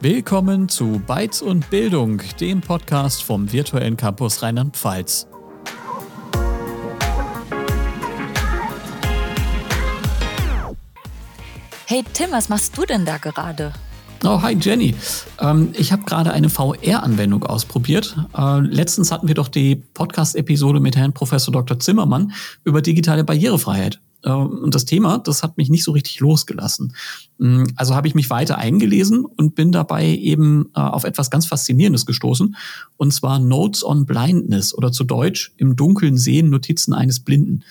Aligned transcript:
Willkommen 0.00 0.68
zu 0.68 1.02
Bytes 1.04 1.42
und 1.42 1.70
Bildung, 1.70 2.22
dem 2.38 2.60
Podcast 2.60 3.20
vom 3.20 3.50
virtuellen 3.50 3.96
Campus 3.96 4.44
Rheinland-Pfalz. 4.44 5.26
Hey 11.86 12.04
Tim, 12.12 12.30
was 12.30 12.48
machst 12.48 12.78
du 12.78 12.84
denn 12.84 13.04
da 13.04 13.16
gerade? 13.16 13.72
Oh, 14.22 14.40
hi 14.40 14.56
Jenny. 14.60 14.94
Ähm, 15.40 15.70
ich 15.76 15.90
habe 15.90 16.04
gerade 16.04 16.32
eine 16.32 16.48
VR-Anwendung 16.48 17.42
ausprobiert. 17.42 18.16
Äh, 18.36 18.60
letztens 18.60 19.10
hatten 19.10 19.26
wir 19.26 19.34
doch 19.34 19.48
die 19.48 19.74
Podcast-Episode 19.74 20.78
mit 20.78 20.96
Herrn 20.96 21.12
Professor 21.12 21.50
Dr. 21.50 21.80
Zimmermann 21.80 22.32
über 22.62 22.82
digitale 22.82 23.24
Barrierefreiheit. 23.24 24.00
Äh, 24.22 24.30
und 24.30 24.74
das 24.74 24.84
Thema, 24.84 25.18
das 25.18 25.42
hat 25.42 25.56
mich 25.56 25.70
nicht 25.70 25.84
so 25.84 25.92
richtig 25.92 26.20
losgelassen. 26.20 26.94
Mm, 27.38 27.64
also 27.76 27.94
habe 27.94 28.08
ich 28.08 28.14
mich 28.14 28.30
weiter 28.30 28.58
eingelesen 28.58 29.24
und 29.24 29.54
bin 29.54 29.72
dabei 29.72 30.06
eben 30.06 30.70
äh, 30.74 30.80
auf 30.80 31.04
etwas 31.04 31.30
ganz 31.30 31.46
Faszinierendes 31.46 32.06
gestoßen. 32.06 32.56
Und 32.96 33.12
zwar 33.12 33.38
Notes 33.38 33.84
on 33.84 34.06
Blindness 34.06 34.76
oder 34.76 34.92
zu 34.92 35.04
Deutsch 35.04 35.52
im 35.56 35.76
Dunkeln 35.76 36.18
sehen 36.18 36.50
Notizen 36.50 36.92
eines 36.92 37.20
Blinden. 37.20 37.64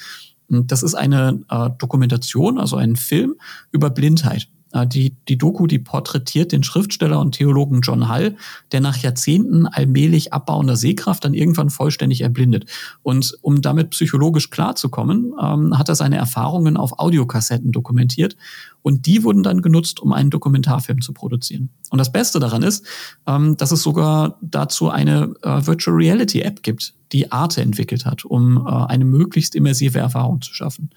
Das 0.49 0.81
ist 0.81 0.95
eine 0.95 1.43
äh, 1.49 1.69
Dokumentation, 1.77 2.57
also 2.57 2.77
ein 2.77 2.95
Film 2.95 3.35
über 3.71 3.89
Blindheit. 3.89 4.47
Äh, 4.77 4.87
die, 4.87 5.15
die 5.27 5.37
Doku, 5.37 5.67
die 5.67 5.79
porträtiert 5.79 6.51
den 6.51 6.63
Schriftsteller 6.63 7.19
und 7.19 7.33
Theologen 7.33 7.81
John 7.81 8.07
Hall, 8.07 8.35
der 8.71 8.81
nach 8.81 8.97
Jahrzehnten 8.97 9.65
allmählich 9.65 10.33
abbauender 10.33 10.75
Sehkraft 10.75 11.25
dann 11.25 11.33
irgendwann 11.33 11.69
vollständig 11.69 12.21
erblindet. 12.21 12.65
Und 13.03 13.37
um 13.41 13.61
damit 13.61 13.91
psychologisch 13.91 14.49
klarzukommen, 14.49 15.33
ähm, 15.41 15.77
hat 15.77 15.89
er 15.89 15.95
seine 15.95 16.17
Erfahrungen 16.17 16.77
auf 16.77 16.99
Audiokassetten 16.99 17.71
dokumentiert. 17.71 18.35
Und 18.81 19.05
die 19.05 19.23
wurden 19.23 19.43
dann 19.43 19.61
genutzt, 19.61 19.99
um 19.99 20.13
einen 20.13 20.29
Dokumentarfilm 20.29 21.01
zu 21.01 21.13
produzieren. 21.13 21.69
Und 21.89 21.97
das 21.97 22.11
Beste 22.11 22.39
daran 22.39 22.63
ist, 22.63 22.85
ähm, 23.25 23.57
dass 23.57 23.71
es 23.71 23.81
sogar 23.81 24.37
dazu 24.41 24.89
eine 24.89 25.33
äh, 25.41 25.65
Virtual 25.65 25.95
Reality 25.95 26.41
App 26.41 26.63
gibt, 26.63 26.93
die 27.11 27.31
Arte 27.31 27.61
entwickelt 27.61 28.05
hat, 28.05 28.25
um 28.25 28.65
äh, 28.65 28.69
eine 28.69 29.05
möglichst 29.05 29.55
immersive 29.55 29.99
Erfahrung 29.99 30.41
zu 30.41 30.53
schaffen. 30.53 30.89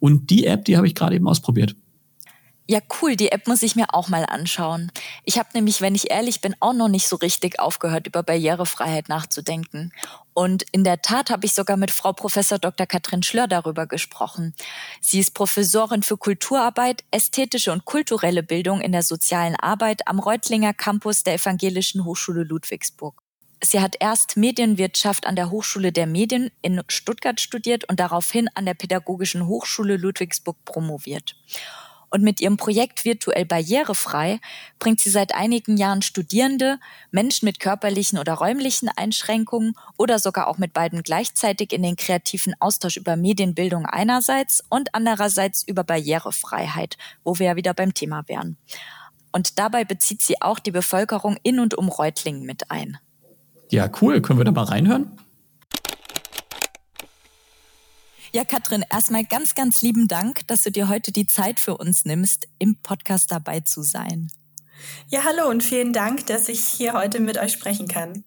Und 0.00 0.30
die 0.30 0.46
App, 0.46 0.64
die 0.64 0.76
habe 0.76 0.86
ich 0.86 0.94
gerade 0.94 1.14
eben 1.14 1.28
ausprobiert. 1.28 1.76
Ja, 2.68 2.80
cool, 3.00 3.14
die 3.14 3.30
App 3.30 3.46
muss 3.46 3.62
ich 3.62 3.76
mir 3.76 3.94
auch 3.94 4.08
mal 4.08 4.24
anschauen. 4.24 4.90
Ich 5.24 5.38
habe 5.38 5.50
nämlich, 5.54 5.80
wenn 5.80 5.94
ich 5.94 6.10
ehrlich 6.10 6.40
bin, 6.40 6.56
auch 6.58 6.72
noch 6.72 6.88
nicht 6.88 7.06
so 7.06 7.14
richtig 7.14 7.60
aufgehört, 7.60 8.08
über 8.08 8.24
Barrierefreiheit 8.24 9.08
nachzudenken. 9.08 9.92
Und 10.34 10.64
in 10.72 10.82
der 10.82 11.00
Tat 11.00 11.30
habe 11.30 11.46
ich 11.46 11.52
sogar 11.52 11.76
mit 11.76 11.92
Frau 11.92 12.12
Professor 12.12 12.58
Dr. 12.58 12.86
Katrin 12.86 13.22
Schlör 13.22 13.46
darüber 13.46 13.86
gesprochen. 13.86 14.52
Sie 15.00 15.20
ist 15.20 15.32
Professorin 15.32 16.02
für 16.02 16.16
Kulturarbeit, 16.16 17.04
ästhetische 17.12 17.70
und 17.70 17.84
kulturelle 17.84 18.42
Bildung 18.42 18.80
in 18.80 18.90
der 18.90 19.02
sozialen 19.02 19.54
Arbeit 19.54 20.08
am 20.08 20.18
Reutlinger 20.18 20.74
Campus 20.74 21.22
der 21.22 21.34
Evangelischen 21.34 22.04
Hochschule 22.04 22.42
Ludwigsburg. 22.42 23.22
Sie 23.62 23.80
hat 23.80 23.94
erst 24.00 24.36
Medienwirtschaft 24.36 25.26
an 25.26 25.36
der 25.36 25.50
Hochschule 25.50 25.92
der 25.92 26.06
Medien 26.06 26.50
in 26.62 26.82
Stuttgart 26.88 27.40
studiert 27.40 27.84
und 27.84 28.00
daraufhin 28.00 28.48
an 28.54 28.66
der 28.66 28.74
Pädagogischen 28.74 29.46
Hochschule 29.46 29.96
Ludwigsburg 29.96 30.56
promoviert. 30.64 31.36
Und 32.10 32.22
mit 32.22 32.40
ihrem 32.40 32.56
Projekt 32.56 33.04
Virtuell 33.04 33.44
Barrierefrei 33.44 34.40
bringt 34.78 35.00
sie 35.00 35.10
seit 35.10 35.34
einigen 35.34 35.76
Jahren 35.76 36.02
Studierende, 36.02 36.78
Menschen 37.10 37.46
mit 37.46 37.60
körperlichen 37.60 38.18
oder 38.18 38.34
räumlichen 38.34 38.88
Einschränkungen 38.88 39.74
oder 39.98 40.18
sogar 40.18 40.46
auch 40.46 40.58
mit 40.58 40.72
beiden 40.72 41.02
gleichzeitig 41.02 41.72
in 41.72 41.82
den 41.82 41.96
kreativen 41.96 42.54
Austausch 42.60 42.96
über 42.96 43.16
Medienbildung 43.16 43.86
einerseits 43.86 44.62
und 44.68 44.94
andererseits 44.94 45.66
über 45.66 45.84
Barrierefreiheit, 45.84 46.96
wo 47.24 47.38
wir 47.38 47.46
ja 47.46 47.56
wieder 47.56 47.74
beim 47.74 47.92
Thema 47.92 48.22
wären. 48.28 48.56
Und 49.32 49.58
dabei 49.58 49.84
bezieht 49.84 50.22
sie 50.22 50.40
auch 50.40 50.58
die 50.58 50.70
Bevölkerung 50.70 51.36
in 51.42 51.60
und 51.60 51.74
um 51.74 51.88
Reutlingen 51.88 52.46
mit 52.46 52.70
ein. 52.70 52.98
Ja, 53.70 53.90
cool. 54.00 54.22
Können 54.22 54.38
wir 54.38 54.44
da 54.44 54.52
mal 54.52 54.64
reinhören? 54.64 55.18
Ja, 58.32 58.44
Katrin, 58.44 58.84
erstmal 58.90 59.24
ganz, 59.24 59.54
ganz 59.54 59.82
lieben 59.82 60.08
Dank, 60.08 60.46
dass 60.48 60.62
du 60.62 60.70
dir 60.70 60.88
heute 60.88 61.12
die 61.12 61.26
Zeit 61.26 61.60
für 61.60 61.76
uns 61.76 62.04
nimmst, 62.04 62.48
im 62.58 62.76
Podcast 62.82 63.30
dabei 63.30 63.60
zu 63.60 63.82
sein. 63.82 64.30
Ja, 65.08 65.24
hallo 65.24 65.48
und 65.48 65.62
vielen 65.62 65.92
Dank, 65.92 66.26
dass 66.26 66.48
ich 66.48 66.60
hier 66.60 66.92
heute 66.92 67.20
mit 67.20 67.38
euch 67.38 67.52
sprechen 67.52 67.88
kann. 67.88 68.24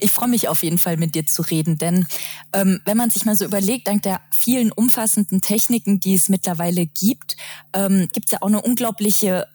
Ich 0.00 0.10
freue 0.10 0.28
mich 0.28 0.48
auf 0.48 0.62
jeden 0.62 0.78
Fall 0.78 0.96
mit 0.96 1.14
dir 1.14 1.26
zu 1.26 1.42
reden, 1.42 1.76
denn 1.78 2.06
ähm, 2.52 2.80
wenn 2.84 2.96
man 2.96 3.10
sich 3.10 3.24
mal 3.24 3.36
so 3.36 3.44
überlegt, 3.44 3.88
dank 3.88 4.02
der 4.02 4.20
vielen 4.30 4.72
umfassenden 4.72 5.40
Techniken, 5.40 6.00
die 6.00 6.14
es 6.14 6.28
mittlerweile 6.28 6.86
gibt, 6.86 7.36
ähm, 7.72 8.08
gibt 8.12 8.26
es 8.26 8.32
ja 8.32 8.38
auch 8.42 8.48
eine 8.48 8.62
unglaubliche 8.62 9.46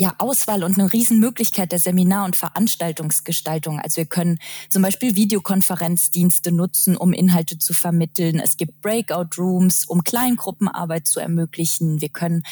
ja, 0.00 0.14
Auswahl 0.16 0.64
und 0.64 0.78
eine 0.78 0.90
Riesenmöglichkeit 0.90 1.72
der 1.72 1.78
Seminar- 1.78 2.24
und 2.24 2.34
Veranstaltungsgestaltung. 2.34 3.78
Also 3.80 3.98
wir 3.98 4.06
können 4.06 4.38
zum 4.70 4.80
Beispiel 4.80 5.14
Videokonferenzdienste 5.14 6.52
nutzen, 6.52 6.96
um 6.96 7.12
Inhalte 7.12 7.58
zu 7.58 7.74
vermitteln. 7.74 8.40
Es 8.42 8.56
gibt 8.56 8.80
Breakout-Rooms, 8.80 9.84
um 9.84 10.02
Kleingruppenarbeit 10.02 11.06
zu 11.06 11.20
ermöglichen. 11.20 12.00
Wir 12.00 12.08
können, 12.08 12.44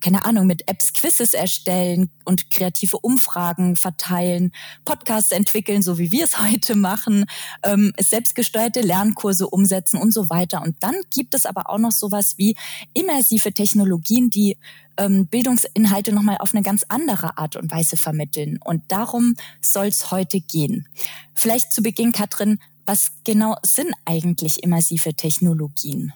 keine 0.00 0.24
Ahnung, 0.24 0.48
mit 0.48 0.68
Apps 0.68 0.92
Quizzes 0.94 1.32
erstellen 1.32 2.10
und 2.24 2.50
kreative 2.50 2.98
Umfragen 2.98 3.76
verteilen, 3.76 4.50
Podcasts 4.84 5.30
entwickeln, 5.30 5.82
so 5.82 5.98
wie 5.98 6.10
wir 6.10 6.24
es 6.24 6.40
heute 6.42 6.74
machen, 6.74 7.26
ähm, 7.62 7.92
selbstgesteuerte 8.00 8.80
Lernkurse 8.80 9.46
umsetzen 9.46 9.98
und 9.98 10.10
so 10.10 10.28
weiter. 10.28 10.60
Und 10.60 10.74
dann 10.80 10.96
gibt 11.14 11.36
es 11.36 11.46
aber 11.46 11.70
auch 11.70 11.78
noch 11.78 11.92
sowas 11.92 12.34
wie 12.36 12.56
immersive 12.94 13.52
Technologien, 13.52 14.28
die 14.28 14.56
ähm, 14.98 15.26
Bildungsinhalte 15.26 16.12
nochmal 16.12 16.36
auf 16.38 16.54
eine 16.54 16.62
ganz 16.62 16.84
andere 16.88 17.38
Art 17.38 17.56
und 17.56 17.70
Weise 17.70 17.96
vermitteln. 17.96 18.58
Und 18.64 18.82
darum 18.88 19.34
soll 19.60 19.86
es 19.86 20.10
heute 20.10 20.40
gehen. 20.40 20.88
Vielleicht 21.34 21.72
zu 21.72 21.82
Beginn, 21.82 22.12
Katrin, 22.12 22.58
was 22.86 23.12
genau 23.24 23.56
sind 23.62 23.92
eigentlich 24.04 24.62
immersive 24.62 25.14
Technologien? 25.14 26.12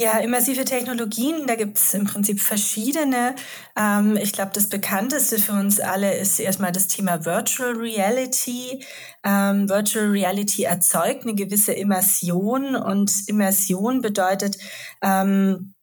Ja, 0.00 0.18
immersive 0.18 0.64
Technologien, 0.64 1.48
da 1.48 1.56
gibt 1.56 1.76
es 1.76 1.92
im 1.92 2.04
Prinzip 2.04 2.40
verschiedene. 2.40 3.34
Ähm, 3.76 4.16
ich 4.16 4.32
glaube, 4.32 4.52
das 4.54 4.68
bekannteste 4.68 5.40
für 5.40 5.54
uns 5.54 5.80
alle 5.80 6.16
ist 6.16 6.38
erstmal 6.38 6.70
das 6.70 6.86
Thema 6.86 7.24
Virtual 7.24 7.72
Reality. 7.72 8.84
Ähm, 9.24 9.68
Virtual 9.68 10.06
Reality 10.06 10.62
erzeugt 10.62 11.24
eine 11.24 11.34
gewisse 11.34 11.72
Immersion 11.72 12.76
und 12.76 13.10
Immersion 13.26 14.00
bedeutet, 14.00 14.58
ähm, 15.02 15.74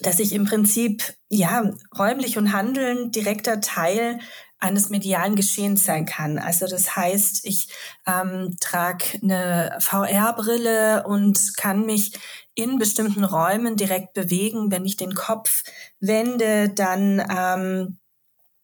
dass 0.00 0.20
ich 0.20 0.32
im 0.32 0.44
Prinzip 0.44 1.14
ja 1.28 1.70
räumlich 1.98 2.38
und 2.38 2.52
handeln 2.52 3.10
direkter 3.10 3.60
Teil 3.60 4.18
eines 4.60 4.90
medialen 4.90 5.36
Geschehens 5.36 5.84
sein 5.84 6.04
kann. 6.04 6.38
Also 6.38 6.66
das 6.66 6.96
heißt, 6.96 7.44
ich 7.44 7.68
ähm, 8.06 8.56
trage 8.60 9.04
eine 9.22 9.78
VR-Brille 9.80 11.04
und 11.06 11.56
kann 11.56 11.86
mich 11.86 12.12
in 12.54 12.78
bestimmten 12.78 13.22
Räumen 13.22 13.76
direkt 13.76 14.14
bewegen. 14.14 14.72
Wenn 14.72 14.84
ich 14.84 14.96
den 14.96 15.14
Kopf 15.14 15.62
wende, 16.00 16.68
dann 16.70 17.22
ähm, 17.30 17.98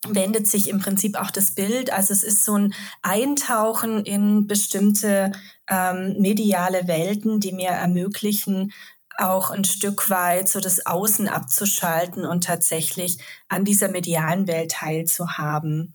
wendet 0.08 0.48
sich 0.48 0.68
im 0.68 0.80
Prinzip 0.80 1.16
auch 1.16 1.30
das 1.30 1.52
Bild. 1.52 1.92
Also 1.92 2.12
es 2.12 2.24
ist 2.24 2.44
so 2.44 2.58
ein 2.58 2.74
Eintauchen 3.02 4.04
in 4.04 4.46
bestimmte 4.48 5.32
ähm, 5.68 6.16
mediale 6.18 6.88
Welten, 6.88 7.40
die 7.40 7.52
mir 7.52 7.70
ermöglichen, 7.70 8.72
auch 9.18 9.50
ein 9.50 9.64
Stück 9.64 10.10
weit 10.10 10.48
so 10.48 10.60
das 10.60 10.86
Außen 10.86 11.28
abzuschalten 11.28 12.24
und 12.24 12.44
tatsächlich 12.44 13.18
an 13.48 13.64
dieser 13.64 13.88
medialen 13.88 14.46
Welt 14.46 14.72
teilzuhaben. 14.72 15.94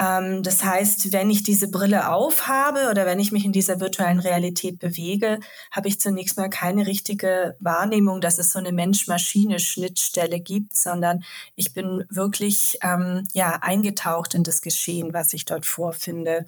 Ähm, 0.00 0.42
das 0.42 0.64
heißt, 0.64 1.12
wenn 1.12 1.30
ich 1.30 1.42
diese 1.42 1.70
Brille 1.70 2.10
aufhabe 2.10 2.88
oder 2.90 3.04
wenn 3.04 3.20
ich 3.20 3.32
mich 3.32 3.44
in 3.44 3.52
dieser 3.52 3.80
virtuellen 3.80 4.18
Realität 4.18 4.78
bewege, 4.78 5.40
habe 5.70 5.88
ich 5.88 6.00
zunächst 6.00 6.38
mal 6.38 6.48
keine 6.48 6.86
richtige 6.86 7.54
Wahrnehmung, 7.60 8.20
dass 8.22 8.38
es 8.38 8.50
so 8.50 8.58
eine 8.58 8.72
Mensch-Maschine-Schnittstelle 8.72 10.40
gibt, 10.40 10.74
sondern 10.74 11.22
ich 11.54 11.74
bin 11.74 12.04
wirklich 12.08 12.78
ähm, 12.82 13.28
ja 13.34 13.58
eingetaucht 13.60 14.34
in 14.34 14.42
das 14.42 14.62
Geschehen, 14.62 15.12
was 15.12 15.34
ich 15.34 15.44
dort 15.44 15.66
vorfinde. 15.66 16.46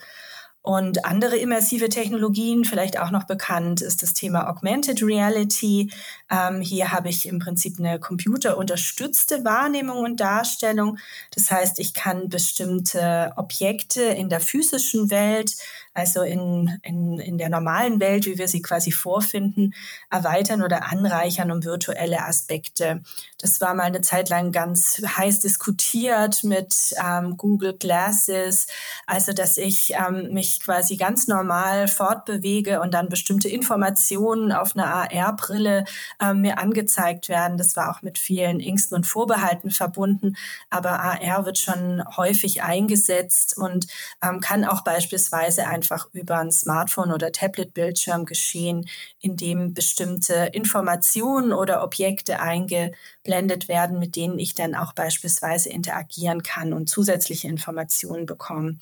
Und 0.62 1.04
andere 1.04 1.36
immersive 1.36 1.88
Technologien, 1.88 2.64
vielleicht 2.64 2.96
auch 2.98 3.10
noch 3.10 3.24
bekannt, 3.24 3.82
ist 3.82 4.00
das 4.02 4.14
Thema 4.14 4.48
Augmented 4.48 5.02
Reality. 5.02 5.90
Ähm, 6.30 6.60
hier 6.60 6.92
habe 6.92 7.08
ich 7.08 7.26
im 7.26 7.40
Prinzip 7.40 7.80
eine 7.80 7.98
computerunterstützte 7.98 9.44
Wahrnehmung 9.44 9.98
und 9.98 10.20
Darstellung. 10.20 10.98
Das 11.34 11.50
heißt, 11.50 11.80
ich 11.80 11.94
kann 11.94 12.28
bestimmte 12.28 13.32
Objekte 13.34 14.02
in 14.02 14.28
der 14.28 14.40
physischen 14.40 15.10
Welt 15.10 15.56
also 15.94 16.22
in, 16.22 16.78
in, 16.82 17.18
in 17.18 17.38
der 17.38 17.50
normalen 17.50 18.00
Welt, 18.00 18.26
wie 18.26 18.38
wir 18.38 18.48
sie 18.48 18.62
quasi 18.62 18.92
vorfinden, 18.92 19.74
erweitern 20.10 20.62
oder 20.62 20.90
anreichern 20.90 21.50
um 21.50 21.64
virtuelle 21.64 22.24
Aspekte. 22.24 23.02
Das 23.38 23.60
war 23.60 23.74
mal 23.74 23.84
eine 23.84 24.00
Zeit 24.00 24.28
lang 24.28 24.52
ganz 24.52 25.02
heiß 25.04 25.40
diskutiert 25.40 26.44
mit 26.44 26.94
ähm, 27.02 27.36
Google 27.36 27.76
Glasses, 27.76 28.66
also 29.06 29.32
dass 29.32 29.58
ich 29.58 29.92
ähm, 29.94 30.32
mich 30.32 30.60
quasi 30.60 30.96
ganz 30.96 31.28
normal 31.28 31.88
fortbewege 31.88 32.80
und 32.80 32.94
dann 32.94 33.08
bestimmte 33.08 33.48
Informationen 33.48 34.52
auf 34.52 34.74
einer 34.74 34.86
AR-Brille 34.86 35.84
ähm, 36.20 36.40
mir 36.40 36.58
angezeigt 36.58 37.28
werden. 37.28 37.58
Das 37.58 37.76
war 37.76 37.90
auch 37.90 38.02
mit 38.02 38.18
vielen 38.18 38.60
Ängsten 38.60 38.96
und 38.96 39.06
Vorbehalten 39.06 39.70
verbunden, 39.70 40.36
aber 40.70 41.00
AR 41.00 41.44
wird 41.44 41.58
schon 41.58 42.02
häufig 42.16 42.62
eingesetzt 42.62 43.58
und 43.58 43.86
ähm, 44.22 44.40
kann 44.40 44.64
auch 44.64 44.82
beispielsweise 44.82 45.66
einfach 45.82 46.08
über 46.12 46.38
ein 46.38 46.52
Smartphone 46.52 47.12
oder 47.12 47.32
Tablet-Bildschirm 47.32 48.24
geschehen, 48.24 48.88
in 49.20 49.36
dem 49.36 49.74
bestimmte 49.74 50.50
Informationen 50.52 51.52
oder 51.52 51.82
Objekte 51.82 52.38
eingeblendet 52.40 53.66
werden, 53.68 53.98
mit 53.98 54.14
denen 54.14 54.38
ich 54.38 54.54
dann 54.54 54.74
auch 54.76 54.92
beispielsweise 54.92 55.70
interagieren 55.70 56.42
kann 56.44 56.72
und 56.72 56.88
zusätzliche 56.88 57.48
Informationen 57.48 58.26
bekomme. 58.26 58.76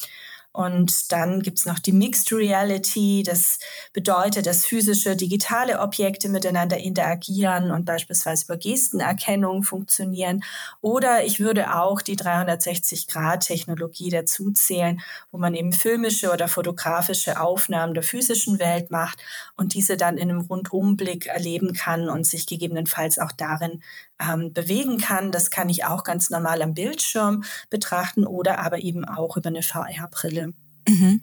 Und 0.53 1.13
dann 1.13 1.43
gibt's 1.43 1.65
noch 1.65 1.79
die 1.79 1.93
Mixed 1.93 2.33
Reality. 2.33 3.23
Das 3.25 3.61
bedeutet, 3.93 4.47
dass 4.47 4.67
physische, 4.67 5.15
digitale 5.15 5.79
Objekte 5.79 6.29
miteinander 6.29 6.77
interagieren 6.77 7.71
und 7.71 7.85
beispielsweise 7.85 8.47
über 8.47 8.57
Gestenerkennung 8.57 9.63
funktionieren. 9.63 10.43
Oder 10.81 11.25
ich 11.25 11.39
würde 11.39 11.77
auch 11.77 12.03
die 12.03 12.17
360-Grad-Technologie 12.17 14.11
dazu 14.11 14.51
zählen, 14.51 15.01
wo 15.31 15.39
man 15.39 15.55
eben 15.55 15.73
filmische 15.73 16.33
oder 16.33 16.49
fotografische 16.49 17.41
Aufnahmen 17.41 17.95
der 17.95 18.03
physischen 18.03 18.59
Welt 18.59 18.91
macht 18.91 19.23
und 19.57 19.75
diese 19.75 19.97
dann 19.97 20.19
in 20.19 20.31
einem 20.31 20.41
Rundumblick 20.41 21.27
erleben 21.27 21.75
kann 21.75 22.09
und 22.09 22.27
sich 22.27 22.47
gegebenenfalls 22.47 23.21
auch 23.21 23.33
darin 23.33 23.83
ähm, 24.21 24.53
bewegen 24.53 24.99
kann. 24.99 25.33
Das 25.33 25.51
kann 25.51 25.69
ich 25.69 25.85
auch 25.85 26.05
ganz 26.05 26.31
normal 26.31 26.63
am 26.63 26.75
Bildschirm 26.75 27.45
betrachten 27.71 28.27
oder 28.27 28.59
aber 28.59 28.79
eben 28.79 29.05
auch 29.05 29.37
über 29.37 29.49
eine 29.49 29.63
VR-Brille. 29.63 30.50
Mhm. 30.91 31.21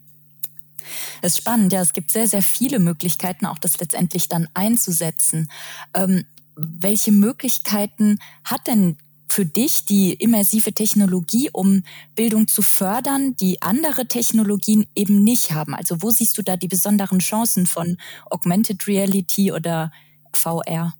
Das 1.21 1.33
ist 1.33 1.39
spannend, 1.39 1.73
ja. 1.73 1.81
Es 1.81 1.93
gibt 1.93 2.11
sehr, 2.11 2.27
sehr 2.27 2.41
viele 2.41 2.79
Möglichkeiten, 2.79 3.45
auch 3.45 3.57
das 3.57 3.79
letztendlich 3.79 4.29
dann 4.29 4.47
einzusetzen. 4.53 5.49
Ähm, 5.93 6.25
welche 6.55 7.11
Möglichkeiten 7.11 8.19
hat 8.43 8.67
denn 8.67 8.97
für 9.29 9.45
dich 9.45 9.85
die 9.85 10.13
immersive 10.13 10.73
Technologie, 10.73 11.49
um 11.51 11.83
Bildung 12.15 12.47
zu 12.47 12.61
fördern, 12.61 13.35
die 13.35 13.61
andere 13.61 14.07
Technologien 14.07 14.87
eben 14.95 15.23
nicht 15.23 15.51
haben? 15.51 15.75
Also 15.75 16.01
wo 16.01 16.09
siehst 16.09 16.37
du 16.37 16.41
da 16.41 16.55
die 16.55 16.69
besonderen 16.69 17.19
Chancen 17.19 17.67
von 17.67 17.97
Augmented 18.29 18.87
Reality 18.87 19.51
oder 19.51 19.91
VR? 20.33 20.93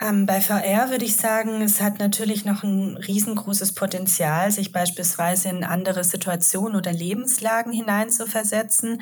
Ähm, 0.00 0.26
bei 0.26 0.40
VR 0.40 0.90
würde 0.90 1.06
ich 1.06 1.16
sagen, 1.16 1.62
es 1.62 1.80
hat 1.80 1.98
natürlich 1.98 2.44
noch 2.44 2.62
ein 2.62 2.96
riesengroßes 2.98 3.72
Potenzial, 3.74 4.50
sich 4.50 4.70
beispielsweise 4.72 5.48
in 5.48 5.64
andere 5.64 6.04
Situationen 6.04 6.76
oder 6.76 6.92
Lebenslagen 6.92 7.72
hineinzuversetzen. 7.72 9.00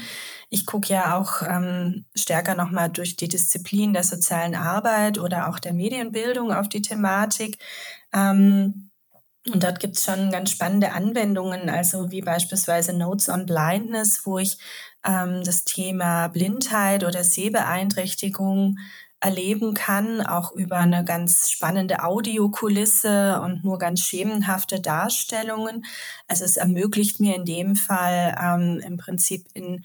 Ich 0.51 0.67
gucke 0.67 0.93
ja 0.93 1.19
auch 1.19 1.43
ähm, 1.43 2.05
stärker 2.15 2.55
nochmal 2.55 2.91
durch 2.91 3.17
die 3.17 3.29
Disziplin 3.29 3.93
der 3.93 4.05
sozialen 4.05 4.55
Arbeit 4.55 5.19
oder 5.19 5.49
auch 5.49 5.59
der 5.59 5.75
Medienbildung 5.75 6.53
auf 6.53 6.69
die 6.69 6.83
Thematik. 6.83 7.59
Ähm, 8.13 8.91
und 9.53 9.63
dort 9.63 9.81
gibt 9.81 9.97
es 9.97 10.05
schon 10.05 10.31
ganz 10.31 10.51
spannende 10.51 10.93
Anwendungen, 10.93 11.69
also 11.69 12.11
wie 12.11 12.23
beispielsweise 12.23 12.95
Notes 12.97 13.29
on 13.29 13.45
Blindness, 13.45 14.23
wo 14.25 14.39
ich 14.39 14.59
ähm, 15.05 15.43
das 15.45 15.65
Thema 15.65 16.29
Blindheit 16.29 17.05
oder 17.05 17.25
Sehbeeinträchtigung 17.25 18.79
erleben 19.25 19.73
kann, 19.73 20.21
auch 20.21 20.53
über 20.53 20.77
eine 20.77 21.03
ganz 21.05 21.51
spannende 21.51 22.05
Audiokulisse 22.05 23.41
und 23.41 23.65
nur 23.65 23.79
ganz 23.79 24.01
schemenhafte 24.01 24.81
Darstellungen. 24.81 25.87
Also 26.29 26.45
es 26.45 26.59
ermöglicht 26.59 27.21
mir 27.21 27.35
in 27.35 27.47
dem 27.47 27.75
Fall 27.75 28.37
ähm, 28.39 28.83
im 28.85 28.99
Prinzip 28.99 29.47
in 29.55 29.83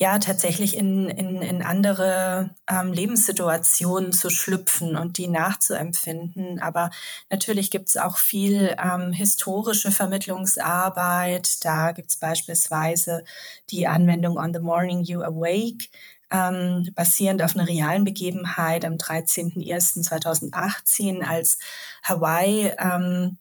ja 0.00 0.18
tatsächlich 0.20 0.76
in, 0.76 1.08
in, 1.08 1.42
in 1.42 1.62
andere 1.62 2.50
ähm, 2.70 2.92
Lebenssituationen 2.92 4.12
zu 4.12 4.30
schlüpfen 4.30 4.96
und 4.96 5.18
die 5.18 5.26
nachzuempfinden. 5.26 6.60
Aber 6.60 6.90
natürlich 7.30 7.70
gibt 7.72 7.88
es 7.88 7.96
auch 7.96 8.16
viel 8.16 8.76
ähm, 8.80 9.12
historische 9.12 9.90
Vermittlungsarbeit. 9.90 11.64
Da 11.64 11.90
gibt 11.92 12.10
es 12.10 12.16
beispielsweise 12.16 13.24
die 13.70 13.88
Anwendung 13.88 14.36
On 14.36 14.54
the 14.54 14.60
Morning 14.60 15.02
You 15.02 15.22
Awake, 15.22 15.88
ähm, 16.30 16.90
basierend 16.94 17.42
auf 17.42 17.56
einer 17.56 17.68
realen 17.68 18.04
Begebenheit 18.04 18.84
am 18.84 18.94
13.01.2018, 18.94 21.22
als 21.22 21.58
Hawaii 22.02 22.72
ähm, 22.78 23.38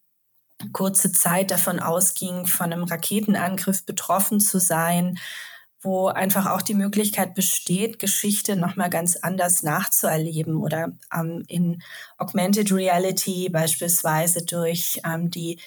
kurze 0.74 1.12
Zeit 1.12 1.52
davon 1.52 1.80
ausging, 1.80 2.48
von 2.48 2.74
einem 2.74 2.84
Raketenangriff 2.84 3.86
betroffen 3.86 4.40
zu 4.40 4.60
sein, 4.60 5.20
wo 5.82 6.08
einfach 6.08 6.48
auch 6.48 6.64
die 6.64 6.74
Möglichkeit 6.74 7.36
besteht, 7.36 8.00
Geschichte 8.00 8.56
nochmal 8.56 8.90
ganz 8.90 9.18
anders 9.18 9.62
nachzuerleben 9.62 10.58
oder 10.58 10.94
ähm, 11.14 11.44
in 11.48 11.84
Augmented 12.18 12.72
Reality 12.72 13.50
beispielsweise 13.50 14.44
durch 14.44 15.00
ähm, 15.06 15.30
die 15.30 15.60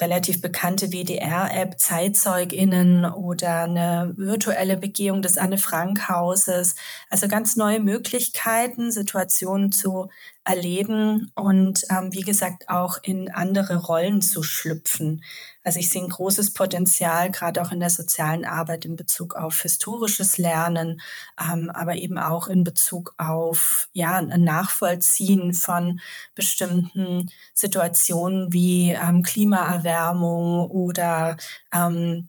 relativ 0.00 0.40
bekannte 0.40 0.92
WDR-App 0.92 1.78
ZeitzeugInnen 1.78 3.04
oder 3.06 3.62
eine 3.64 4.12
virtuelle 4.16 4.76
Begehung 4.76 5.22
des 5.22 5.38
Anne-Frank-Hauses. 5.38 6.74
Also 7.08 7.28
ganz 7.28 7.56
neue 7.56 7.80
Möglichkeiten, 7.80 8.90
Situationen 8.90 9.72
zu 9.72 10.08
erleben 10.46 11.32
und 11.34 11.84
ähm, 11.90 12.12
wie 12.12 12.22
gesagt 12.22 12.68
auch 12.68 12.98
in 13.02 13.30
andere 13.30 13.76
Rollen 13.76 14.22
zu 14.22 14.42
schlüpfen. 14.42 15.22
Also 15.64 15.80
ich 15.80 15.90
sehe 15.90 16.02
ein 16.02 16.08
großes 16.08 16.54
Potenzial, 16.54 17.32
gerade 17.32 17.60
auch 17.60 17.72
in 17.72 17.80
der 17.80 17.90
sozialen 17.90 18.44
Arbeit 18.44 18.84
in 18.84 18.94
Bezug 18.94 19.34
auf 19.34 19.60
historisches 19.62 20.38
Lernen, 20.38 21.00
ähm, 21.40 21.70
aber 21.70 21.96
eben 21.96 22.18
auch 22.18 22.46
in 22.46 22.62
Bezug 22.62 23.14
auf 23.18 23.88
ja, 23.92 24.16
ein 24.16 24.44
Nachvollziehen 24.44 25.52
von 25.52 26.00
bestimmten 26.36 27.30
Situationen 27.52 28.52
wie 28.52 28.92
ähm, 28.92 29.22
Klimaerwärmung 29.22 30.70
oder 30.70 31.36
ähm, 31.74 32.28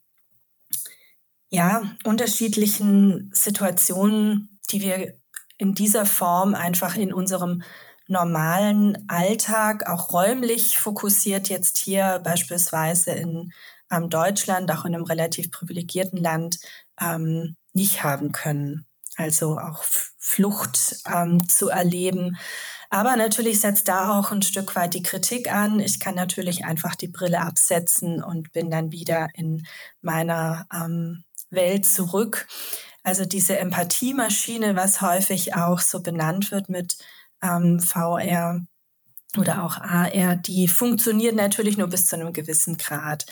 ja, 1.49 1.83
unterschiedlichen 2.03 3.29
Situationen, 3.33 4.59
die 4.71 4.81
wir 4.81 5.13
in 5.57 5.73
dieser 5.73 6.05
Form 6.05 6.55
einfach 6.55 6.95
in 6.95 7.13
unserem 7.13 7.61
normalen 8.07 9.09
Alltag, 9.09 9.89
auch 9.89 10.11
räumlich 10.13 10.77
fokussiert 10.77 11.49
jetzt 11.49 11.77
hier 11.77 12.19
beispielsweise 12.23 13.11
in 13.11 13.53
ähm, 13.91 14.09
Deutschland, 14.09 14.71
auch 14.71 14.85
in 14.85 14.95
einem 14.95 15.03
relativ 15.03 15.51
privilegierten 15.51 16.17
Land, 16.17 16.59
ähm, 16.99 17.55
nicht 17.73 18.03
haben 18.03 18.31
können. 18.31 18.85
Also 19.15 19.57
auch 19.57 19.83
Flucht 20.17 20.97
ähm, 21.11 21.47
zu 21.47 21.69
erleben. 21.69 22.37
Aber 22.89 23.15
natürlich 23.15 23.59
setzt 23.59 23.87
da 23.87 24.17
auch 24.17 24.31
ein 24.31 24.41
Stück 24.41 24.75
weit 24.75 24.93
die 24.93 25.03
Kritik 25.03 25.51
an. 25.51 25.79
Ich 25.79 25.99
kann 25.99 26.15
natürlich 26.15 26.65
einfach 26.65 26.95
die 26.95 27.07
Brille 27.07 27.41
absetzen 27.41 28.23
und 28.23 28.51
bin 28.53 28.69
dann 28.69 28.91
wieder 28.91 29.27
in 29.33 29.65
meiner 30.01 30.67
ähm, 30.73 31.23
Welt 31.49 31.85
zurück. 31.85 32.47
Also 33.03 33.25
diese 33.25 33.57
Empathiemaschine, 33.57 34.75
was 34.75 35.01
häufig 35.01 35.55
auch 35.55 35.79
so 35.79 36.01
benannt 36.01 36.51
wird 36.51 36.69
mit 36.69 36.97
ähm, 37.41 37.79
VR 37.79 38.61
oder 39.37 39.63
auch 39.63 39.77
AR, 39.77 40.35
die 40.37 40.67
funktioniert 40.67 41.35
natürlich 41.35 41.77
nur 41.77 41.87
bis 41.87 42.07
zu 42.07 42.15
einem 42.15 42.33
gewissen 42.33 42.77
Grad. 42.77 43.25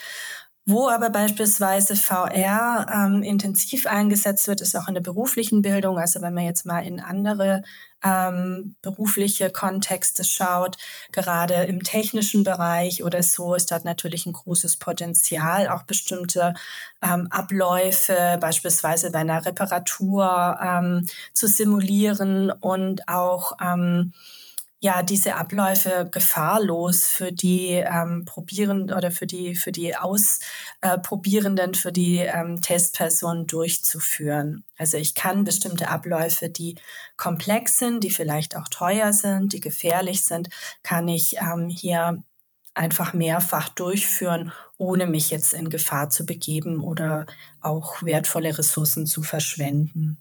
Wo 0.67 0.89
aber 0.89 1.11
beispielsweise 1.11 1.95
VR 1.95 2.87
ähm, 2.91 3.21
intensiv 3.21 3.85
eingesetzt 3.85 4.47
wird, 4.47 4.61
ist 4.61 4.75
auch 4.75 4.87
in 4.87 4.95
der 4.95 5.01
beruflichen 5.01 5.61
Bildung. 5.61 5.99
Also 5.99 6.21
wenn 6.23 6.33
man 6.33 6.43
jetzt 6.45 6.65
mal 6.65 6.79
in 6.79 6.99
andere 6.99 7.61
ähm, 8.03 8.75
berufliche 8.81 9.51
Kontexte 9.51 10.23
schaut, 10.23 10.77
gerade 11.11 11.53
im 11.65 11.83
technischen 11.83 12.43
Bereich 12.43 13.03
oder 13.03 13.21
so, 13.21 13.53
ist 13.53 13.69
dort 13.71 13.85
natürlich 13.85 14.25
ein 14.25 14.33
großes 14.33 14.77
Potenzial, 14.77 15.69
auch 15.69 15.83
bestimmte 15.83 16.55
ähm, 17.03 17.27
Abläufe, 17.29 18.39
beispielsweise 18.41 19.11
bei 19.11 19.19
einer 19.19 19.45
Reparatur 19.45 20.57
ähm, 20.59 21.07
zu 21.33 21.47
simulieren 21.47 22.49
und 22.49 23.07
auch 23.07 23.53
ähm, 23.61 24.13
ja 24.85 25.01
diese 25.01 25.35
Abläufe 25.35 26.07
gefahrlos 26.11 27.05
für 27.05 27.31
die 27.31 27.71
ähm, 27.71 28.23
Probierenden 28.25 28.95
oder 28.95 29.09
für 29.11 29.25
die 29.25 29.55
für 29.55 29.71
die 29.71 29.95
Ausprobierenden, 29.97 31.73
äh, 31.73 31.77
für 31.77 31.91
die 31.91 32.17
ähm, 32.19 32.61
Testpersonen 32.61 33.47
durchzuführen. 33.47 34.63
Also 34.77 34.97
ich 34.97 35.15
kann 35.15 35.43
bestimmte 35.43 35.89
Abläufe, 35.89 36.49
die 36.49 36.75
komplex 37.17 37.77
sind, 37.77 38.03
die 38.03 38.11
vielleicht 38.11 38.55
auch 38.55 38.67
teuer 38.69 39.11
sind, 39.11 39.53
die 39.53 39.59
gefährlich 39.59 40.23
sind, 40.23 40.49
kann 40.83 41.07
ich 41.07 41.37
ähm, 41.37 41.69
hier 41.69 42.23
einfach 42.75 43.13
mehrfach 43.13 43.69
durchführen, 43.69 44.51
ohne 44.77 45.07
mich 45.07 45.31
jetzt 45.31 45.53
in 45.53 45.69
Gefahr 45.69 46.09
zu 46.09 46.25
begeben 46.25 46.81
oder 46.81 47.25
auch 47.59 48.03
wertvolle 48.03 48.55
Ressourcen 48.55 49.07
zu 49.07 49.23
verschwenden. 49.23 50.17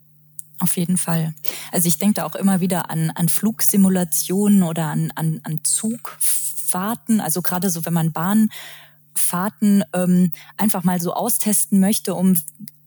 Auf 0.61 0.77
jeden 0.77 0.97
Fall. 0.97 1.35
Also 1.73 1.89
ich 1.89 1.99
denke 1.99 2.15
da 2.15 2.25
auch 2.25 2.37
immer 2.37 2.61
wieder 2.61 2.91
an, 2.91 3.11
an 3.11 3.29
Flugsimulationen 3.29 4.63
oder 4.63 4.87
an, 4.87 5.13
an, 5.15 5.41
an 5.43 5.61
Zugfahrten. 5.65 7.21
Also 7.21 7.43
gerade 7.43 7.71
so, 7.71 7.85
wenn 7.85 7.93
man 7.93 8.13
Bahnfahrten 8.13 9.85
ähm, 9.93 10.33
einfach 10.57 10.85
mal 10.85 11.01
so 11.01 11.13
austesten 11.13 11.81
möchte, 11.81 12.15
um 12.15 12.37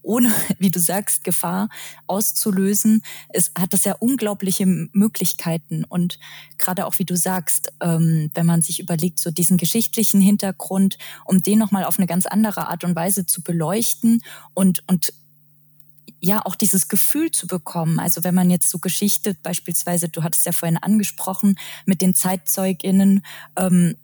ohne, 0.07 0.33
wie 0.59 0.71
du 0.71 0.79
sagst, 0.79 1.23
Gefahr 1.23 1.69
auszulösen, 2.07 3.03
es 3.29 3.51
hat 3.57 3.73
das 3.73 3.83
ja 3.83 3.95
unglaubliche 3.99 4.65
Möglichkeiten. 4.65 5.83
Und 5.83 6.17
gerade 6.57 6.85
auch, 6.85 6.97
wie 6.97 7.05
du 7.05 7.15
sagst, 7.15 7.73
ähm, 7.81 8.31
wenn 8.33 8.45
man 8.45 8.61
sich 8.61 8.79
überlegt, 8.79 9.19
so 9.19 9.29
diesen 9.29 9.57
geschichtlichen 9.57 10.21
Hintergrund, 10.21 10.97
um 11.25 11.43
den 11.43 11.59
nochmal 11.59 11.83
auf 11.83 11.99
eine 11.99 12.07
ganz 12.07 12.25
andere 12.25 12.69
Art 12.69 12.83
und 12.83 12.95
Weise 12.95 13.25
zu 13.25 13.41
beleuchten 13.41 14.23
und, 14.53 14.83
und 14.87 15.13
ja 16.19 16.41
auch 16.45 16.55
dieses 16.55 16.87
Gefühl 16.87 17.31
zu 17.31 17.47
bekommen. 17.47 17.99
Also 17.99 18.23
wenn 18.23 18.35
man 18.35 18.49
jetzt 18.49 18.69
so 18.69 18.79
Geschichte 18.79 19.35
beispielsweise, 19.43 20.09
du 20.09 20.23
hattest 20.23 20.45
ja 20.45 20.51
vorhin 20.51 20.77
angesprochen, 20.77 21.55
mit 21.85 22.01
den 22.01 22.15
Zeitzeuginnen, 22.15 23.23
ähm, 23.55 23.95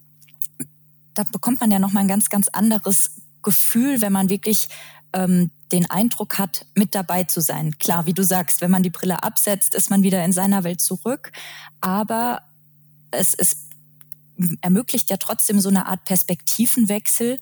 da 1.13 1.24
bekommt 1.24 1.60
man 1.60 1.72
ja 1.72 1.79
nochmal 1.79 2.03
ein 2.03 2.10
ganz, 2.10 2.29
ganz 2.29 2.48
anderes 2.48 3.12
Gefühl, 3.41 4.01
wenn 4.01 4.13
man 4.13 4.29
wirklich 4.29 4.70
ähm, 5.13 5.51
den 5.72 5.89
Eindruck 5.89 6.38
hat, 6.38 6.65
mit 6.75 6.96
dabei 6.96 7.24
zu 7.24 7.41
sein. 7.41 7.77
Klar, 7.77 8.05
wie 8.05 8.13
du 8.13 8.24
sagst, 8.24 8.62
wenn 8.62 8.72
man 8.72 8.84
die 8.84 8.89
Brille 8.89 9.24
absetzt, 9.24 9.75
ist 9.75 9.89
man 9.89 10.03
wieder 10.03 10.24
in 10.24 10.32
seiner 10.32 10.63
Welt 10.63 10.82
zurück. 10.82 11.32
Aber 11.82 12.41
es, 13.12 13.34
es 13.34 13.70
ermöglicht 14.62 15.10
ja 15.10 15.17
trotzdem 15.17 15.60
so 15.60 15.70
eine 15.70 15.88
Art 15.88 16.05
Perspektivenwechsel 16.05 17.39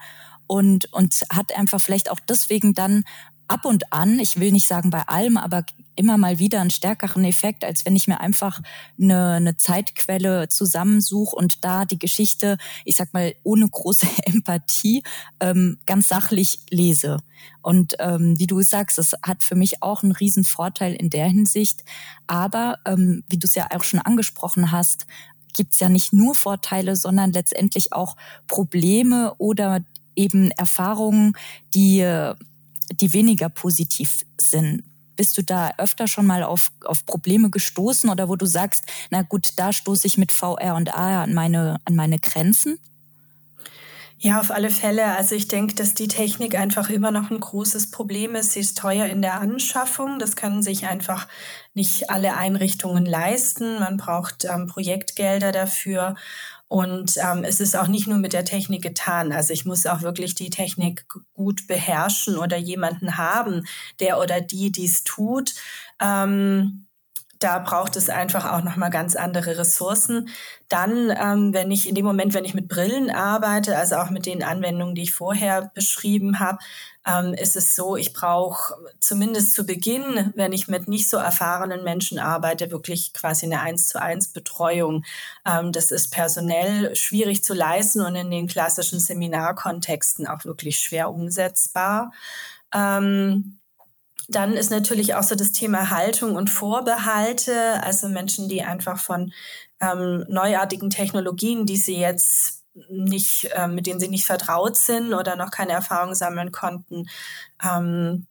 und, 0.47 0.91
und 0.91 1.23
hat 1.31 1.55
einfach 1.57 1.79
vielleicht 1.79 2.09
auch 2.11 2.19
deswegen 2.19 2.73
dann 2.73 3.03
ab 3.51 3.65
und 3.65 3.91
an, 3.91 4.17
ich 4.19 4.39
will 4.39 4.53
nicht 4.53 4.65
sagen 4.65 4.91
bei 4.91 5.01
allem, 5.09 5.35
aber 5.35 5.65
immer 5.97 6.17
mal 6.17 6.39
wieder 6.39 6.61
einen 6.61 6.69
stärkeren 6.69 7.25
Effekt, 7.25 7.65
als 7.65 7.85
wenn 7.85 7.97
ich 7.97 8.07
mir 8.07 8.21
einfach 8.21 8.61
eine, 8.99 9.33
eine 9.33 9.57
Zeitquelle 9.57 10.47
zusammensuche 10.47 11.35
und 11.35 11.65
da 11.65 11.83
die 11.83 11.99
Geschichte, 11.99 12.57
ich 12.85 12.95
sag 12.95 13.13
mal, 13.13 13.35
ohne 13.43 13.67
große 13.67 14.07
Empathie 14.23 15.03
ähm, 15.41 15.79
ganz 15.85 16.07
sachlich 16.07 16.59
lese. 16.69 17.17
Und 17.61 17.95
ähm, 17.99 18.39
wie 18.39 18.47
du 18.47 18.61
sagst, 18.61 18.97
es 18.97 19.15
hat 19.21 19.43
für 19.43 19.55
mich 19.55 19.83
auch 19.83 20.01
einen 20.01 20.13
riesen 20.13 20.45
Vorteil 20.45 20.93
in 20.93 21.09
der 21.09 21.27
Hinsicht. 21.27 21.83
Aber 22.27 22.77
ähm, 22.85 23.25
wie 23.27 23.37
du 23.37 23.47
es 23.47 23.55
ja 23.55 23.67
auch 23.75 23.83
schon 23.83 23.99
angesprochen 23.99 24.71
hast, 24.71 25.07
gibt 25.53 25.73
es 25.73 25.81
ja 25.81 25.89
nicht 25.89 26.13
nur 26.13 26.35
Vorteile, 26.35 26.95
sondern 26.95 27.33
letztendlich 27.33 27.91
auch 27.91 28.15
Probleme 28.47 29.35
oder 29.39 29.81
eben 30.15 30.51
Erfahrungen, 30.51 31.33
die 31.73 31.99
die 32.93 33.13
weniger 33.13 33.49
positiv 33.49 34.25
sind. 34.39 34.83
Bist 35.15 35.37
du 35.37 35.43
da 35.43 35.73
öfter 35.77 36.07
schon 36.07 36.25
mal 36.25 36.43
auf, 36.43 36.71
auf 36.85 37.05
Probleme 37.05 37.49
gestoßen 37.49 38.09
oder 38.09 38.29
wo 38.29 38.35
du 38.35 38.45
sagst, 38.45 38.85
na 39.09 39.21
gut, 39.21 39.53
da 39.57 39.73
stoße 39.73 40.07
ich 40.07 40.17
mit 40.17 40.31
VR 40.31 40.75
und 40.75 40.93
AR 40.93 41.23
an 41.23 41.33
meine, 41.33 41.79
an 41.85 41.95
meine 41.95 42.19
Grenzen? 42.19 42.79
Ja, 44.23 44.39
auf 44.39 44.51
alle 44.51 44.69
Fälle. 44.69 45.17
Also 45.17 45.33
ich 45.33 45.47
denke, 45.47 45.73
dass 45.73 45.95
die 45.95 46.07
Technik 46.07 46.53
einfach 46.53 46.91
immer 46.91 47.09
noch 47.09 47.31
ein 47.31 47.39
großes 47.39 47.89
Problem 47.89 48.35
ist. 48.35 48.51
Sie 48.51 48.59
ist 48.59 48.77
teuer 48.77 49.07
in 49.07 49.23
der 49.23 49.41
Anschaffung. 49.41 50.19
Das 50.19 50.35
können 50.35 50.61
sich 50.61 50.85
einfach 50.85 51.27
nicht 51.73 52.11
alle 52.11 52.37
Einrichtungen 52.37 53.03
leisten. 53.03 53.79
Man 53.79 53.97
braucht 53.97 54.45
ähm, 54.45 54.67
Projektgelder 54.67 55.51
dafür. 55.51 56.15
Und 56.71 57.17
ähm, 57.17 57.43
es 57.43 57.59
ist 57.59 57.75
auch 57.75 57.89
nicht 57.89 58.07
nur 58.07 58.17
mit 58.17 58.31
der 58.31 58.45
Technik 58.45 58.81
getan. 58.81 59.33
Also 59.33 59.51
ich 59.51 59.65
muss 59.65 59.85
auch 59.85 60.03
wirklich 60.03 60.35
die 60.35 60.49
Technik 60.49 61.05
gut 61.33 61.67
beherrschen 61.67 62.37
oder 62.37 62.55
jemanden 62.55 63.17
haben, 63.17 63.67
der 63.99 64.19
oder 64.19 64.39
die 64.39 64.71
dies 64.71 65.03
tut. 65.03 65.53
Ähm, 65.99 66.87
da 67.41 67.57
braucht 67.57 67.95
es 67.95 68.09
einfach 68.09 68.51
auch 68.51 68.63
nochmal 68.63 68.91
ganz 68.91 69.15
andere 69.15 69.57
Ressourcen. 69.57 70.29
Dann, 70.69 71.09
ähm, 71.09 71.53
wenn 71.53 71.71
ich 71.71 71.89
in 71.89 71.95
dem 71.95 72.05
Moment, 72.05 72.33
wenn 72.33 72.45
ich 72.45 72.53
mit 72.53 72.67
Brillen 72.67 73.09
arbeite, 73.09 73.75
also 73.77 73.95
auch 73.95 74.11
mit 74.11 74.25
den 74.25 74.43
Anwendungen, 74.43 74.95
die 74.95 75.01
ich 75.03 75.13
vorher 75.13 75.71
beschrieben 75.73 76.39
habe, 76.39 76.59
ähm, 77.05 77.33
ist 77.33 77.55
es 77.55 77.75
so, 77.75 77.97
ich 77.97 78.13
brauche 78.13 78.75
zumindest 78.99 79.53
zu 79.53 79.65
Beginn, 79.65 80.31
wenn 80.35 80.53
ich 80.53 80.67
mit 80.67 80.87
nicht 80.87 81.09
so 81.09 81.17
erfahrenen 81.17 81.83
Menschen 81.83 82.19
arbeite, 82.19 82.69
wirklich 82.69 83.11
quasi 83.13 83.47
eine 83.47 83.59
eins 83.61 83.87
zu 83.87 83.99
eins 83.99 84.27
Betreuung. 84.27 85.03
Ähm, 85.45 85.71
das 85.71 85.89
ist 85.89 86.11
personell 86.11 86.95
schwierig 86.95 87.43
zu 87.43 87.55
leisten 87.55 88.01
und 88.01 88.15
in 88.15 88.29
den 88.29 88.47
klassischen 88.47 88.99
Seminarkontexten 88.99 90.27
auch 90.27 90.45
wirklich 90.45 90.77
schwer 90.77 91.09
umsetzbar. 91.09 92.11
Ähm, 92.73 93.57
dann 94.31 94.53
ist 94.53 94.71
natürlich 94.71 95.15
auch 95.15 95.23
so 95.23 95.35
das 95.35 95.51
Thema 95.51 95.89
Haltung 95.89 96.35
und 96.35 96.49
Vorbehalte, 96.49 97.83
also 97.83 98.07
Menschen, 98.07 98.49
die 98.49 98.63
einfach 98.63 98.99
von 98.99 99.31
ähm, 99.79 100.25
neuartigen 100.27 100.89
Technologien, 100.89 101.65
die 101.65 101.77
sie 101.77 101.97
jetzt 101.97 102.63
nicht, 102.89 103.49
äh, 103.53 103.67
mit 103.67 103.85
denen 103.85 103.99
sie 103.99 104.07
nicht 104.07 104.25
vertraut 104.25 104.77
sind 104.77 105.13
oder 105.13 105.35
noch 105.35 105.51
keine 105.51 105.73
Erfahrung 105.73 106.15
sammeln 106.15 106.51
konnten, 106.51 107.07
ähm, 107.63 108.27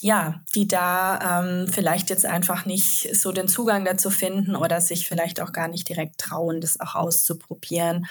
ja, 0.00 0.40
die 0.54 0.68
da 0.68 1.40
ähm, 1.40 1.68
vielleicht 1.68 2.10
jetzt 2.10 2.26
einfach 2.26 2.66
nicht 2.66 3.16
so 3.16 3.32
den 3.32 3.48
Zugang 3.48 3.84
dazu 3.84 4.10
finden 4.10 4.56
oder 4.56 4.80
sich 4.80 5.08
vielleicht 5.08 5.40
auch 5.40 5.52
gar 5.52 5.68
nicht 5.68 5.88
direkt 5.88 6.18
trauen, 6.18 6.60
das 6.60 6.80
auch 6.80 6.94
auszuprobieren. 6.94 8.06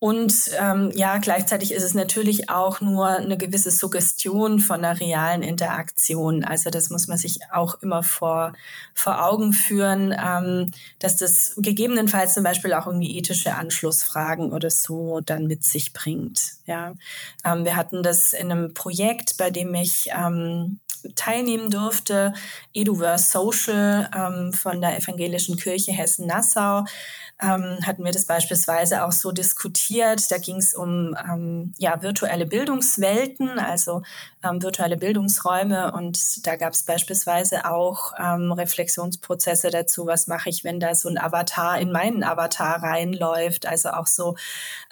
Und 0.00 0.32
ähm, 0.58 0.90
ja, 0.94 1.18
gleichzeitig 1.18 1.72
ist 1.72 1.82
es 1.82 1.92
natürlich 1.92 2.48
auch 2.48 2.80
nur 2.80 3.08
eine 3.08 3.36
gewisse 3.36 3.70
Suggestion 3.70 4.58
von 4.58 4.82
einer 4.82 4.98
realen 4.98 5.42
Interaktion. 5.42 6.42
Also 6.42 6.70
das 6.70 6.88
muss 6.88 7.06
man 7.06 7.18
sich 7.18 7.40
auch 7.52 7.74
immer 7.82 8.02
vor, 8.02 8.54
vor 8.94 9.22
Augen 9.22 9.52
führen, 9.52 10.16
ähm, 10.18 10.72
dass 11.00 11.18
das 11.18 11.52
gegebenenfalls 11.58 12.32
zum 12.32 12.44
Beispiel 12.44 12.72
auch 12.72 12.86
irgendwie 12.86 13.18
ethische 13.18 13.54
Anschlussfragen 13.54 14.52
oder 14.52 14.70
so 14.70 15.20
dann 15.20 15.46
mit 15.46 15.64
sich 15.64 15.92
bringt. 15.92 16.54
Ja, 16.64 16.94
ähm, 17.44 17.66
wir 17.66 17.76
hatten 17.76 18.02
das 18.02 18.32
in 18.32 18.50
einem 18.50 18.72
Projekt, 18.72 19.36
bei 19.36 19.50
dem 19.50 19.74
ich 19.74 20.08
ähm, 20.16 20.80
teilnehmen 21.14 21.70
durfte, 21.70 22.32
Eduverse 22.72 23.30
Social 23.30 24.08
ähm, 24.16 24.52
von 24.52 24.80
der 24.80 24.96
Evangelischen 24.96 25.56
Kirche 25.56 25.92
Hessen-Nassau 25.92 26.84
ähm, 27.40 27.78
hatten 27.86 28.04
wir 28.04 28.12
das 28.12 28.26
beispielsweise 28.26 29.04
auch 29.04 29.12
so 29.12 29.32
diskutiert. 29.32 30.30
Da 30.30 30.38
ging 30.38 30.56
es 30.56 30.74
um 30.74 31.16
ähm, 31.28 31.72
ja, 31.78 32.02
virtuelle 32.02 32.46
Bildungswelten, 32.46 33.58
also 33.58 34.02
ähm, 34.44 34.62
virtuelle 34.62 34.96
Bildungsräume. 34.96 35.92
Und 35.92 36.46
da 36.46 36.56
gab 36.56 36.72
es 36.72 36.82
beispielsweise 36.82 37.70
auch 37.70 38.12
ähm, 38.18 38.52
Reflexionsprozesse 38.52 39.70
dazu, 39.70 40.06
was 40.06 40.26
mache 40.26 40.50
ich, 40.50 40.64
wenn 40.64 40.80
da 40.80 40.94
so 40.94 41.08
ein 41.08 41.18
Avatar 41.18 41.80
in 41.80 41.92
meinen 41.92 42.24
Avatar 42.24 42.82
reinläuft. 42.82 43.66
Also 43.66 43.90
auch 43.90 44.06
so 44.06 44.36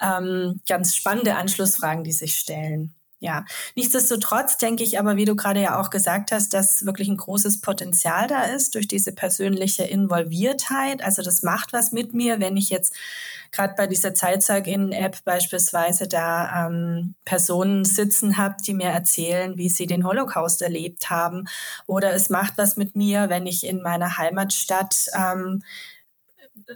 ähm, 0.01 0.61
ganz 0.67 0.95
spannende 0.95 1.35
Anschlussfragen, 1.35 2.03
die 2.03 2.13
sich 2.13 2.35
stellen. 2.35 2.93
Ja, 3.21 3.43
nichtsdestotrotz 3.75 4.55
denke 4.55 4.83
ich 4.83 4.97
aber, 4.97 5.17
wie 5.17 5.25
du 5.25 5.35
gerade 5.35 5.61
ja 5.61 5.77
auch 5.77 5.89
gesagt 5.89 6.31
hast, 6.31 6.53
dass 6.53 6.85
wirklich 6.85 7.09
ein 7.09 7.17
großes 7.17 7.59
Potenzial 7.59 8.27
da 8.27 8.43
ist 8.43 8.75
durch 8.75 8.87
diese 8.87 9.11
persönliche 9.11 9.83
Involviertheit. 9.83 11.03
Also 11.03 11.21
das 11.21 11.43
macht 11.43 11.73
was 11.73 11.91
mit 11.91 12.13
mir, 12.13 12.39
wenn 12.39 12.55
ich 12.55 12.69
jetzt 12.69 12.95
gerade 13.51 13.73
bei 13.75 13.87
dieser 13.87 14.13
Zeitzeugin-App 14.13 15.25
beispielsweise 15.25 16.07
da 16.07 16.67
ähm, 16.67 17.15
Personen 17.25 17.83
sitzen 17.83 18.37
habe, 18.37 18.55
die 18.65 18.73
mir 18.73 18.89
erzählen, 18.89 19.57
wie 19.57 19.67
sie 19.67 19.85
den 19.85 20.05
Holocaust 20.05 20.61
erlebt 20.61 21.09
haben. 21.09 21.45
Oder 21.87 22.13
es 22.13 22.29
macht 22.29 22.53
was 22.57 22.77
mit 22.77 22.95
mir, 22.95 23.27
wenn 23.27 23.45
ich 23.47 23.65
in 23.65 23.81
meiner 23.81 24.17
Heimatstadt 24.17 25.07
ähm, 25.13 25.61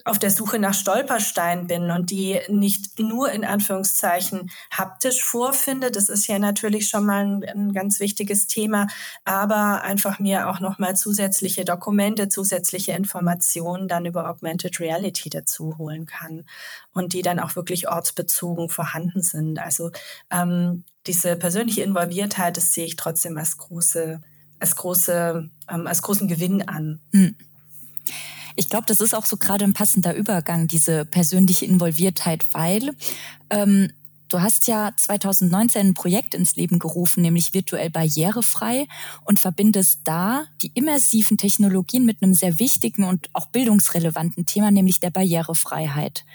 auf 0.06 0.20
der 0.20 0.32
Suche 0.32 0.60
nach 0.60 0.74
Stolpersteinen 0.74 1.68
bin 1.68 1.92
und 1.92 2.12
die 2.12 2.40
nicht 2.50 3.00
nur 3.00 3.32
in 3.32 3.46
Anführungszeichen 3.46 4.52
haptisch 4.72 5.24
vorfinde, 5.24 5.92
das 5.92 6.10
ist 6.10 6.28
ja 6.28 6.40
natürlich 6.40 6.90
schon 6.90 7.06
mal 7.06 7.26
ein, 7.26 7.44
ein 7.44 7.74
ganz 7.74 8.00
wichtiges 8.00 8.48
Thema, 8.48 8.88
aber 9.26 9.82
einfach 9.84 10.20
mir 10.20 10.50
auch 10.50 10.60
nochmal 10.60 10.96
zusätzliche 10.96 11.66
Dokumente, 11.66 12.30
zusätzliche 12.30 12.94
Informationen 12.94 13.88
dann 13.88 14.06
über 14.06 14.30
Augmented 14.30 14.80
Reality 14.80 15.30
dazu 15.30 15.78
holen 15.78 16.06
kann 16.06 16.46
und 16.94 17.14
die 17.14 17.22
dann 17.22 17.40
auch 17.40 17.56
wirklich 17.56 17.88
ortsbezogen 17.88 18.70
vorhanden 18.70 19.22
sind. 19.22 19.60
Also 19.60 19.92
ähm, 20.30 20.84
diese 21.08 21.36
persönliche 21.36 21.84
Involviertheit, 21.84 22.58
das 22.58 22.74
sehe 22.74 22.86
ich 22.86 22.96
trotzdem 22.96 23.38
als 23.38 23.58
große, 23.58 24.22
als 24.60 24.76
große, 24.76 25.50
ähm, 25.70 25.88
als 25.88 26.02
großen 26.02 26.28
Gewinn 26.28 26.68
an. 26.68 27.02
Mhm. 27.12 27.36
Ich 28.56 28.70
glaube, 28.70 28.86
das 28.88 29.02
ist 29.02 29.14
auch 29.14 29.26
so 29.26 29.38
gerade 29.38 29.66
ein 29.66 29.74
passender 29.74 30.16
Übergang, 30.16 30.68
diese 30.68 31.06
persönliche 31.06 31.66
Involviertheit, 31.66 32.46
weil 32.54 32.92
ähm, 33.50 33.92
du 34.30 34.42
hast 34.42 34.68
ja 34.68 34.92
2019 34.96 35.88
ein 35.88 35.94
Projekt 35.94 36.34
ins 36.34 36.56
Leben 36.56 36.80
gerufen, 36.80 37.22
nämlich 37.22 37.54
virtuell 37.54 37.90
barrierefrei 37.90 38.88
und 39.26 39.40
verbindest 39.40 40.02
da 40.04 40.46
die 40.62 40.72
immersiven 40.74 41.38
Technologien 41.38 42.06
mit 42.06 42.22
einem 42.22 42.34
sehr 42.34 42.60
wichtigen 42.60 43.04
und 43.04 43.30
auch 43.34 43.48
bildungsrelevanten 43.48 44.46
Thema, 44.46 44.72
nämlich 44.72 45.00
der 45.00 45.12
Barrierefreiheit. 45.12 46.26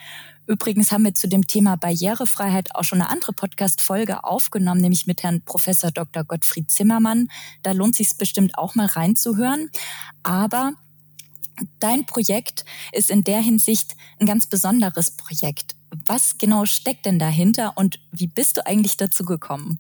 Übrigens 0.49 0.93
haben 0.93 1.05
wir 1.05 1.13
zu 1.13 1.29
dem 1.29 1.47
Thema 1.47 1.77
Barrierefreiheit 1.77 2.75
auch 2.75 2.83
schon 2.83 3.03
eine 3.03 3.11
andere 3.11 3.35
Podcast-Folge 3.35 4.25
aufgenommen, 4.25 4.81
nämlich 4.81 5.07
mit 5.07 5.23
Herrn 5.23 5.43
Professor 5.43 5.91
Dr. 5.91 6.25
Gottfried 6.25 6.71
Zimmermann. 6.71 7.29
Da 7.63 7.73
lohnt 7.73 7.95
sich 7.95 8.17
bestimmt 8.17 8.57
auch 8.57 8.75
mal 8.75 8.87
reinzuhören. 8.87 9.69
Aber 10.23 10.73
dein 11.81 12.07
Projekt 12.07 12.65
ist 12.93 13.11
in 13.11 13.25
der 13.25 13.41
Hinsicht 13.41 13.97
ein 14.21 14.27
ganz 14.27 14.47
besonderes 14.47 15.11
Projekt. 15.13 15.75
Was 16.07 16.39
genau 16.39 16.65
steckt 16.65 17.07
denn 17.07 17.19
dahinter 17.19 17.73
und 17.77 17.99
wie 18.13 18.27
bist 18.27 18.57
du 18.57 18.67
eigentlich 18.67 18.97
dazu 18.97 19.25
gekommen? 19.25 19.79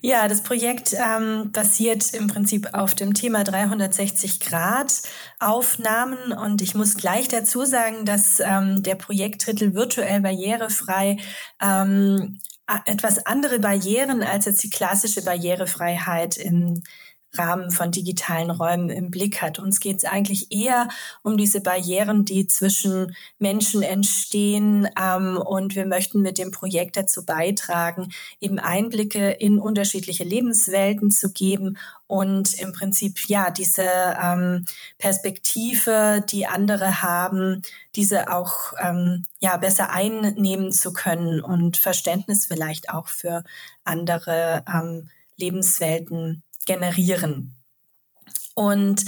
Ja, 0.00 0.26
das 0.26 0.42
Projekt 0.42 0.94
ähm, 0.94 1.52
basiert 1.52 2.12
im 2.12 2.26
Prinzip 2.26 2.74
auf 2.74 2.94
dem 2.94 3.14
Thema 3.14 3.44
360 3.44 4.40
Grad 4.40 5.02
Aufnahmen 5.38 6.32
und 6.32 6.60
ich 6.60 6.74
muss 6.74 6.96
gleich 6.96 7.28
dazu 7.28 7.64
sagen, 7.64 8.04
dass 8.04 8.40
ähm, 8.40 8.82
der 8.82 8.96
Projekttitel 8.96 9.74
virtuell 9.74 10.20
barrierefrei 10.20 11.18
ähm, 11.60 12.40
etwas 12.86 13.26
andere 13.26 13.60
Barrieren 13.60 14.22
als 14.22 14.46
jetzt 14.46 14.62
die 14.64 14.70
klassische 14.70 15.22
Barrierefreiheit 15.22 16.36
im 16.36 16.82
Rahmen 17.36 17.70
von 17.70 17.90
digitalen 17.90 18.50
Räumen 18.50 18.90
im 18.90 19.10
Blick 19.10 19.40
hat. 19.40 19.58
Uns 19.58 19.80
geht 19.80 19.98
es 19.98 20.04
eigentlich 20.04 20.52
eher 20.52 20.88
um 21.22 21.36
diese 21.36 21.60
Barrieren, 21.60 22.24
die 22.24 22.46
zwischen 22.46 23.16
Menschen 23.38 23.82
entstehen. 23.82 24.88
Ähm, 25.00 25.36
und 25.38 25.74
wir 25.74 25.86
möchten 25.86 26.20
mit 26.20 26.38
dem 26.38 26.50
Projekt 26.50 26.96
dazu 26.96 27.24
beitragen, 27.24 28.12
eben 28.40 28.58
Einblicke 28.58 29.30
in 29.30 29.58
unterschiedliche 29.58 30.24
Lebenswelten 30.24 31.10
zu 31.10 31.32
geben 31.32 31.78
und 32.06 32.52
im 32.60 32.72
Prinzip 32.72 33.26
ja 33.28 33.50
diese 33.50 33.86
ähm, 34.22 34.66
Perspektive, 34.98 36.22
die 36.28 36.46
andere 36.46 37.00
haben, 37.00 37.62
diese 37.96 38.30
auch 38.30 38.74
ähm, 38.78 39.24
ja 39.40 39.56
besser 39.56 39.90
einnehmen 39.90 40.72
zu 40.72 40.92
können 40.92 41.40
und 41.40 41.78
Verständnis 41.78 42.44
vielleicht 42.44 42.90
auch 42.90 43.08
für 43.08 43.44
andere 43.84 44.62
ähm, 44.68 45.08
Lebenswelten 45.38 46.42
generieren. 46.66 47.56
Und 48.54 49.04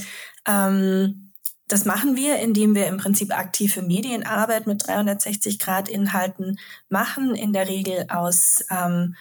ähm, 0.46 1.32
das 1.68 1.84
machen 1.84 2.16
wir, 2.16 2.38
indem 2.38 2.74
wir 2.74 2.86
im 2.86 2.98
Prinzip 2.98 3.36
aktive 3.36 3.82
Medienarbeit 3.82 4.66
mit 4.66 4.84
360-Grad-Inhalten 4.84 6.58
machen, 6.88 7.34
in 7.34 7.52
der 7.52 7.68
Regel 7.68 8.06
aus 8.10 8.64
ähm, 8.70 9.16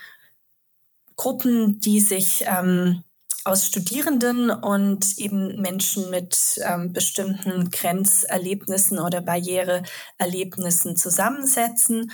Gruppen, 1.16 1.80
die 1.80 2.02
sich 2.02 2.44
ähm, 2.46 3.04
aus 3.46 3.68
Studierenden 3.68 4.50
und 4.50 5.18
eben 5.18 5.62
Menschen 5.62 6.10
mit 6.10 6.60
ähm, 6.64 6.94
bestimmten 6.94 7.72
Grenzerlebnissen 7.72 9.00
oder 9.00 9.22
Barriereerlebnissen 9.22 10.96
zusammensetzen. 10.96 12.12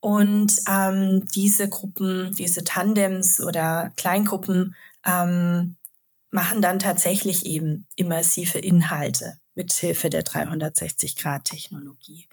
Und 0.00 0.60
ähm, 0.68 1.26
diese 1.34 1.68
Gruppen, 1.68 2.34
diese 2.36 2.62
Tandems 2.62 3.40
oder 3.40 3.92
Kleingruppen 3.96 4.74
ähm, 5.06 5.76
machen 6.30 6.60
dann 6.60 6.78
tatsächlich 6.78 7.46
eben 7.46 7.86
immersive 7.96 8.58
Inhalte 8.58 9.38
mit 9.54 9.72
Hilfe 9.72 10.10
der 10.10 10.24
360-Grad-Technologie. 10.24 12.28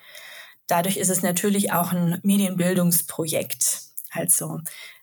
Dadurch 0.68 0.98
ist 0.98 1.10
es 1.10 1.22
natürlich 1.22 1.72
auch 1.72 1.94
ein 1.94 2.20
Medienbildungsprojekt. 2.24 3.84
Also 4.12 4.60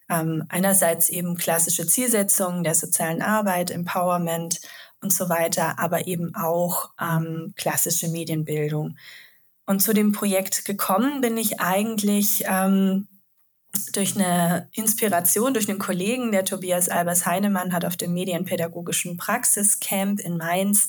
ähm, 0.08 0.44
einerseits 0.48 1.08
eben 1.08 1.36
klassische 1.36 1.86
Zielsetzungen 1.86 2.64
der 2.64 2.74
sozialen 2.74 3.22
Arbeit, 3.22 3.70
Empowerment 3.70 4.60
und 5.00 5.12
so 5.12 5.28
weiter, 5.28 5.78
aber 5.78 6.06
eben 6.06 6.34
auch 6.34 6.90
ähm, 7.00 7.54
klassische 7.56 8.08
Medienbildung. 8.08 8.96
Und 9.66 9.80
zu 9.80 9.92
dem 9.92 10.12
Projekt 10.12 10.64
gekommen 10.64 11.20
bin 11.20 11.36
ich 11.36 11.60
eigentlich 11.60 12.44
ähm, 12.46 13.08
durch 13.92 14.16
eine 14.16 14.68
Inspiration, 14.72 15.54
durch 15.54 15.68
einen 15.68 15.78
Kollegen, 15.78 16.32
der 16.32 16.44
Tobias 16.44 16.88
Albers 16.88 17.26
Heinemann 17.26 17.72
hat 17.72 17.84
auf 17.84 17.96
dem 17.96 18.12
Medienpädagogischen 18.12 19.16
Praxiscamp 19.16 20.20
in 20.20 20.36
Mainz, 20.36 20.88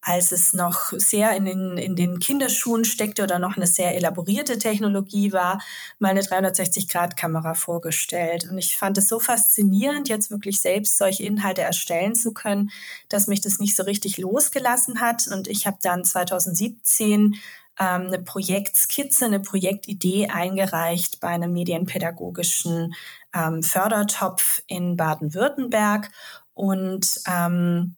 als 0.00 0.32
es 0.32 0.52
noch 0.52 0.92
sehr 0.92 1.36
in 1.36 1.44
den, 1.44 1.76
in 1.76 1.96
den 1.96 2.18
Kinderschuhen 2.20 2.84
steckte 2.84 3.24
oder 3.24 3.38
noch 3.38 3.56
eine 3.56 3.66
sehr 3.66 3.94
elaborierte 3.96 4.58
Technologie 4.58 5.32
war, 5.32 5.60
mal 5.98 6.10
eine 6.10 6.22
360-Grad-Kamera 6.22 7.54
vorgestellt. 7.54 8.48
Und 8.50 8.58
ich 8.58 8.76
fand 8.76 8.96
es 8.98 9.08
so 9.08 9.18
faszinierend, 9.18 10.08
jetzt 10.08 10.30
wirklich 10.30 10.60
selbst 10.60 10.98
solche 10.98 11.24
Inhalte 11.24 11.62
erstellen 11.62 12.14
zu 12.14 12.32
können, 12.32 12.70
dass 13.08 13.26
mich 13.26 13.40
das 13.40 13.58
nicht 13.58 13.74
so 13.74 13.82
richtig 13.82 14.18
losgelassen 14.18 15.00
hat. 15.00 15.26
Und 15.28 15.48
ich 15.48 15.66
habe 15.66 15.78
dann 15.82 16.04
2017 16.04 17.36
ähm, 17.78 18.06
eine 18.06 18.18
Projektskizze, 18.18 19.26
eine 19.26 19.40
Projektidee 19.40 20.28
eingereicht 20.28 21.20
bei 21.20 21.28
einem 21.28 21.52
medienpädagogischen 21.52 22.94
ähm, 23.34 23.62
Fördertopf 23.62 24.62
in 24.66 24.96
Baden-Württemberg 24.96 26.10
und 26.54 27.20
ähm, 27.26 27.96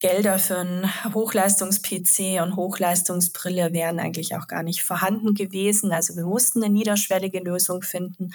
Gelder 0.00 0.38
für 0.38 0.58
einen 0.58 0.88
Hochleistungs-PC 1.12 2.40
und 2.40 2.54
Hochleistungsbrille 2.54 3.72
wären 3.72 3.98
eigentlich 3.98 4.36
auch 4.36 4.46
gar 4.46 4.62
nicht 4.62 4.84
vorhanden 4.84 5.34
gewesen. 5.34 5.90
Also 5.90 6.14
wir 6.14 6.24
mussten 6.24 6.62
eine 6.62 6.72
niederschwellige 6.72 7.40
Lösung 7.40 7.82
finden. 7.82 8.30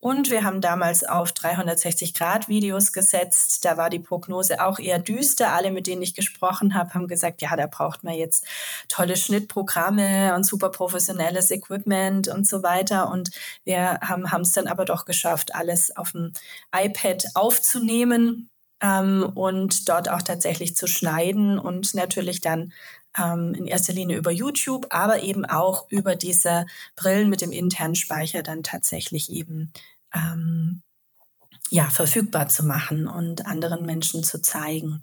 Und 0.00 0.32
wir 0.32 0.42
haben 0.42 0.60
damals 0.60 1.04
auf 1.04 1.30
360-Grad-Videos 1.30 2.92
gesetzt. 2.92 3.64
Da 3.64 3.76
war 3.76 3.90
die 3.90 4.00
Prognose 4.00 4.64
auch 4.64 4.80
eher 4.80 4.98
düster. 4.98 5.52
Alle, 5.52 5.70
mit 5.70 5.86
denen 5.86 6.02
ich 6.02 6.14
gesprochen 6.14 6.74
habe, 6.74 6.94
haben 6.94 7.06
gesagt, 7.06 7.42
ja, 7.42 7.54
da 7.54 7.68
braucht 7.68 8.02
man 8.02 8.14
jetzt 8.14 8.44
tolle 8.88 9.16
Schnittprogramme 9.16 10.34
und 10.34 10.44
super 10.44 10.70
professionelles 10.70 11.52
Equipment 11.52 12.26
und 12.26 12.44
so 12.44 12.64
weiter. 12.64 13.08
Und 13.08 13.30
wir 13.62 14.00
haben 14.00 14.42
es 14.42 14.50
dann 14.50 14.66
aber 14.66 14.84
doch 14.84 15.04
geschafft, 15.04 15.54
alles 15.54 15.96
auf 15.96 16.10
dem 16.10 16.32
iPad 16.74 17.26
aufzunehmen 17.34 18.50
ähm, 18.84 19.32
und 19.34 19.88
dort 19.88 20.10
auch 20.10 20.20
tatsächlich 20.20 20.76
zu 20.76 20.86
schneiden 20.86 21.58
und 21.58 21.94
natürlich 21.94 22.42
dann 22.42 22.72
ähm, 23.18 23.54
in 23.54 23.66
erster 23.66 23.94
Linie 23.94 24.18
über 24.18 24.30
YouTube, 24.30 24.86
aber 24.90 25.22
eben 25.22 25.46
auch 25.46 25.90
über 25.90 26.16
diese 26.16 26.66
Brillen 26.94 27.30
mit 27.30 27.40
dem 27.40 27.50
internen 27.50 27.94
Speicher 27.94 28.42
dann 28.42 28.62
tatsächlich 28.62 29.32
eben 29.32 29.72
ähm, 30.14 30.82
ja, 31.70 31.88
verfügbar 31.88 32.48
zu 32.48 32.64
machen 32.64 33.08
und 33.08 33.46
anderen 33.46 33.86
Menschen 33.86 34.22
zu 34.22 34.42
zeigen. 34.42 35.02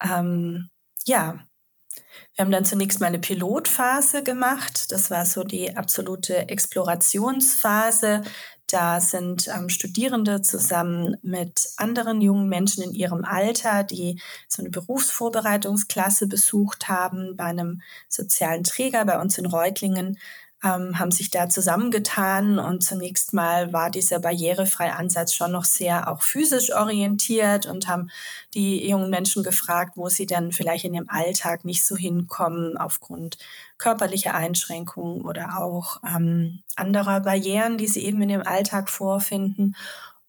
Ähm, 0.00 0.70
ja, 1.04 1.40
wir 2.34 2.44
haben 2.44 2.52
dann 2.52 2.64
zunächst 2.64 3.00
mal 3.00 3.06
eine 3.06 3.18
Pilotphase 3.18 4.22
gemacht. 4.22 4.92
Das 4.92 5.10
war 5.10 5.24
so 5.26 5.42
die 5.42 5.76
absolute 5.76 6.48
Explorationsphase. 6.48 8.22
Da 8.74 9.00
sind 9.00 9.46
ähm, 9.46 9.68
Studierende 9.68 10.42
zusammen 10.42 11.16
mit 11.22 11.68
anderen 11.76 12.20
jungen 12.20 12.48
Menschen 12.48 12.82
in 12.82 12.92
ihrem 12.92 13.24
Alter, 13.24 13.84
die 13.84 14.20
so 14.48 14.62
eine 14.62 14.70
Berufsvorbereitungsklasse 14.70 16.26
besucht 16.26 16.88
haben 16.88 17.36
bei 17.36 17.44
einem 17.44 17.82
sozialen 18.08 18.64
Träger 18.64 19.04
bei 19.04 19.20
uns 19.20 19.38
in 19.38 19.46
Reutlingen, 19.46 20.18
ähm, 20.64 20.98
haben 20.98 21.10
sich 21.10 21.30
da 21.30 21.48
zusammengetan 21.48 22.58
und 22.58 22.82
zunächst 22.82 23.34
mal 23.34 23.72
war 23.72 23.90
dieser 23.90 24.18
barrierefreie 24.18 24.96
Ansatz 24.96 25.34
schon 25.34 25.52
noch 25.52 25.64
sehr 25.64 26.10
auch 26.10 26.22
physisch 26.22 26.74
orientiert 26.74 27.66
und 27.66 27.86
haben 27.86 28.10
die 28.54 28.88
jungen 28.88 29.10
Menschen 29.10 29.42
gefragt, 29.42 29.92
wo 29.96 30.08
sie 30.08 30.26
dann 30.26 30.52
vielleicht 30.52 30.84
in 30.84 30.94
ihrem 30.94 31.10
Alltag 31.10 31.64
nicht 31.64 31.84
so 31.84 31.96
hinkommen 31.96 32.76
aufgrund 32.78 33.36
körperlicher 33.76 34.34
Einschränkungen 34.34 35.22
oder 35.22 35.58
auch 35.58 36.00
ähm, 36.04 36.60
anderer 36.76 37.20
Barrieren, 37.20 37.76
die 37.76 37.88
sie 37.88 38.04
eben 38.04 38.22
in 38.22 38.28
dem 38.28 38.46
Alltag 38.46 38.88
vorfinden. 38.88 39.76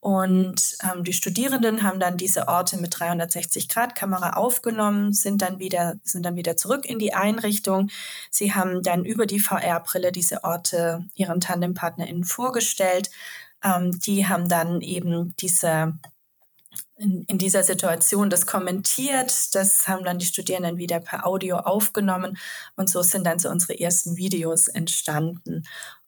Und 0.05 0.77
ähm, 0.83 1.03
die 1.03 1.13
Studierenden 1.13 1.81
haben 1.81 1.99
dann 1.99 2.15
diese 2.15 2.47
Orte 2.47 2.77
mit 2.77 2.93
360-Grad-Kamera 2.93 4.33
aufgenommen, 4.33 5.13
sind 5.13 5.41
dann 5.41 5.57
wieder, 5.57 5.95
sind 6.03 6.23
dann 6.27 6.35
wieder 6.35 6.55
zurück 6.55 6.85
in 6.85 6.99
die 6.99 7.15
Einrichtung. 7.15 7.89
Sie 8.29 8.53
haben 8.53 8.83
dann 8.83 9.03
über 9.03 9.25
die 9.25 9.39
VR-Brille 9.39 10.11
diese 10.11 10.43
Orte 10.43 11.03
ihren 11.15 11.39
TandempartnerInnen 11.41 12.23
vorgestellt, 12.23 13.09
ähm, 13.63 13.99
die 13.99 14.27
haben 14.27 14.47
dann 14.47 14.81
eben 14.81 15.35
diese 15.39 15.97
in, 16.97 17.23
in 17.23 17.39
dieser 17.39 17.63
Situation 17.63 18.29
das 18.29 18.45
kommentiert. 18.45 19.55
Das 19.55 19.87
haben 19.87 20.03
dann 20.03 20.19
die 20.19 20.27
Studierenden 20.27 20.77
wieder 20.77 20.99
per 20.99 21.25
Audio 21.25 21.57
aufgenommen 21.57 22.37
und 22.75 22.91
so 22.91 23.01
sind 23.01 23.25
dann 23.25 23.39
so 23.39 23.49
unsere 23.49 23.79
ersten 23.79 24.17
Videos 24.17 24.67
entstanden. 24.67 25.63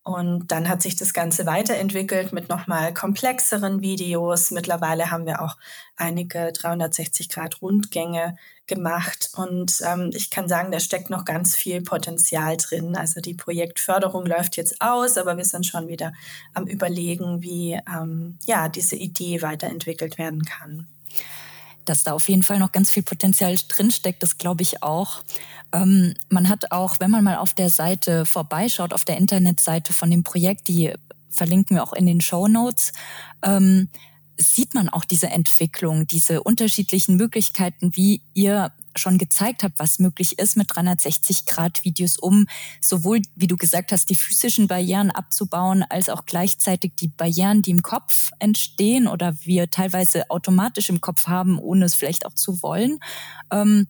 Und 0.07 0.53
dann 0.53 0.69
hat 0.69 0.81
sich 0.81 0.95
das 0.95 1.13
Ganze 1.13 1.45
weiterentwickelt 1.45 2.31
mit 2.31 2.47
nochmal 2.47 2.93
komplexeren 2.93 3.81
Videos. 3.81 4.51
Mittlerweile 4.51 5.11
haben 5.11 5.25
wir 5.25 5.41
auch 5.41 5.57
einige 5.97 6.47
360-Grad-Rundgänge 6.47 8.37
gemacht. 8.67 9.31
Und 9.35 9.81
ähm, 9.85 10.11
ich 10.15 10.29
kann 10.29 10.47
sagen, 10.47 10.71
da 10.71 10.79
steckt 10.79 11.09
noch 11.09 11.25
ganz 11.25 11.57
viel 11.57 11.81
Potenzial 11.81 12.55
drin. 12.55 12.95
Also 12.95 13.19
die 13.19 13.33
Projektförderung 13.33 14.25
läuft 14.25 14.55
jetzt 14.55 14.81
aus, 14.81 15.17
aber 15.17 15.35
wir 15.35 15.43
sind 15.43 15.65
schon 15.65 15.89
wieder 15.89 16.13
am 16.53 16.67
Überlegen, 16.67 17.41
wie 17.41 17.73
ähm, 17.73 18.39
ja, 18.45 18.69
diese 18.69 18.95
Idee 18.95 19.41
weiterentwickelt 19.41 20.17
werden 20.17 20.43
kann 20.43 20.87
dass 21.89 22.03
da 22.03 22.13
auf 22.13 22.27
jeden 22.29 22.43
Fall 22.43 22.59
noch 22.59 22.71
ganz 22.71 22.91
viel 22.91 23.03
Potenzial 23.03 23.55
drinsteckt, 23.67 24.21
das 24.23 24.37
glaube 24.37 24.63
ich 24.63 24.83
auch. 24.83 25.23
Ähm, 25.73 26.13
man 26.29 26.49
hat 26.49 26.71
auch, 26.71 26.99
wenn 26.99 27.11
man 27.11 27.23
mal 27.23 27.37
auf 27.37 27.53
der 27.53 27.69
Seite 27.69 28.25
vorbeischaut, 28.25 28.93
auf 28.93 29.05
der 29.05 29.17
Internetseite 29.17 29.93
von 29.93 30.09
dem 30.09 30.23
Projekt, 30.23 30.67
die 30.67 30.93
verlinken 31.29 31.75
wir 31.75 31.83
auch 31.83 31.93
in 31.93 32.05
den 32.05 32.21
Show 32.21 32.47
Notes, 32.47 32.93
ähm, 33.43 33.89
sieht 34.37 34.73
man 34.75 34.89
auch 34.89 35.03
diese 35.03 35.27
Entwicklung, 35.27 36.07
diese 36.07 36.43
unterschiedlichen 36.43 37.15
Möglichkeiten, 37.15 37.95
wie 37.95 38.21
ihr 38.33 38.71
schon 38.97 39.17
gezeigt 39.17 39.63
habt, 39.63 39.79
was 39.79 39.99
möglich 39.99 40.39
ist 40.39 40.57
mit 40.57 40.69
360-Grad-Videos, 40.71 42.17
um 42.17 42.47
sowohl, 42.81 43.21
wie 43.35 43.47
du 43.47 43.57
gesagt 43.57 43.91
hast, 43.91 44.09
die 44.09 44.15
physischen 44.15 44.67
Barrieren 44.67 45.11
abzubauen, 45.11 45.83
als 45.89 46.09
auch 46.09 46.25
gleichzeitig 46.25 46.93
die 46.95 47.09
Barrieren, 47.09 47.61
die 47.61 47.71
im 47.71 47.81
Kopf 47.81 48.31
entstehen 48.39 49.07
oder 49.07 49.35
wir 49.43 49.69
teilweise 49.69 50.29
automatisch 50.29 50.89
im 50.89 51.01
Kopf 51.01 51.27
haben, 51.27 51.59
ohne 51.59 51.85
es 51.85 51.95
vielleicht 51.95 52.25
auch 52.25 52.33
zu 52.33 52.61
wollen. 52.61 52.99
Ähm, 53.51 53.87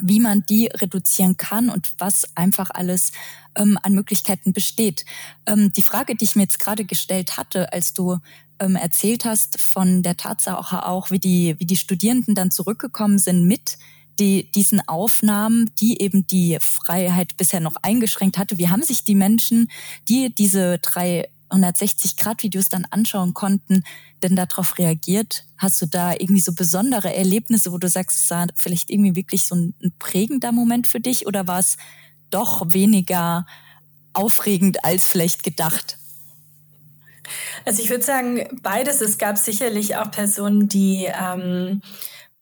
wie 0.00 0.20
man 0.20 0.44
die 0.44 0.66
reduzieren 0.66 1.36
kann 1.36 1.70
und 1.70 1.94
was 1.98 2.36
einfach 2.36 2.70
alles 2.70 3.12
ähm, 3.54 3.78
an 3.82 3.94
Möglichkeiten 3.94 4.52
besteht. 4.52 5.04
Ähm, 5.46 5.72
die 5.72 5.82
Frage, 5.82 6.14
die 6.14 6.24
ich 6.24 6.36
mir 6.36 6.42
jetzt 6.42 6.58
gerade 6.58 6.84
gestellt 6.84 7.36
hatte, 7.36 7.72
als 7.72 7.94
du 7.94 8.18
ähm, 8.58 8.76
erzählt 8.76 9.24
hast 9.24 9.60
von 9.60 10.02
der 10.02 10.16
Tatsache 10.16 10.86
auch, 10.86 11.10
wie 11.10 11.18
die, 11.18 11.56
wie 11.58 11.66
die 11.66 11.76
Studierenden 11.76 12.34
dann 12.34 12.50
zurückgekommen 12.50 13.18
sind 13.18 13.46
mit 13.46 13.78
die, 14.18 14.50
diesen 14.52 14.86
Aufnahmen, 14.88 15.72
die 15.78 16.00
eben 16.00 16.26
die 16.26 16.58
Freiheit 16.60 17.36
bisher 17.36 17.60
noch 17.60 17.76
eingeschränkt 17.82 18.38
hatte. 18.38 18.58
Wie 18.58 18.68
haben 18.68 18.82
sich 18.82 19.04
die 19.04 19.14
Menschen, 19.14 19.70
die 20.08 20.34
diese 20.34 20.74
360-Grad-Videos 20.76 22.68
dann 22.68 22.86
anschauen 22.90 23.34
konnten, 23.34 23.84
denn 24.22 24.36
darauf 24.36 24.78
reagiert? 24.78 25.44
Hast 25.58 25.80
du 25.82 25.86
da 25.86 26.12
irgendwie 26.12 26.40
so 26.40 26.52
besondere 26.52 27.14
Erlebnisse, 27.14 27.72
wo 27.72 27.78
du 27.78 27.88
sagst, 27.88 28.24
es 28.24 28.30
war 28.30 28.46
vielleicht 28.54 28.90
irgendwie 28.90 29.16
wirklich 29.16 29.46
so 29.46 29.54
ein, 29.54 29.74
prägender 29.98 30.52
Moment 30.52 30.86
für 30.86 31.00
dich 31.00 31.26
oder 31.26 31.46
war 31.46 31.60
es 31.60 31.76
doch 32.30 32.72
weniger 32.72 33.46
aufregend 34.12 34.84
als 34.84 35.06
vielleicht 35.06 35.42
gedacht? 35.42 35.98
Also 37.64 37.82
ich 37.82 37.90
würde 37.90 38.04
sagen, 38.04 38.60
beides. 38.62 39.00
Es 39.00 39.18
gab 39.18 39.38
sicherlich 39.38 39.96
auch 39.96 40.10
Personen, 40.10 40.68
die 40.68 41.06
ähm, 41.06 41.82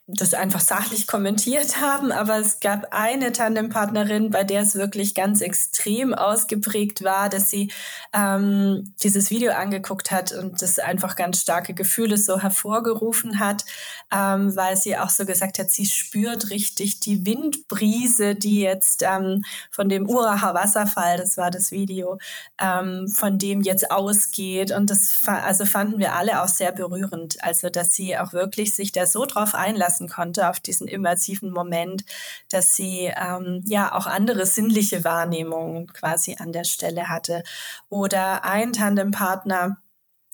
das 0.07 0.35
einfach 0.35 0.61
sachlich 0.61 1.07
kommentiert 1.07 1.81
haben, 1.81 2.13
aber 2.13 2.39
es 2.39 2.61
gab 2.61 2.89
eine 2.91 3.33
Tandempartnerin, 3.33 4.29
bei 4.29 4.45
der 4.45 4.61
es 4.61 4.75
wirklich 4.75 5.15
ganz 5.15 5.41
extrem 5.41 6.13
ausgeprägt 6.13 7.03
war, 7.03 7.31
dass 7.31 7.49
sie 7.49 7.73
ähm, 8.13 8.93
dieses 9.03 9.31
Video 9.31 9.53
angeguckt 9.53 10.11
hat 10.11 10.33
und 10.33 10.61
das 10.61 10.79
einfach 10.79 11.17
ganz 11.17 11.41
starke 11.41 11.73
Gefühle 11.73 12.19
so 12.19 12.39
hervorgerufen 12.39 13.39
hat, 13.39 13.65
ähm, 14.13 14.55
weil 14.55 14.77
sie 14.77 14.99
auch 14.99 15.09
so 15.09 15.25
gesagt 15.25 15.59
hat, 15.59 15.71
sie 15.71 15.87
spürt 15.87 16.51
richtig 16.51 17.01
die 17.01 17.25
Windbrise, 17.25 18.35
die 18.35 18.61
jetzt 18.61 19.03
ähm, 19.03 19.43
von 19.71 19.89
dem 19.89 20.07
Uracher 20.07 20.53
Wasserfall, 20.53 21.17
das 21.17 21.39
war 21.39 21.51
das 21.51 21.71
Video, 21.71 22.19
ähm, 22.61 23.09
von 23.09 23.39
dem 23.39 23.63
jetzt 23.63 23.91
ausgeht. 23.91 24.71
Und 24.71 24.91
das 24.91 25.23
also 25.27 25.65
fanden 25.65 25.99
wir 25.99 26.15
alle 26.15 26.43
auch 26.43 26.49
sehr 26.49 26.73
berührend, 26.73 27.43
also 27.43 27.71
dass 27.71 27.95
sie 27.95 28.19
auch 28.19 28.35
wirklich 28.35 28.77
sich 28.77 28.93
da 28.93 29.07
so 29.07 29.25
drauf 29.25 29.55
einlassen 29.55 29.94
lassen 29.95 30.09
konnte 30.09 30.49
auf 30.49 30.61
diesen 30.61 30.89
immersiven 30.89 31.51
Moment, 31.51 32.05
dass 32.51 32.75
sie 32.75 33.13
ähm, 33.17 33.63
ja 33.67 33.95
auch 33.95 34.07
andere 34.07 34.47
sinnliche 34.47 35.05
Wahrnehmungen 35.05 35.87
quasi 35.87 36.37
an 36.39 36.53
der 36.53 36.65
Stelle 36.65 37.09
hatte. 37.09 37.45
Oder 37.89 38.45
ein 38.45 38.73
Tandempartner, 38.73 39.77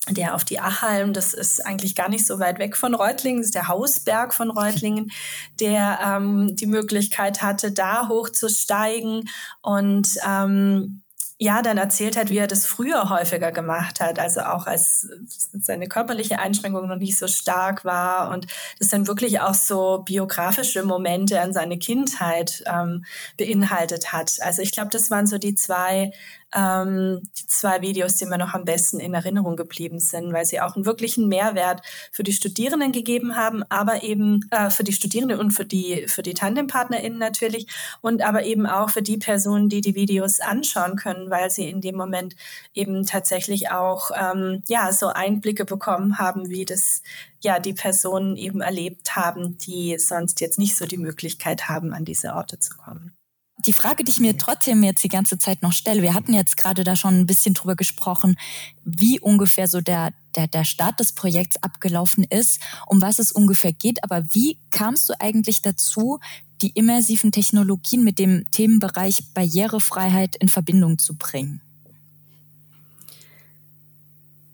der 0.09 0.33
auf 0.33 0.43
die 0.43 0.59
Achalm, 0.59 1.13
das 1.13 1.35
ist 1.35 1.63
eigentlich 1.63 1.93
gar 1.93 2.09
nicht 2.09 2.25
so 2.25 2.39
weit 2.39 2.57
weg 2.57 2.75
von 2.75 2.95
Reutlingen, 2.95 3.43
ist 3.43 3.53
der 3.53 3.67
Hausberg 3.67 4.33
von 4.33 4.49
Reutlingen, 4.49 5.11
der 5.59 5.99
ähm, 6.03 6.55
die 6.55 6.65
Möglichkeit 6.65 7.43
hatte, 7.43 7.71
da 7.71 8.07
hochzusteigen 8.07 9.29
und 9.61 10.17
ähm, 10.27 11.03
ja, 11.43 11.63
dann 11.63 11.79
erzählt 11.79 12.17
hat, 12.17 12.29
wie 12.29 12.37
er 12.37 12.45
das 12.45 12.67
früher 12.67 13.09
häufiger 13.09 13.51
gemacht 13.51 13.99
hat, 13.99 14.19
also 14.19 14.41
auch 14.41 14.67
als 14.67 15.09
seine 15.51 15.87
körperliche 15.87 16.37
Einschränkung 16.37 16.87
noch 16.87 16.97
nicht 16.97 17.17
so 17.17 17.27
stark 17.27 17.83
war 17.83 18.29
und 18.29 18.45
das 18.77 18.89
dann 18.89 19.07
wirklich 19.07 19.39
auch 19.39 19.55
so 19.55 20.03
biografische 20.05 20.83
Momente 20.83 21.41
an 21.41 21.51
seine 21.51 21.79
Kindheit 21.79 22.63
ähm, 22.67 23.05
beinhaltet 23.39 24.13
hat. 24.13 24.37
Also 24.41 24.61
ich 24.61 24.71
glaube, 24.71 24.91
das 24.91 25.09
waren 25.09 25.25
so 25.25 25.39
die 25.39 25.55
zwei 25.55 26.11
ähm, 26.55 27.21
die 27.37 27.47
zwei 27.47 27.81
Videos, 27.81 28.15
die 28.15 28.25
mir 28.25 28.37
noch 28.37 28.53
am 28.53 28.65
besten 28.65 28.99
in 28.99 29.13
Erinnerung 29.13 29.55
geblieben 29.55 29.99
sind, 29.99 30.33
weil 30.33 30.45
sie 30.45 30.61
auch 30.61 30.75
einen 30.75 30.85
wirklichen 30.85 31.27
Mehrwert 31.27 31.81
für 32.11 32.23
die 32.23 32.33
Studierenden 32.33 32.91
gegeben 32.91 33.35
haben, 33.35 33.63
aber 33.69 34.03
eben 34.03 34.47
äh, 34.51 34.69
für 34.69 34.83
die 34.83 34.93
Studierenden 34.93 35.39
und 35.39 35.51
für 35.51 35.65
die, 35.65 36.07
für 36.07 36.23
die 36.23 36.33
TandempartnerInnen 36.33 37.19
natürlich 37.19 37.67
und 38.01 38.21
aber 38.21 38.43
eben 38.43 38.65
auch 38.65 38.89
für 38.89 39.01
die 39.01 39.17
Personen, 39.17 39.69
die 39.69 39.81
die 39.81 39.95
Videos 39.95 40.39
anschauen 40.39 40.95
können, 40.95 41.29
weil 41.29 41.49
sie 41.49 41.69
in 41.69 41.81
dem 41.81 41.95
Moment 41.95 42.35
eben 42.73 43.05
tatsächlich 43.05 43.71
auch 43.71 44.11
ähm, 44.15 44.63
ja 44.67 44.91
so 44.91 45.07
Einblicke 45.07 45.65
bekommen 45.65 46.17
haben, 46.17 46.49
wie 46.49 46.65
das 46.65 47.01
ja 47.41 47.59
die 47.59 47.73
Personen 47.73 48.35
eben 48.35 48.61
erlebt 48.61 49.15
haben, 49.15 49.57
die 49.57 49.97
sonst 49.97 50.41
jetzt 50.41 50.59
nicht 50.59 50.77
so 50.77 50.85
die 50.85 50.97
Möglichkeit 50.97 51.69
haben, 51.69 51.93
an 51.93 52.05
diese 52.05 52.33
Orte 52.33 52.59
zu 52.59 52.75
kommen 52.77 53.15
die 53.65 53.73
Frage, 53.73 54.03
die 54.03 54.11
ich 54.11 54.19
mir 54.19 54.37
trotzdem 54.37 54.83
jetzt 54.83 55.03
die 55.03 55.09
ganze 55.09 55.37
Zeit 55.37 55.61
noch 55.61 55.73
stelle, 55.73 56.01
wir 56.01 56.13
hatten 56.13 56.33
jetzt 56.33 56.57
gerade 56.57 56.83
da 56.83 56.95
schon 56.95 57.19
ein 57.19 57.25
bisschen 57.25 57.53
drüber 57.53 57.75
gesprochen, 57.75 58.37
wie 58.83 59.19
ungefähr 59.19 59.67
so 59.67 59.81
der, 59.81 60.13
der, 60.35 60.47
der 60.47 60.63
Start 60.63 60.99
des 60.99 61.13
Projekts 61.13 61.61
abgelaufen 61.61 62.23
ist, 62.23 62.59
um 62.87 63.01
was 63.01 63.19
es 63.19 63.31
ungefähr 63.31 63.73
geht, 63.73 64.03
aber 64.03 64.25
wie 64.33 64.57
kamst 64.71 65.09
du 65.09 65.13
eigentlich 65.19 65.61
dazu, 65.61 66.19
die 66.61 66.71
immersiven 66.71 67.31
Technologien 67.31 68.03
mit 68.03 68.19
dem 68.19 68.49
Themenbereich 68.51 69.33
Barrierefreiheit 69.33 70.35
in 70.35 70.49
Verbindung 70.49 70.97
zu 70.97 71.15
bringen? 71.15 71.61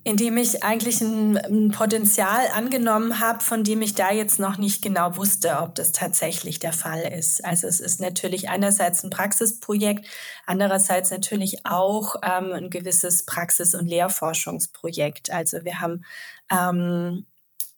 Indem 0.08 0.38
ich 0.38 0.64
eigentlich 0.64 1.02
ein, 1.02 1.38
ein 1.38 1.72
Potenzial 1.72 2.48
angenommen 2.56 3.20
habe, 3.20 3.44
von 3.44 3.66
dem 3.66 3.82
ich 3.82 3.94
da 3.94 4.10
jetzt 4.10 4.40
noch 4.40 4.58
nicht 4.58 4.82
genau 4.82 5.18
wusste, 5.18 5.58
ob 5.60 5.76
das 5.76 5.92
tatsächlich 5.92 6.60
der 6.60 6.72
Fall 6.72 7.02
ist. 7.02 7.44
Also 7.44 7.68
es 7.68 7.82
ist 7.82 8.00
natürlich 8.00 8.48
einerseits 8.48 9.04
ein 9.04 9.10
Praxisprojekt, 9.10 10.08
andererseits 10.46 11.12
natürlich 11.12 11.66
auch 11.66 12.16
ähm, 12.24 12.54
ein 12.54 12.70
gewisses 12.70 13.26
Praxis- 13.26 13.76
und 13.76 13.86
Lehrforschungsprojekt. 13.86 15.30
Also 15.30 15.66
wir 15.66 15.82
haben 15.82 16.06
ähm, 16.50 17.26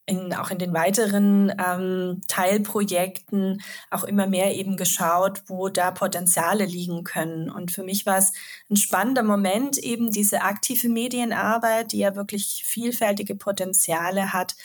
in, 0.09 0.33
auch 0.33 0.49
in 0.49 0.57
den 0.57 0.73
weiteren 0.73 1.53
ähm, 1.63 2.21
Teilprojekten 2.27 3.61
auch 3.91 4.03
immer 4.03 4.25
mehr 4.25 4.55
eben 4.55 4.75
geschaut, 4.75 5.43
wo 5.47 5.69
da 5.69 5.91
Potenziale 5.91 6.65
liegen 6.65 7.03
können. 7.03 7.49
Und 7.49 7.71
für 7.71 7.83
mich 7.83 8.05
war 8.05 8.17
es 8.17 8.33
ein 8.69 8.75
spannender 8.75 9.23
Moment, 9.23 9.77
eben 9.77 10.11
diese 10.11 10.41
aktive 10.41 10.89
Medienarbeit, 10.89 11.91
die 11.91 11.99
ja 11.99 12.15
wirklich 12.15 12.63
vielfältige 12.65 13.35
Potenziale 13.35 14.33
hat, 14.33 14.55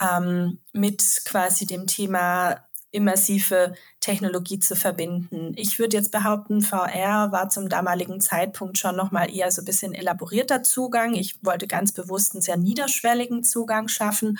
ähm, 0.00 0.58
mit 0.72 1.22
quasi 1.26 1.66
dem 1.66 1.86
Thema 1.86 2.64
immersive 2.94 3.74
Technologie 4.00 4.60
zu 4.60 4.76
verbinden. 4.76 5.52
Ich 5.56 5.78
würde 5.78 5.96
jetzt 5.96 6.12
behaupten, 6.12 6.62
VR 6.62 7.32
war 7.32 7.48
zum 7.48 7.68
damaligen 7.68 8.20
Zeitpunkt 8.20 8.78
schon 8.78 8.96
nochmal 8.96 9.34
eher 9.34 9.50
so 9.50 9.62
ein 9.62 9.64
bisschen 9.64 9.94
elaborierter 9.94 10.62
Zugang. 10.62 11.14
Ich 11.14 11.44
wollte 11.44 11.66
ganz 11.66 11.92
bewusst 11.92 12.34
einen 12.34 12.42
sehr 12.42 12.56
niederschwelligen 12.56 13.42
Zugang 13.42 13.88
schaffen 13.88 14.38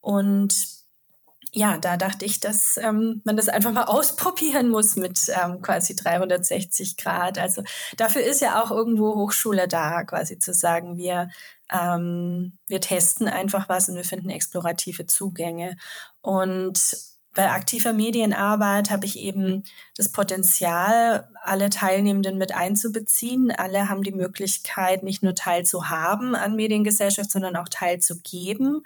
und 0.00 0.82
ja, 1.54 1.76
da 1.76 1.98
dachte 1.98 2.24
ich, 2.24 2.40
dass 2.40 2.78
ähm, 2.78 3.20
man 3.24 3.36
das 3.36 3.48
einfach 3.48 3.72
mal 3.72 3.84
ausprobieren 3.86 4.70
muss 4.70 4.96
mit 4.96 5.20
ähm, 5.28 5.60
quasi 5.60 5.94
360 5.94 6.96
Grad. 6.96 7.38
Also 7.38 7.62
dafür 7.96 8.22
ist 8.22 8.40
ja 8.40 8.62
auch 8.62 8.70
irgendwo 8.70 9.14
Hochschule 9.14 9.68
da, 9.68 10.02
quasi 10.04 10.38
zu 10.38 10.54
sagen, 10.54 10.96
wir, 10.96 11.28
ähm, 11.70 12.58
wir 12.66 12.80
testen 12.80 13.28
einfach 13.28 13.68
was 13.68 13.88
und 13.88 13.96
wir 13.96 14.04
finden 14.04 14.30
explorative 14.30 15.06
Zugänge. 15.06 15.76
Und 16.22 17.11
bei 17.34 17.50
aktiver 17.50 17.92
Medienarbeit 17.94 18.90
habe 18.90 19.06
ich 19.06 19.18
eben 19.18 19.64
das 19.96 20.10
Potenzial, 20.10 21.28
alle 21.42 21.70
Teilnehmenden 21.70 22.36
mit 22.36 22.54
einzubeziehen. 22.54 23.50
Alle 23.50 23.88
haben 23.88 24.02
die 24.02 24.12
Möglichkeit, 24.12 25.02
nicht 25.02 25.22
nur 25.22 25.34
teilzuhaben 25.34 26.34
an 26.34 26.56
Mediengesellschaft, 26.56 27.30
sondern 27.30 27.56
auch 27.56 27.68
teilzugeben. 27.70 28.82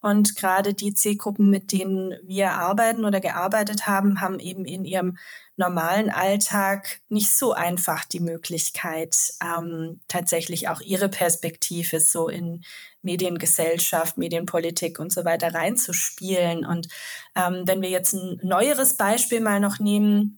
Und 0.00 0.36
gerade 0.36 0.74
die 0.74 0.94
Zielgruppen, 0.94 1.50
mit 1.50 1.72
denen 1.72 2.14
wir 2.22 2.52
arbeiten 2.52 3.04
oder 3.04 3.20
gearbeitet 3.20 3.88
haben, 3.88 4.20
haben 4.20 4.38
eben 4.38 4.64
in 4.64 4.84
ihrem 4.84 5.18
normalen 5.56 6.08
Alltag 6.08 7.00
nicht 7.08 7.32
so 7.32 7.52
einfach 7.52 8.04
die 8.04 8.20
Möglichkeit, 8.20 9.32
ähm, 9.42 9.98
tatsächlich 10.06 10.68
auch 10.68 10.80
ihre 10.80 11.08
Perspektive 11.08 11.98
so 11.98 12.28
in 12.28 12.62
Mediengesellschaft, 13.08 14.18
Medienpolitik 14.18 14.98
und 14.98 15.10
so 15.10 15.24
weiter 15.24 15.54
reinzuspielen. 15.54 16.66
Und 16.66 16.88
ähm, 17.34 17.62
wenn 17.64 17.80
wir 17.80 17.88
jetzt 17.88 18.12
ein 18.12 18.38
neueres 18.42 18.98
Beispiel 18.98 19.40
mal 19.40 19.60
noch 19.60 19.78
nehmen, 19.78 20.37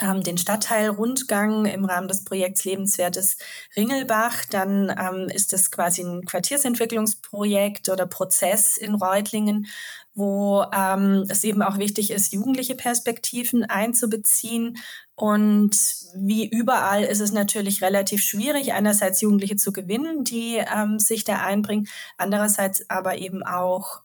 ähm, 0.00 0.22
den 0.22 0.38
Stadtteilrundgang 0.38 1.66
im 1.66 1.84
Rahmen 1.84 2.08
des 2.08 2.24
Projekts 2.24 2.64
Lebenswertes 2.64 3.36
Ringelbach, 3.76 4.44
dann 4.50 4.90
ähm, 4.90 5.28
ist 5.28 5.52
das 5.52 5.70
quasi 5.70 6.02
ein 6.02 6.24
Quartiersentwicklungsprojekt 6.24 7.88
oder 7.88 8.06
Prozess 8.06 8.76
in 8.76 8.94
Reutlingen, 8.94 9.66
wo 10.14 10.64
ähm, 10.72 11.24
es 11.28 11.42
eben 11.44 11.62
auch 11.62 11.78
wichtig 11.78 12.10
ist, 12.10 12.32
jugendliche 12.32 12.76
Perspektiven 12.76 13.64
einzubeziehen. 13.64 14.78
Und 15.16 15.76
wie 16.14 16.48
überall 16.48 17.04
ist 17.04 17.20
es 17.20 17.32
natürlich 17.32 17.82
relativ 17.82 18.22
schwierig, 18.22 18.72
einerseits 18.72 19.20
Jugendliche 19.20 19.56
zu 19.56 19.72
gewinnen, 19.72 20.24
die 20.24 20.56
ähm, 20.56 20.98
sich 20.98 21.24
da 21.24 21.42
einbringen, 21.42 21.88
andererseits 22.16 22.88
aber 22.90 23.18
eben 23.18 23.42
auch 23.42 24.03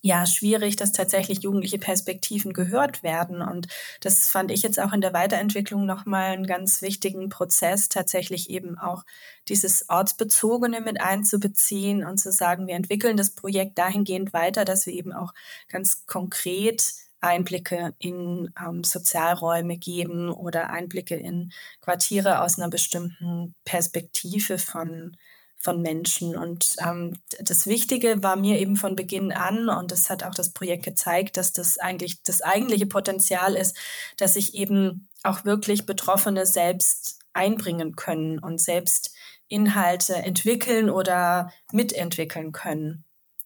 ja 0.00 0.26
schwierig, 0.26 0.76
dass 0.76 0.92
tatsächlich 0.92 1.42
jugendliche 1.42 1.78
Perspektiven 1.78 2.52
gehört 2.52 3.02
werden. 3.02 3.42
Und 3.42 3.68
das 4.00 4.28
fand 4.28 4.50
ich 4.50 4.62
jetzt 4.62 4.80
auch 4.80 4.92
in 4.92 5.00
der 5.00 5.12
Weiterentwicklung 5.12 5.86
nochmal 5.86 6.32
einen 6.32 6.46
ganz 6.46 6.82
wichtigen 6.82 7.28
Prozess, 7.28 7.88
tatsächlich 7.88 8.50
eben 8.50 8.78
auch 8.78 9.04
dieses 9.48 9.88
Ortsbezogene 9.88 10.80
mit 10.80 11.00
einzubeziehen 11.00 12.04
und 12.04 12.18
zu 12.18 12.32
sagen, 12.32 12.66
wir 12.66 12.74
entwickeln 12.74 13.16
das 13.16 13.30
Projekt 13.30 13.78
dahingehend 13.78 14.32
weiter, 14.32 14.64
dass 14.64 14.86
wir 14.86 14.92
eben 14.92 15.12
auch 15.12 15.32
ganz 15.68 16.06
konkret 16.06 16.94
Einblicke 17.20 17.94
in 17.98 18.52
ähm, 18.64 18.84
Sozialräume 18.84 19.76
geben 19.76 20.30
oder 20.30 20.70
Einblicke 20.70 21.16
in 21.16 21.52
Quartiere 21.80 22.42
aus 22.42 22.58
einer 22.58 22.68
bestimmten 22.68 23.54
Perspektive 23.64 24.58
von 24.58 25.16
von 25.58 25.82
Menschen. 25.82 26.36
Und 26.36 26.76
ähm, 26.86 27.18
das 27.40 27.66
Wichtige 27.66 28.22
war 28.22 28.36
mir 28.36 28.58
eben 28.58 28.76
von 28.76 28.96
Beginn 28.96 29.32
an, 29.32 29.68
und 29.68 29.90
das 29.90 30.08
hat 30.08 30.22
auch 30.22 30.34
das 30.34 30.50
Projekt 30.50 30.84
gezeigt, 30.84 31.36
dass 31.36 31.52
das 31.52 31.78
eigentlich 31.78 32.22
das 32.22 32.42
eigentliche 32.42 32.86
Potenzial 32.86 33.54
ist, 33.54 33.76
dass 34.16 34.34
sich 34.34 34.54
eben 34.54 35.08
auch 35.24 35.44
wirklich 35.44 35.84
Betroffene 35.84 36.46
selbst 36.46 37.18
einbringen 37.32 37.96
können 37.96 38.38
und 38.38 38.60
selbst 38.60 39.12
Inhalte 39.48 40.14
entwickeln 40.14 40.90
oder 40.90 41.52
mitentwickeln 41.72 42.52
können. 42.52 43.04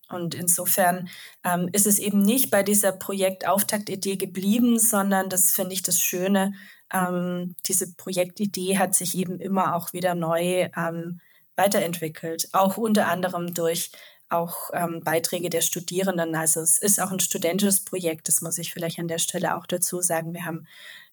Und 0.09 0.35
insofern 0.35 1.09
ähm, 1.42 1.70
ist 1.72 1.87
es 1.87 1.98
eben 1.98 2.20
nicht 2.20 2.51
bei 2.51 2.62
dieser 2.62 2.92
Projektauftaktidee 2.92 4.16
geblieben, 4.16 4.79
sondern 4.79 5.31
das 5.31 5.53
finde 5.53 5.72
ich 5.72 5.83
das 5.83 6.01
Schöne. 6.01 6.53
Ähm, 6.92 7.55
diese 7.66 7.94
Projektidee 7.94 8.77
hat 8.79 8.94
sich 8.94 9.16
eben 9.16 9.40
immer 9.40 9.75
auch 9.75 9.94
wieder 9.94 10.14
neu 10.14 10.68
ähm, 10.77 11.20
weiterentwickelt, 11.57 12.49
auch 12.53 12.77
unter 12.77 13.09
anderem 13.09 13.55
durch 13.55 13.91
auch 14.33 14.71
ähm, 14.73 15.01
Beiträge 15.05 15.51
der 15.51 15.61
Studierenden. 15.61 16.35
Also 16.35 16.61
es 16.61 16.79
ist 16.79 17.01
auch 17.01 17.12
ein 17.12 17.21
studentisches 17.21 17.85
Projekt, 17.85 18.29
das 18.29 18.41
muss 18.41 18.59
ich 18.59 18.73
vielleicht 18.73 18.99
an 18.99 19.09
der 19.09 19.19
Stelle 19.19 19.57
auch 19.57 19.67
dazu 19.67 20.01
sagen. 20.01 20.33
Wir 20.33 20.47
haben 20.47 20.67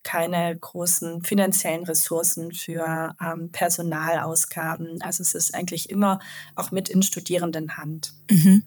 keine 0.03 0.57
großen 0.57 1.23
finanziellen 1.23 1.83
Ressourcen 1.83 2.53
für 2.53 3.15
ähm, 3.21 3.51
Personalausgaben. 3.51 5.01
Also 5.01 5.21
es 5.21 5.35
ist 5.35 5.53
eigentlich 5.53 5.89
immer 5.89 6.19
auch 6.55 6.71
mit 6.71 6.87
in 6.87 7.03
Studierendenhand. 7.03 8.13
Mhm. 8.31 8.63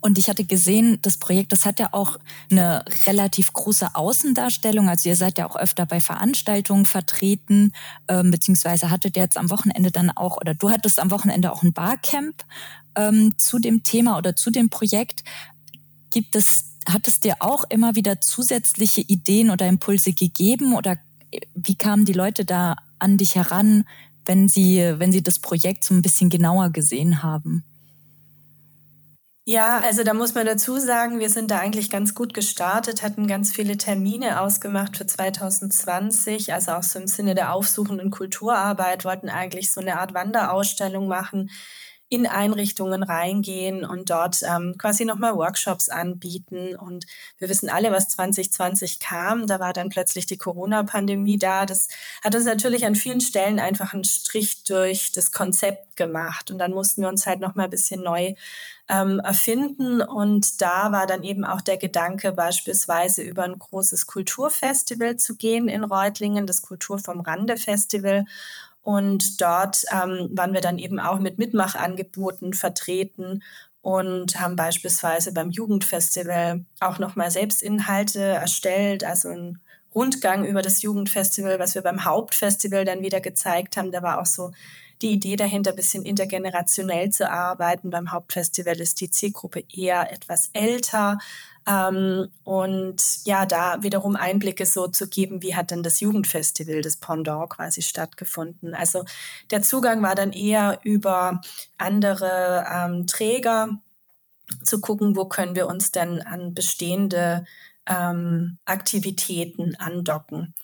Und 0.00 0.18
ich 0.18 0.28
hatte 0.28 0.44
gesehen, 0.44 0.98
das 1.02 1.16
Projekt, 1.16 1.52
das 1.52 1.64
hat 1.64 1.78
ja 1.78 1.90
auch 1.92 2.18
eine 2.50 2.84
relativ 3.06 3.52
große 3.52 3.94
Außendarstellung. 3.94 4.88
Also 4.88 5.08
ihr 5.08 5.16
seid 5.16 5.38
ja 5.38 5.48
auch 5.48 5.56
öfter 5.56 5.86
bei 5.86 6.00
Veranstaltungen 6.00 6.86
vertreten, 6.86 7.72
ähm, 8.08 8.30
beziehungsweise 8.30 8.90
hattet 8.90 9.16
jetzt 9.16 9.36
am 9.36 9.50
Wochenende 9.50 9.90
dann 9.90 10.10
auch, 10.10 10.36
oder 10.36 10.54
du 10.54 10.70
hattest 10.70 10.98
am 10.98 11.10
Wochenende 11.10 11.52
auch 11.52 11.62
ein 11.62 11.72
Barcamp 11.72 12.44
ähm, 12.96 13.34
zu 13.38 13.58
dem 13.58 13.82
Thema 13.82 14.18
oder 14.18 14.36
zu 14.36 14.50
dem 14.50 14.70
Projekt. 14.70 15.24
Gibt 16.10 16.36
es, 16.36 16.64
hat 16.86 17.08
es 17.08 17.20
dir 17.20 17.36
auch 17.40 17.64
immer 17.68 17.94
wieder 17.94 18.20
zusätzliche 18.20 19.00
Ideen 19.02 19.50
oder 19.50 19.68
Impulse 19.68 20.12
gegeben 20.12 20.74
oder 20.74 20.98
wie 21.54 21.76
kamen 21.76 22.04
die 22.04 22.12
Leute 22.12 22.44
da 22.44 22.76
an 22.98 23.16
dich 23.16 23.36
heran, 23.36 23.84
wenn 24.26 24.48
sie, 24.48 24.78
wenn 24.98 25.12
sie 25.12 25.22
das 25.22 25.38
Projekt 25.38 25.84
so 25.84 25.94
ein 25.94 26.02
bisschen 26.02 26.30
genauer 26.30 26.70
gesehen 26.70 27.22
haben? 27.22 27.64
Ja, 29.44 29.80
also 29.80 30.04
da 30.04 30.14
muss 30.14 30.34
man 30.34 30.46
dazu 30.46 30.78
sagen, 30.78 31.18
wir 31.18 31.28
sind 31.28 31.50
da 31.50 31.58
eigentlich 31.58 31.90
ganz 31.90 32.14
gut 32.14 32.32
gestartet, 32.32 33.02
hatten 33.02 33.26
ganz 33.26 33.52
viele 33.52 33.76
Termine 33.76 34.40
ausgemacht 34.40 34.96
für 34.96 35.04
2020, 35.04 36.52
also 36.52 36.72
auch 36.72 36.84
so 36.84 37.00
im 37.00 37.08
Sinne 37.08 37.34
der 37.34 37.52
aufsuchenden 37.52 38.12
Kulturarbeit, 38.12 39.04
wollten 39.04 39.28
eigentlich 39.28 39.72
so 39.72 39.80
eine 39.80 39.98
Art 39.98 40.14
Wanderausstellung 40.14 41.08
machen, 41.08 41.50
in 42.12 42.26
Einrichtungen 42.26 43.02
reingehen 43.02 43.86
und 43.86 44.10
dort 44.10 44.42
ähm, 44.42 44.76
quasi 44.76 45.06
nochmal 45.06 45.34
Workshops 45.34 45.88
anbieten. 45.88 46.76
Und 46.76 47.06
wir 47.38 47.48
wissen 47.48 47.70
alle, 47.70 47.90
was 47.90 48.10
2020 48.10 48.98
kam. 48.98 49.46
Da 49.46 49.60
war 49.60 49.72
dann 49.72 49.88
plötzlich 49.88 50.26
die 50.26 50.36
Corona-Pandemie 50.36 51.38
da. 51.38 51.64
Das 51.64 51.88
hat 52.22 52.34
uns 52.34 52.44
natürlich 52.44 52.84
an 52.84 52.96
vielen 52.96 53.22
Stellen 53.22 53.58
einfach 53.58 53.94
einen 53.94 54.04
Strich 54.04 54.62
durch 54.64 55.12
das 55.12 55.32
Konzept 55.32 55.96
gemacht. 55.96 56.50
Und 56.50 56.58
dann 56.58 56.72
mussten 56.72 57.00
wir 57.00 57.08
uns 57.08 57.26
halt 57.26 57.40
nochmal 57.40 57.68
ein 57.68 57.70
bisschen 57.70 58.02
neu 58.02 58.34
ähm, 58.90 59.18
erfinden. 59.20 60.02
Und 60.02 60.60
da 60.60 60.92
war 60.92 61.06
dann 61.06 61.22
eben 61.22 61.46
auch 61.46 61.62
der 61.62 61.78
Gedanke, 61.78 62.32
beispielsweise 62.32 63.22
über 63.22 63.44
ein 63.44 63.58
großes 63.58 64.06
Kulturfestival 64.06 65.16
zu 65.16 65.36
gehen 65.36 65.66
in 65.66 65.82
Reutlingen, 65.82 66.46
das 66.46 66.60
Kultur 66.60 66.98
vom 66.98 67.20
Rande 67.20 67.56
Festival 67.56 68.26
und 68.82 69.40
dort 69.40 69.84
ähm, 69.92 70.30
waren 70.32 70.52
wir 70.52 70.60
dann 70.60 70.78
eben 70.78 70.98
auch 70.98 71.18
mit 71.18 71.38
Mitmachangeboten 71.38 72.52
vertreten 72.52 73.42
und 73.80 74.40
haben 74.40 74.56
beispielsweise 74.56 75.32
beim 75.32 75.50
Jugendfestival 75.50 76.64
auch 76.80 76.98
nochmal 76.98 77.30
Selbstinhalte 77.30 78.20
erstellt, 78.20 79.04
also 79.04 79.28
ein 79.28 79.60
Rundgang 79.94 80.44
über 80.44 80.62
das 80.62 80.82
Jugendfestival, 80.82 81.58
was 81.58 81.74
wir 81.74 81.82
beim 81.82 82.04
Hauptfestival 82.04 82.84
dann 82.84 83.02
wieder 83.02 83.20
gezeigt 83.20 83.76
haben. 83.76 83.92
Da 83.92 84.02
war 84.02 84.20
auch 84.20 84.26
so 84.26 84.52
die 85.02 85.12
Idee 85.12 85.36
dahinter, 85.36 85.70
ein 85.70 85.76
bisschen 85.76 86.04
intergenerationell 86.04 87.10
zu 87.10 87.30
arbeiten. 87.30 87.90
Beim 87.90 88.10
Hauptfestival 88.10 88.80
ist 88.80 89.00
die 89.00 89.10
Zielgruppe 89.10 89.64
eher 89.74 90.10
etwas 90.12 90.50
älter, 90.52 91.18
ähm, 91.66 92.28
und 92.44 93.24
ja, 93.24 93.46
da 93.46 93.82
wiederum 93.82 94.16
Einblicke 94.16 94.66
so 94.66 94.88
zu 94.88 95.08
geben, 95.08 95.42
wie 95.42 95.54
hat 95.54 95.70
denn 95.70 95.82
das 95.82 96.00
Jugendfestival, 96.00 96.82
das 96.82 96.96
Pendant 96.96 97.50
quasi 97.50 97.82
stattgefunden. 97.82 98.74
Also 98.74 99.04
der 99.50 99.62
Zugang 99.62 100.02
war 100.02 100.14
dann 100.14 100.32
eher 100.32 100.80
über 100.82 101.40
andere 101.78 102.66
ähm, 102.70 103.06
Träger 103.06 103.78
zu 104.64 104.80
gucken, 104.80 105.16
wo 105.16 105.26
können 105.26 105.54
wir 105.54 105.66
uns 105.66 105.92
denn 105.92 106.20
an 106.20 106.54
bestehende 106.54 107.44
ähm, 107.86 108.58
Aktivitäten 108.64 109.76
andocken. 109.76 110.54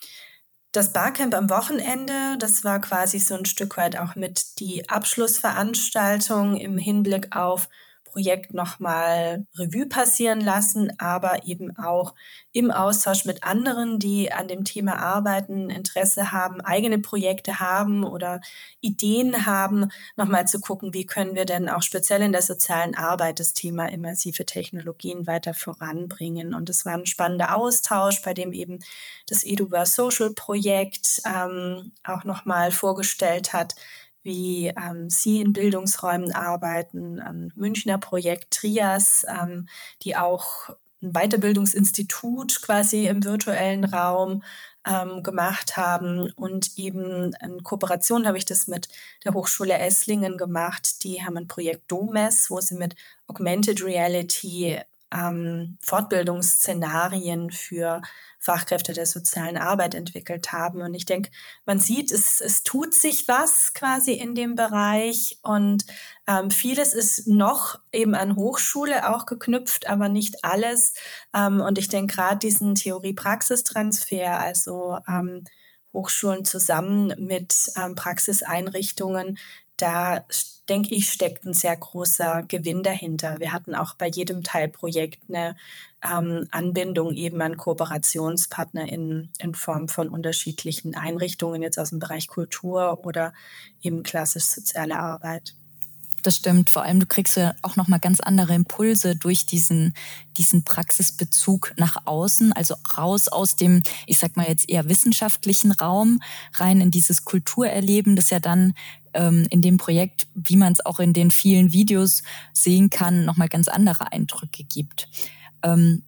Das 0.73 0.93
Barcamp 0.93 1.35
am 1.35 1.49
Wochenende, 1.49 2.37
das 2.39 2.63
war 2.63 2.81
quasi 2.81 3.19
so 3.19 3.35
ein 3.35 3.47
Stück 3.47 3.77
weit 3.77 3.99
auch 3.99 4.17
mit 4.17 4.59
die 4.61 4.89
Abschlussveranstaltung 4.89 6.57
im 6.57 6.77
Hinblick 6.77 7.35
auf 7.35 7.69
Projekt 8.11 8.55
nochmal 8.55 9.47
Revue 9.57 9.87
passieren 9.87 10.41
lassen, 10.41 10.93
aber 10.99 11.45
eben 11.45 11.77
auch 11.77 12.15
im 12.53 12.71
Austausch 12.71 13.25
mit 13.25 13.45
anderen, 13.45 13.99
die 13.99 14.33
an 14.33 14.49
dem 14.49 14.65
Thema 14.65 14.99
arbeiten, 14.99 15.71
Interesse 15.71 16.33
haben, 16.33 16.61
eigene 16.61 16.99
Projekte 16.99 17.61
haben 17.61 18.05
oder 18.05 18.41
Ideen 18.81 19.47
haben, 19.47 19.91
nochmal 20.17 20.47
zu 20.47 20.61
gucken, 20.61 20.95
wie 20.95 21.07
können 21.07 21.35
wir 21.35 21.45
denn 21.45 21.69
auch 21.69 21.83
speziell 21.83 22.23
in 22.23 22.33
der 22.33 22.43
sozialen 22.43 22.95
Arbeit 22.95 23.41
das 23.41 23.53
Thema 23.53 23.87
immersive 23.87 24.47
Technologien 24.47 25.27
weiter 25.27 25.55
voranbringen. 25.55 26.55
Und 26.55 26.71
es 26.71 26.85
war 26.87 26.95
ein 26.95 27.07
spannender 27.07 27.57
Austausch, 27.57 28.23
bei 28.23 28.35
dem 28.35 28.53
eben 28.53 28.79
das 29.27 29.45
Eduverse 29.45 29.93
Social 29.93 30.31
Projekt 30.31 31.21
ähm, 31.27 31.93
auch 32.05 32.25
nochmal 32.25 32.71
vorgestellt 32.71 33.53
hat, 33.53 33.75
wie 34.23 34.69
ähm, 34.69 35.11
Sie 35.11 35.41
in 35.41 35.53
Bildungsräumen 35.53 36.33
arbeiten, 36.33 37.21
am 37.21 37.51
Münchner 37.55 37.99
Projekt 37.99 38.53
Trias, 38.53 39.25
ähm, 39.29 39.69
die 40.03 40.17
auch 40.17 40.71
ein 41.03 41.13
Weiterbildungsinstitut 41.13 42.61
quasi 42.63 43.07
im 43.07 43.25
virtuellen 43.25 43.85
Raum 43.85 44.43
ähm, 44.87 45.23
gemacht 45.23 45.77
haben 45.77 46.33
und 46.33 46.77
eben 46.77 47.33
in 47.41 47.63
Kooperation 47.63 48.27
habe 48.27 48.39
ich 48.39 48.45
das 48.45 48.67
mit 48.67 48.89
der 49.25 49.35
Hochschule 49.35 49.79
Esslingen 49.79 50.37
gemacht. 50.37 51.05
Die 51.05 51.25
haben 51.25 51.37
ein 51.37 51.49
Projekt 51.49 51.91
DOMES, 51.91 52.51
wo 52.51 52.61
sie 52.61 52.75
mit 52.75 52.97
Augmented 53.27 53.83
Reality 53.83 54.81
ähm, 55.13 55.79
Fortbildungsszenarien 55.81 57.51
für 57.51 58.03
Fachkräfte 58.39 58.93
der 58.93 59.07
sozialen 59.07 59.57
Arbeit 59.57 59.95
entwickelt 59.95 60.53
haben. 60.53 60.81
Und 60.81 60.95
ich 60.95 61.07
denke, 61.07 61.31
man 61.67 61.81
sieht, 61.81 62.13
es, 62.13 62.41
es 62.41 62.63
tut 62.63 62.95
sich 62.95 63.27
was 63.27 63.75
quasi 63.75 64.13
in 64.13 64.35
dem 64.35 64.55
Bereich 64.55 65.39
und 65.43 65.85
ähm, 66.27 66.51
vieles 66.51 66.95
ist 66.95 67.27
noch 67.27 67.81
eben 67.93 68.15
an 68.15 68.37
Hochschule 68.37 69.15
auch 69.15 69.27
geknüpft, 69.27 69.89
aber 69.89 70.09
nicht 70.09 70.45
alles. 70.45 70.95
Ähm, 71.35 71.61
und 71.61 71.79
ich 71.79 71.89
denke 71.89 72.15
gerade 72.15 72.39
diesen 72.39 72.75
Theorie-Praxistransfer, 72.75 74.39
also 74.39 74.99
ähm, 75.09 75.45
Hochschulen 75.93 76.45
zusammen 76.45 77.15
mit 77.19 77.71
ähm, 77.77 77.95
Praxiseinrichtungen, 77.95 79.39
da 79.79 80.25
denke 80.69 80.95
ich, 80.95 81.11
steckt 81.11 81.45
ein 81.45 81.55
sehr 81.55 81.77
großer 81.77 82.45
Gewinn 82.47 82.83
dahinter. 82.83 83.41
Wir 83.41 83.53
hatten 83.53 83.75
auch 83.75 83.95
bei 83.95 84.09
jedem 84.09 84.43
Teilprojekt 84.43 85.23
eine 85.29 85.57
ähm, 86.05 86.47
Anbindung 86.51 87.15
eben 87.15 87.41
an 87.41 87.57
Kooperationspartner 87.57 88.91
in, 88.91 89.31
in 89.39 89.55
Form 89.55 89.89
von 89.89 90.09
unterschiedlichen 90.09 90.95
Einrichtungen, 90.95 91.63
jetzt 91.63 91.79
aus 91.79 91.91
dem 91.91 91.99
Bereich 91.99 92.29
Kultur 92.29 93.05
oder 93.05 93.33
eben 93.83 94.03
klassisch 94.03 94.45
soziale 94.45 94.99
Arbeit. 94.99 95.55
Das 96.23 96.37
stimmt. 96.37 96.69
Vor 96.71 96.83
allem, 96.83 97.01
du 97.01 97.07
kriegst 97.07 97.37
ja 97.37 97.55
auch 97.63 97.77
nochmal 97.77 98.01
ganz 98.01 98.21
andere 98.21 98.55
Impulse 98.55 99.15
durch 99.15 99.47
diesen, 99.47 99.95
diesen 100.37 100.65
Praxisbezug 100.65 101.73
nach 101.77 102.07
außen, 102.07 102.53
also 102.53 102.75
raus 102.97 103.29
aus 103.29 103.57
dem, 103.57 103.83
ich 104.07 104.19
sag 104.19 104.37
mal 104.37 104.49
jetzt 104.49 104.69
eher 104.69 104.89
wissenschaftlichen 104.89 105.73
Raum, 105.73 106.21
rein 106.55 106.81
in 106.81 106.91
dieses 106.91 107.25
Kulturerleben, 107.25 108.17
das 108.17 108.31
ja 108.31 108.41
dann 108.41 108.75
ähm, 109.15 109.47
in 109.51 109.63
dem 109.63 109.77
Projekt, 109.77 110.27
wie 110.35 110.57
man 110.57 110.73
es 110.73 110.85
auch 110.85 110.99
in 110.99 111.13
den 111.13 111.31
vielen 111.31 111.73
Videos 111.73 112.23
sehen 112.53 112.91
kann, 112.91 113.25
nochmal 113.25 113.49
ganz 113.49 113.69
andere 113.69 114.13
Eindrücke 114.13 114.65
gibt. 114.65 115.09
Ähm, 115.63 116.03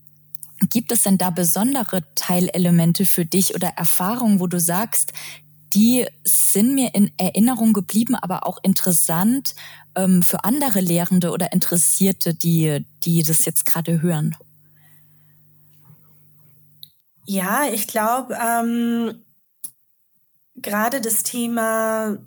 gibt 0.69 0.93
es 0.93 1.05
denn 1.05 1.19
da 1.19 1.31
besondere 1.31 2.03
Teilelemente 2.15 3.07
für 3.07 3.25
dich 3.25 3.55
oder 3.55 3.69
Erfahrungen, 3.69 4.41
wo 4.41 4.47
du 4.47 4.61
sagst, 4.61 5.13
die 5.73 6.07
sind 6.25 6.75
mir 6.75 6.95
in 6.95 7.11
Erinnerung 7.17 7.73
geblieben, 7.73 8.15
aber 8.15 8.47
auch 8.47 8.59
interessant 8.63 9.55
ähm, 9.95 10.23
für 10.23 10.45
andere 10.45 10.81
Lehrende 10.81 11.31
oder 11.31 11.53
Interessierte, 11.53 12.35
die, 12.35 12.85
die 13.05 13.23
das 13.23 13.45
jetzt 13.45 13.67
gerade 13.67 14.03
hören? 14.03 14.37
Ja, 17.27 17.65
ich 17.71 17.87
glaube, 17.87 18.37
ähm, 18.43 19.25
gerade 20.57 21.01
das 21.01 21.23
Thema 21.23 22.19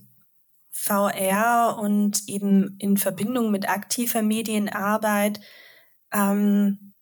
VR 0.71 1.77
und 1.79 2.27
eben 2.27 2.75
in 2.79 2.97
Verbindung 2.97 3.51
mit 3.51 3.67
aktiver 3.69 4.21
Medienarbeit 4.21 5.41
ähm, 6.11 6.93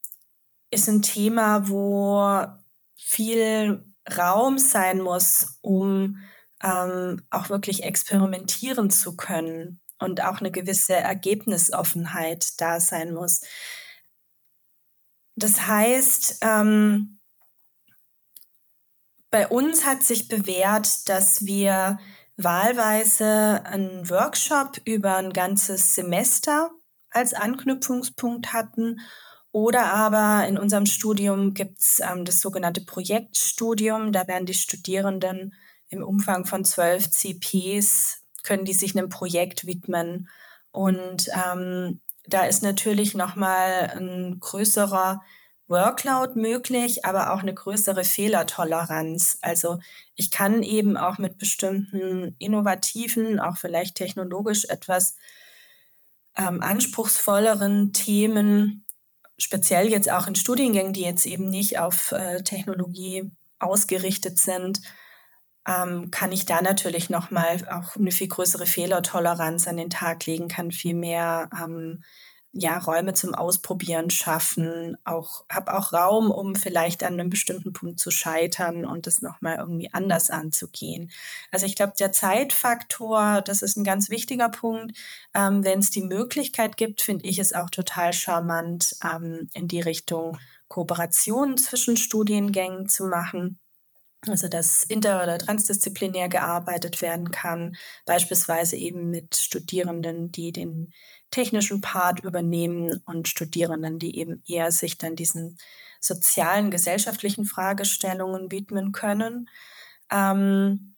ist 0.71 0.89
ein 0.89 1.01
Thema, 1.01 1.67
wo 1.67 2.45
viel 2.95 3.83
Raum 4.17 4.57
sein 4.57 5.01
muss, 5.01 5.59
um 5.61 6.17
ähm, 6.63 7.21
auch 7.29 7.49
wirklich 7.49 7.83
experimentieren 7.83 8.89
zu 8.89 9.15
können 9.15 9.79
und 9.99 10.21
auch 10.23 10.39
eine 10.39 10.51
gewisse 10.51 10.95
Ergebnisoffenheit 10.95 12.59
da 12.59 12.79
sein 12.79 13.13
muss. 13.13 13.41
Das 15.35 15.67
heißt, 15.67 16.39
ähm, 16.41 17.19
bei 19.29 19.47
uns 19.47 19.85
hat 19.85 20.03
sich 20.03 20.27
bewährt, 20.27 21.07
dass 21.07 21.45
wir 21.45 21.99
wahlweise 22.35 23.61
einen 23.65 24.09
Workshop 24.09 24.81
über 24.85 25.15
ein 25.17 25.31
ganzes 25.31 25.95
Semester 25.95 26.71
als 27.09 27.33
Anknüpfungspunkt 27.33 28.53
hatten. 28.53 28.99
Oder 29.53 29.93
aber 29.93 30.47
in 30.47 30.57
unserem 30.57 30.85
Studium 30.85 31.53
gibt 31.53 31.79
es 31.79 31.99
ähm, 31.99 32.25
das 32.25 32.39
sogenannte 32.39 32.81
Projektstudium. 32.81 34.11
Da 34.11 34.27
werden 34.27 34.45
die 34.45 34.53
Studierenden 34.53 35.53
im 35.91 36.03
Umfang 36.03 36.45
von 36.45 36.65
zwölf 36.65 37.11
CPs, 37.11 38.23
können 38.43 38.65
die 38.65 38.73
sich 38.73 38.97
einem 38.97 39.09
Projekt 39.09 39.67
widmen. 39.67 40.29
Und 40.71 41.29
ähm, 41.47 42.01
da 42.25 42.45
ist 42.45 42.63
natürlich 42.63 43.13
nochmal 43.13 43.91
ein 43.95 44.39
größerer 44.39 45.21
Workload 45.67 46.39
möglich, 46.39 47.05
aber 47.05 47.33
auch 47.33 47.39
eine 47.39 47.53
größere 47.53 48.03
Fehlertoleranz. 48.03 49.37
Also 49.41 49.79
ich 50.15 50.31
kann 50.31 50.63
eben 50.63 50.97
auch 50.97 51.17
mit 51.17 51.37
bestimmten 51.37 52.35
innovativen, 52.39 53.39
auch 53.39 53.57
vielleicht 53.57 53.95
technologisch 53.95 54.65
etwas 54.65 55.15
ähm, 56.37 56.61
anspruchsvolleren 56.61 57.93
Themen, 57.93 58.85
speziell 59.37 59.89
jetzt 59.89 60.09
auch 60.11 60.27
in 60.27 60.35
Studiengängen, 60.35 60.93
die 60.93 61.01
jetzt 61.01 61.25
eben 61.25 61.49
nicht 61.49 61.79
auf 61.79 62.11
äh, 62.11 62.43
Technologie 62.43 63.31
ausgerichtet 63.59 64.39
sind, 64.39 64.81
ähm, 65.67 66.11
kann 66.11 66.31
ich 66.31 66.45
da 66.45 66.61
natürlich 66.61 67.09
nochmal 67.09 67.57
auch 67.69 67.95
eine 67.95 68.11
viel 68.11 68.27
größere 68.27 68.65
Fehlertoleranz 68.65 69.67
an 69.67 69.77
den 69.77 69.89
Tag 69.89 70.25
legen, 70.25 70.47
kann 70.47 70.71
viel 70.71 70.95
mehr 70.95 71.49
ähm, 71.53 72.03
ja, 72.53 72.77
Räume 72.79 73.13
zum 73.13 73.33
Ausprobieren 73.33 74.09
schaffen, 74.09 74.97
auch 75.05 75.45
habe 75.49 75.73
auch 75.73 75.93
Raum, 75.93 76.31
um 76.31 76.55
vielleicht 76.55 77.01
an 77.03 77.13
einem 77.13 77.29
bestimmten 77.29 77.71
Punkt 77.71 77.99
zu 77.99 78.11
scheitern 78.11 78.85
und 78.85 79.07
das 79.07 79.21
nochmal 79.21 79.57
irgendwie 79.57 79.93
anders 79.93 80.29
anzugehen. 80.29 81.11
Also 81.51 81.65
ich 81.65 81.75
glaube, 81.77 81.93
der 81.97 82.11
Zeitfaktor, 82.11 83.41
das 83.41 83.61
ist 83.61 83.77
ein 83.77 83.85
ganz 83.85 84.09
wichtiger 84.09 84.49
Punkt. 84.49 84.97
Ähm, 85.33 85.63
Wenn 85.63 85.79
es 85.79 85.91
die 85.91 86.01
Möglichkeit 86.03 86.75
gibt, 86.75 87.01
finde 87.01 87.25
ich 87.25 87.39
es 87.39 87.53
auch 87.53 87.69
total 87.69 88.11
charmant, 88.11 88.97
ähm, 89.03 89.47
in 89.53 89.67
die 89.69 89.81
Richtung 89.81 90.37
Kooperationen 90.67 91.57
zwischen 91.57 91.95
Studiengängen 91.95 92.89
zu 92.89 93.05
machen. 93.05 93.60
Also 94.27 94.47
dass 94.47 94.83
inter- 94.83 95.23
oder 95.23 95.39
transdisziplinär 95.39 96.29
gearbeitet 96.29 97.01
werden 97.01 97.31
kann, 97.31 97.75
beispielsweise 98.05 98.75
eben 98.77 99.09
mit 99.09 99.35
Studierenden, 99.35 100.31
die 100.31 100.51
den 100.51 100.93
technischen 101.31 101.81
Part 101.81 102.19
übernehmen 102.19 103.01
und 103.05 103.27
Studierenden, 103.27 103.97
die 103.97 104.17
eben 104.19 104.43
eher 104.45 104.71
sich 104.71 104.97
dann 104.99 105.15
diesen 105.15 105.57
sozialen, 105.99 106.69
gesellschaftlichen 106.71 107.45
Fragestellungen 107.45 108.51
widmen 108.51 108.91
können. 108.91 109.49
Ähm, 110.11 110.95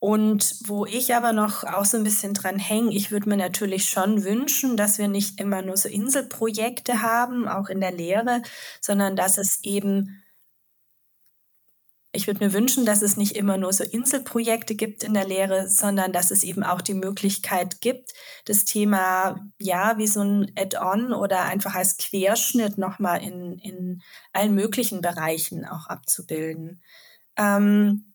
und 0.00 0.56
wo 0.66 0.86
ich 0.86 1.14
aber 1.14 1.32
noch 1.32 1.64
auch 1.64 1.84
so 1.84 1.96
ein 1.96 2.04
bisschen 2.04 2.32
dran 2.32 2.58
hänge, 2.58 2.94
ich 2.94 3.10
würde 3.10 3.28
mir 3.28 3.36
natürlich 3.36 3.90
schon 3.90 4.24
wünschen, 4.24 4.76
dass 4.76 4.98
wir 4.98 5.08
nicht 5.08 5.40
immer 5.40 5.60
nur 5.62 5.76
so 5.76 5.88
Inselprojekte 5.88 7.02
haben, 7.02 7.48
auch 7.48 7.68
in 7.68 7.80
der 7.80 7.92
Lehre, 7.92 8.42
sondern 8.80 9.16
dass 9.16 9.38
es 9.38 9.58
eben 9.64 10.22
ich 12.12 12.26
würde 12.26 12.44
mir 12.44 12.52
wünschen, 12.54 12.86
dass 12.86 13.02
es 13.02 13.16
nicht 13.16 13.36
immer 13.36 13.58
nur 13.58 13.72
so 13.72 13.84
Inselprojekte 13.84 14.74
gibt 14.74 15.04
in 15.04 15.12
der 15.12 15.26
Lehre, 15.26 15.68
sondern 15.68 16.12
dass 16.12 16.30
es 16.30 16.42
eben 16.42 16.62
auch 16.62 16.80
die 16.80 16.94
Möglichkeit 16.94 17.80
gibt, 17.82 18.14
das 18.46 18.64
Thema 18.64 19.50
ja 19.58 19.98
wie 19.98 20.06
so 20.06 20.22
ein 20.22 20.50
Add-on 20.56 21.12
oder 21.12 21.42
einfach 21.42 21.74
als 21.74 21.98
Querschnitt 21.98 22.78
nochmal 22.78 23.22
in, 23.22 23.58
in 23.58 24.02
allen 24.32 24.54
möglichen 24.54 25.02
Bereichen 25.02 25.66
auch 25.66 25.86
abzubilden. 25.86 26.82
Ähm, 27.36 28.14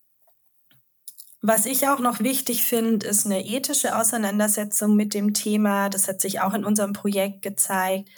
was 1.41 1.65
ich 1.65 1.87
auch 1.87 1.99
noch 1.99 2.19
wichtig 2.19 2.63
finde, 2.63 3.05
ist 3.05 3.25
eine 3.25 3.45
ethische 3.45 3.97
Auseinandersetzung 3.97 4.95
mit 4.95 5.13
dem 5.13 5.33
Thema. 5.33 5.89
Das 5.89 6.07
hat 6.07 6.19
sich 6.19 6.39
auch 6.39 6.53
in 6.53 6.65
unserem 6.65 6.93
Projekt 6.93 7.41
gezeigt 7.41 8.09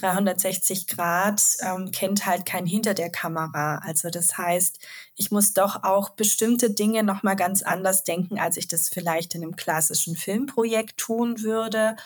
360 0.00 0.86
Grad 0.86 1.42
ähm, 1.60 1.90
kennt 1.90 2.26
halt 2.26 2.46
kein 2.46 2.66
hinter 2.66 2.94
der 2.94 3.10
Kamera. 3.10 3.78
Also 3.84 4.10
das 4.10 4.38
heißt, 4.38 4.78
ich 5.16 5.30
muss 5.30 5.52
doch 5.52 5.82
auch 5.84 6.10
bestimmte 6.10 6.70
Dinge 6.70 7.02
noch 7.02 7.22
mal 7.22 7.36
ganz 7.36 7.62
anders 7.62 8.04
denken, 8.04 8.38
als 8.38 8.56
ich 8.56 8.68
das 8.68 8.88
vielleicht 8.88 9.34
in 9.34 9.42
einem 9.42 9.56
klassischen 9.56 10.16
Filmprojekt 10.16 10.96
tun 10.96 11.42
würde. 11.42 11.96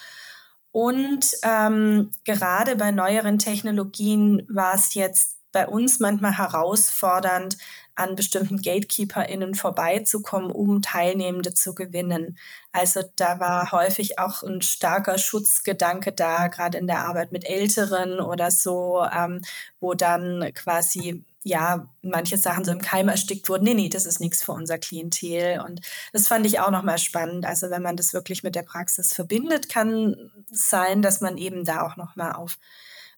Und 0.72 1.26
ähm, 1.44 2.10
gerade 2.24 2.76
bei 2.76 2.90
neueren 2.90 3.38
Technologien 3.38 4.44
war 4.48 4.74
es 4.74 4.94
jetzt 4.94 5.38
bei 5.52 5.68
uns 5.68 6.00
manchmal 6.00 6.36
herausfordernd, 6.36 7.56
an 7.96 8.16
bestimmten 8.16 8.60
GatekeeperInnen 8.60 9.54
vorbeizukommen, 9.54 10.50
um 10.50 10.82
Teilnehmende 10.82 11.54
zu 11.54 11.74
gewinnen. 11.74 12.38
Also 12.72 13.02
da 13.16 13.40
war 13.40 13.72
häufig 13.72 14.18
auch 14.18 14.42
ein 14.42 14.62
starker 14.62 15.18
Schutzgedanke 15.18 16.12
da, 16.12 16.48
gerade 16.48 16.78
in 16.78 16.86
der 16.86 17.06
Arbeit 17.06 17.32
mit 17.32 17.44
Älteren 17.48 18.20
oder 18.20 18.50
so, 18.50 19.04
ähm, 19.12 19.42
wo 19.80 19.94
dann 19.94 20.50
quasi 20.54 21.24
ja, 21.46 21.86
manche 22.00 22.38
Sachen 22.38 22.64
so 22.64 22.72
im 22.72 22.80
Keim 22.80 23.08
erstickt 23.10 23.50
wurden. 23.50 23.64
Nee, 23.64 23.74
nee, 23.74 23.88
das 23.90 24.06
ist 24.06 24.18
nichts 24.18 24.42
für 24.42 24.52
unser 24.52 24.78
Klientel. 24.78 25.60
Und 25.60 25.82
das 26.12 26.26
fand 26.26 26.46
ich 26.46 26.58
auch 26.58 26.70
nochmal 26.70 26.96
spannend. 26.96 27.44
Also 27.44 27.68
wenn 27.68 27.82
man 27.82 27.96
das 27.96 28.14
wirklich 28.14 28.42
mit 28.42 28.54
der 28.54 28.62
Praxis 28.62 29.12
verbindet, 29.12 29.68
kann 29.68 30.30
sein, 30.50 31.02
dass 31.02 31.20
man 31.20 31.36
eben 31.36 31.66
da 31.66 31.82
auch 31.82 31.96
nochmal 31.96 32.32
auf 32.32 32.56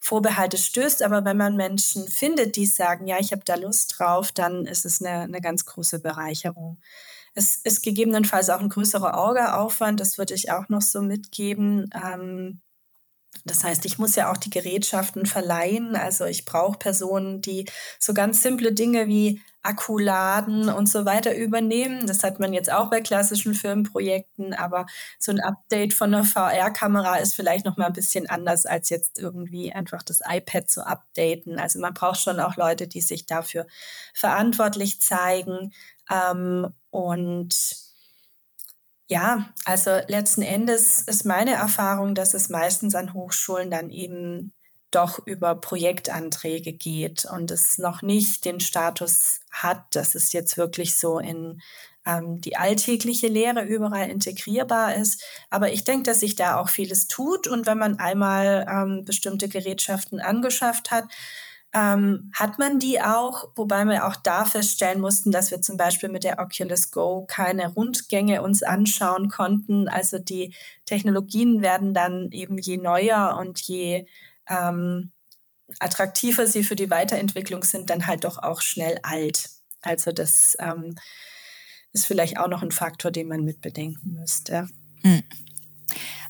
Vorbehalte 0.06 0.56
stößt. 0.56 1.02
Aber 1.02 1.24
wenn 1.24 1.36
man 1.36 1.56
Menschen 1.56 2.06
findet, 2.06 2.54
die 2.54 2.66
sagen, 2.66 3.08
ja, 3.08 3.18
ich 3.18 3.32
habe 3.32 3.42
da 3.44 3.56
Lust 3.56 3.96
drauf, 3.98 4.30
dann 4.30 4.64
ist 4.64 4.84
es 4.84 5.02
eine, 5.02 5.22
eine 5.22 5.40
ganz 5.40 5.66
große 5.66 5.98
Bereicherung. 6.00 6.78
Es 7.34 7.56
ist 7.56 7.82
gegebenenfalls 7.82 8.48
auch 8.48 8.60
ein 8.60 8.68
größerer 8.68 9.18
Augeaufwand, 9.18 9.98
das 10.00 10.16
würde 10.16 10.34
ich 10.34 10.52
auch 10.52 10.68
noch 10.68 10.80
so 10.80 11.02
mitgeben. 11.02 11.90
Ähm, 11.92 12.60
Das 13.44 13.64
heißt, 13.64 13.84
ich 13.84 13.98
muss 13.98 14.16
ja 14.16 14.30
auch 14.32 14.36
die 14.36 14.50
Gerätschaften 14.50 15.26
verleihen. 15.26 15.96
Also 15.96 16.24
ich 16.24 16.44
brauche 16.44 16.78
Personen, 16.78 17.40
die 17.40 17.66
so 17.98 18.14
ganz 18.14 18.42
simple 18.42 18.72
Dinge 18.72 19.06
wie 19.06 19.40
Akkuladen 19.62 20.68
und 20.68 20.88
so 20.88 21.04
weiter 21.04 21.36
übernehmen. 21.36 22.06
Das 22.06 22.22
hat 22.22 22.38
man 22.38 22.52
jetzt 22.52 22.72
auch 22.72 22.88
bei 22.88 23.00
klassischen 23.00 23.54
Filmprojekten, 23.54 24.54
aber 24.54 24.86
so 25.18 25.32
ein 25.32 25.40
Update 25.40 25.92
von 25.92 26.14
einer 26.14 26.24
VR-Kamera 26.24 27.16
ist 27.16 27.34
vielleicht 27.34 27.64
noch 27.66 27.76
mal 27.76 27.86
ein 27.86 27.92
bisschen 27.92 28.30
anders 28.30 28.64
als 28.64 28.90
jetzt 28.90 29.18
irgendwie 29.18 29.72
einfach 29.72 30.02
das 30.02 30.20
iPad 30.24 30.70
zu 30.70 30.86
updaten. 30.86 31.58
Also 31.58 31.80
man 31.80 31.94
braucht 31.94 32.20
schon 32.20 32.38
auch 32.38 32.56
Leute, 32.56 32.86
die 32.86 33.00
sich 33.00 33.26
dafür 33.26 33.66
verantwortlich 34.14 35.00
zeigen 35.00 35.72
ähm, 36.10 36.68
und 36.90 37.85
ja, 39.08 39.48
also 39.64 39.98
letzten 40.08 40.42
Endes 40.42 41.00
ist 41.02 41.24
meine 41.24 41.52
Erfahrung, 41.52 42.14
dass 42.14 42.34
es 42.34 42.48
meistens 42.48 42.94
an 42.94 43.14
Hochschulen 43.14 43.70
dann 43.70 43.90
eben 43.90 44.52
doch 44.90 45.24
über 45.26 45.54
Projektanträge 45.54 46.72
geht 46.72 47.24
und 47.24 47.50
es 47.50 47.78
noch 47.78 48.02
nicht 48.02 48.44
den 48.44 48.60
Status 48.60 49.40
hat, 49.50 49.94
dass 49.94 50.14
es 50.14 50.32
jetzt 50.32 50.56
wirklich 50.56 50.96
so 50.96 51.18
in 51.18 51.60
ähm, 52.06 52.40
die 52.40 52.56
alltägliche 52.56 53.28
Lehre 53.28 53.64
überall 53.64 54.08
integrierbar 54.08 54.94
ist. 54.94 55.22
Aber 55.50 55.72
ich 55.72 55.84
denke, 55.84 56.04
dass 56.04 56.20
sich 56.20 56.36
da 56.36 56.58
auch 56.58 56.68
vieles 56.68 57.08
tut 57.08 57.46
und 57.46 57.66
wenn 57.66 57.78
man 57.78 57.98
einmal 57.98 58.66
ähm, 58.70 59.04
bestimmte 59.04 59.48
Gerätschaften 59.48 60.20
angeschafft 60.20 60.90
hat, 60.90 61.04
ähm, 61.76 62.30
hat 62.32 62.58
man 62.58 62.78
die 62.78 63.02
auch, 63.02 63.50
wobei 63.54 63.84
wir 63.84 64.06
auch 64.06 64.16
da 64.16 64.46
feststellen 64.46 64.98
mussten, 64.98 65.30
dass 65.30 65.50
wir 65.50 65.60
zum 65.60 65.76
Beispiel 65.76 66.08
mit 66.08 66.24
der 66.24 66.38
Oculus 66.38 66.90
Go 66.90 67.26
keine 67.28 67.68
Rundgänge 67.68 68.40
uns 68.40 68.62
anschauen 68.62 69.28
konnten. 69.28 69.86
Also 69.86 70.18
die 70.18 70.54
Technologien 70.86 71.60
werden 71.60 71.92
dann 71.92 72.32
eben 72.32 72.56
je 72.56 72.78
neuer 72.78 73.36
und 73.38 73.60
je 73.60 74.06
ähm, 74.48 75.10
attraktiver 75.78 76.46
sie 76.46 76.64
für 76.64 76.76
die 76.76 76.88
Weiterentwicklung 76.88 77.62
sind, 77.62 77.90
dann 77.90 78.06
halt 78.06 78.24
doch 78.24 78.38
auch 78.38 78.62
schnell 78.62 78.98
alt. 79.02 79.50
Also 79.82 80.12
das 80.12 80.56
ähm, 80.58 80.96
ist 81.92 82.06
vielleicht 82.06 82.38
auch 82.38 82.48
noch 82.48 82.62
ein 82.62 82.70
Faktor, 82.70 83.10
den 83.10 83.28
man 83.28 83.44
mitbedenken 83.44 84.14
müsste. 84.14 84.66
Hm. 85.02 85.22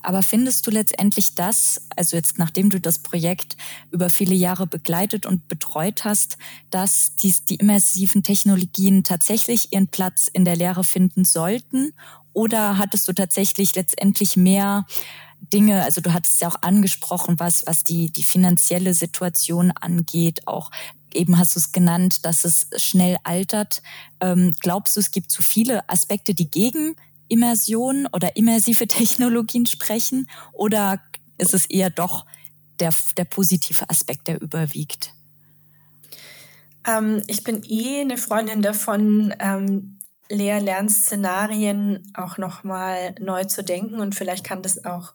Aber 0.07 0.23
findest 0.23 0.65
du 0.65 0.71
letztendlich 0.71 1.35
das, 1.35 1.83
also 1.97 2.17
jetzt 2.17 2.39
nachdem 2.39 2.71
du 2.71 2.81
das 2.81 3.01
Projekt 3.01 3.57
über 3.91 4.09
viele 4.09 4.37
Jahre 4.37 4.69
begleitet 4.69 5.27
und 5.27 5.49
betreut 5.49 6.05
hast, 6.05 6.39
dass 6.71 7.17
dies, 7.17 7.45
die 7.45 7.57
immersiven 7.57 8.23
Technologien 8.23 9.03
tatsächlich 9.03 9.73
ihren 9.73 9.89
Platz 9.89 10.29
in 10.33 10.45
der 10.45 10.55
Lehre 10.55 10.85
finden 10.85 11.25
sollten? 11.25 11.93
Oder 12.33 12.79
hattest 12.79 13.09
du 13.09 13.15
tatsächlich 13.15 13.75
letztendlich 13.75 14.37
mehr 14.37 14.87
Dinge, 15.53 15.83
also 15.83 16.01
du 16.01 16.13
hattest 16.13 16.41
ja 16.41 16.47
auch 16.51 16.63
angesprochen, 16.63 17.41
was, 17.41 17.67
was 17.67 17.83
die, 17.83 18.13
die 18.13 18.23
finanzielle 18.23 18.95
Situation 18.95 19.73
angeht, 19.73 20.47
auch 20.47 20.71
eben 21.13 21.37
hast 21.37 21.57
du 21.57 21.59
es 21.59 21.73
genannt, 21.73 22.25
dass 22.25 22.45
es 22.45 22.69
schnell 22.77 23.17
altert. 23.25 23.83
Ähm, 24.21 24.55
glaubst 24.61 24.95
du, 24.95 25.01
es 25.01 25.11
gibt 25.11 25.33
zu 25.33 25.43
viele 25.43 25.89
Aspekte, 25.89 26.33
die 26.33 26.49
gegen 26.49 26.95
Immersion 27.29 28.07
oder 28.13 28.37
immersive 28.37 28.87
Technologien 28.89 29.67
sprechen? 29.67 30.29
Oder 30.53 31.01
ist 31.39 31.55
es 31.55 31.67
eher 31.67 31.91
doch 31.91 32.27
der, 32.81 32.93
der 33.17 33.25
positive 33.25 33.89
Aspekt, 33.89 34.29
der 34.29 34.41
überwiegt? 34.41 35.13
Ähm, 36.87 37.23
ich 37.27 37.45
bin 37.45 37.63
eh 37.65 38.01
eine 38.01 38.19
Freundin 38.19 38.63
davon, 38.63 39.35
ähm, 39.39 39.99
Lehr-Lern-Szenarien 40.29 42.13
auch 42.15 42.37
nochmal 42.37 43.15
neu 43.21 43.45
zu 43.45 43.63
denken 43.63 44.01
und 44.01 44.15
vielleicht 44.15 44.45
kann 44.45 44.63
das 44.63 44.85
auch 44.85 45.15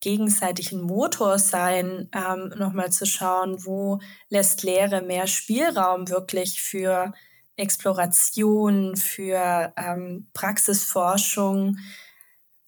gegenseitig 0.00 0.72
ein 0.72 0.80
Motor 0.80 1.38
sein, 1.38 2.08
ähm, 2.14 2.52
nochmal 2.56 2.90
zu 2.90 3.04
schauen, 3.04 3.64
wo 3.64 4.00
lässt 4.28 4.62
Lehre 4.62 5.02
mehr 5.02 5.26
Spielraum 5.26 6.08
wirklich 6.08 6.62
für 6.62 7.12
Exploration, 7.58 8.96
für 8.96 9.72
ähm, 9.76 10.28
Praxisforschung. 10.32 11.76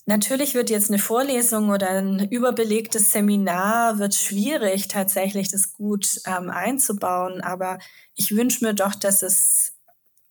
Natürlich 0.06 0.54
wird 0.54 0.70
jetzt 0.70 0.90
eine 0.90 0.98
Vorlesung 0.98 1.70
oder 1.70 1.90
ein 1.90 2.28
überbelegtes 2.28 3.12
Seminar 3.12 3.98
wird 3.98 4.14
schwierig, 4.14 4.88
tatsächlich 4.88 5.50
das 5.50 5.72
gut 5.72 6.20
ähm, 6.26 6.50
einzubauen. 6.50 7.40
Aber 7.40 7.78
ich 8.14 8.34
wünsche 8.34 8.64
mir 8.64 8.74
doch, 8.74 8.94
dass 8.94 9.22
es 9.22 9.74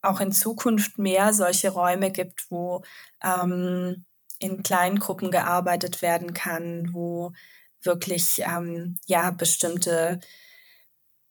auch 0.01 0.19
in 0.19 0.31
Zukunft 0.31 0.97
mehr 0.97 1.33
solche 1.33 1.69
Räume 1.69 2.11
gibt, 2.11 2.51
wo 2.51 2.83
ähm, 3.23 4.05
in 4.39 4.63
kleinen 4.63 4.99
Gruppen 4.99 5.31
gearbeitet 5.31 6.01
werden 6.01 6.33
kann, 6.33 6.93
wo 6.93 7.33
wirklich 7.81 8.41
ähm, 8.45 8.97
ja 9.05 9.31
bestimmte 9.31 10.19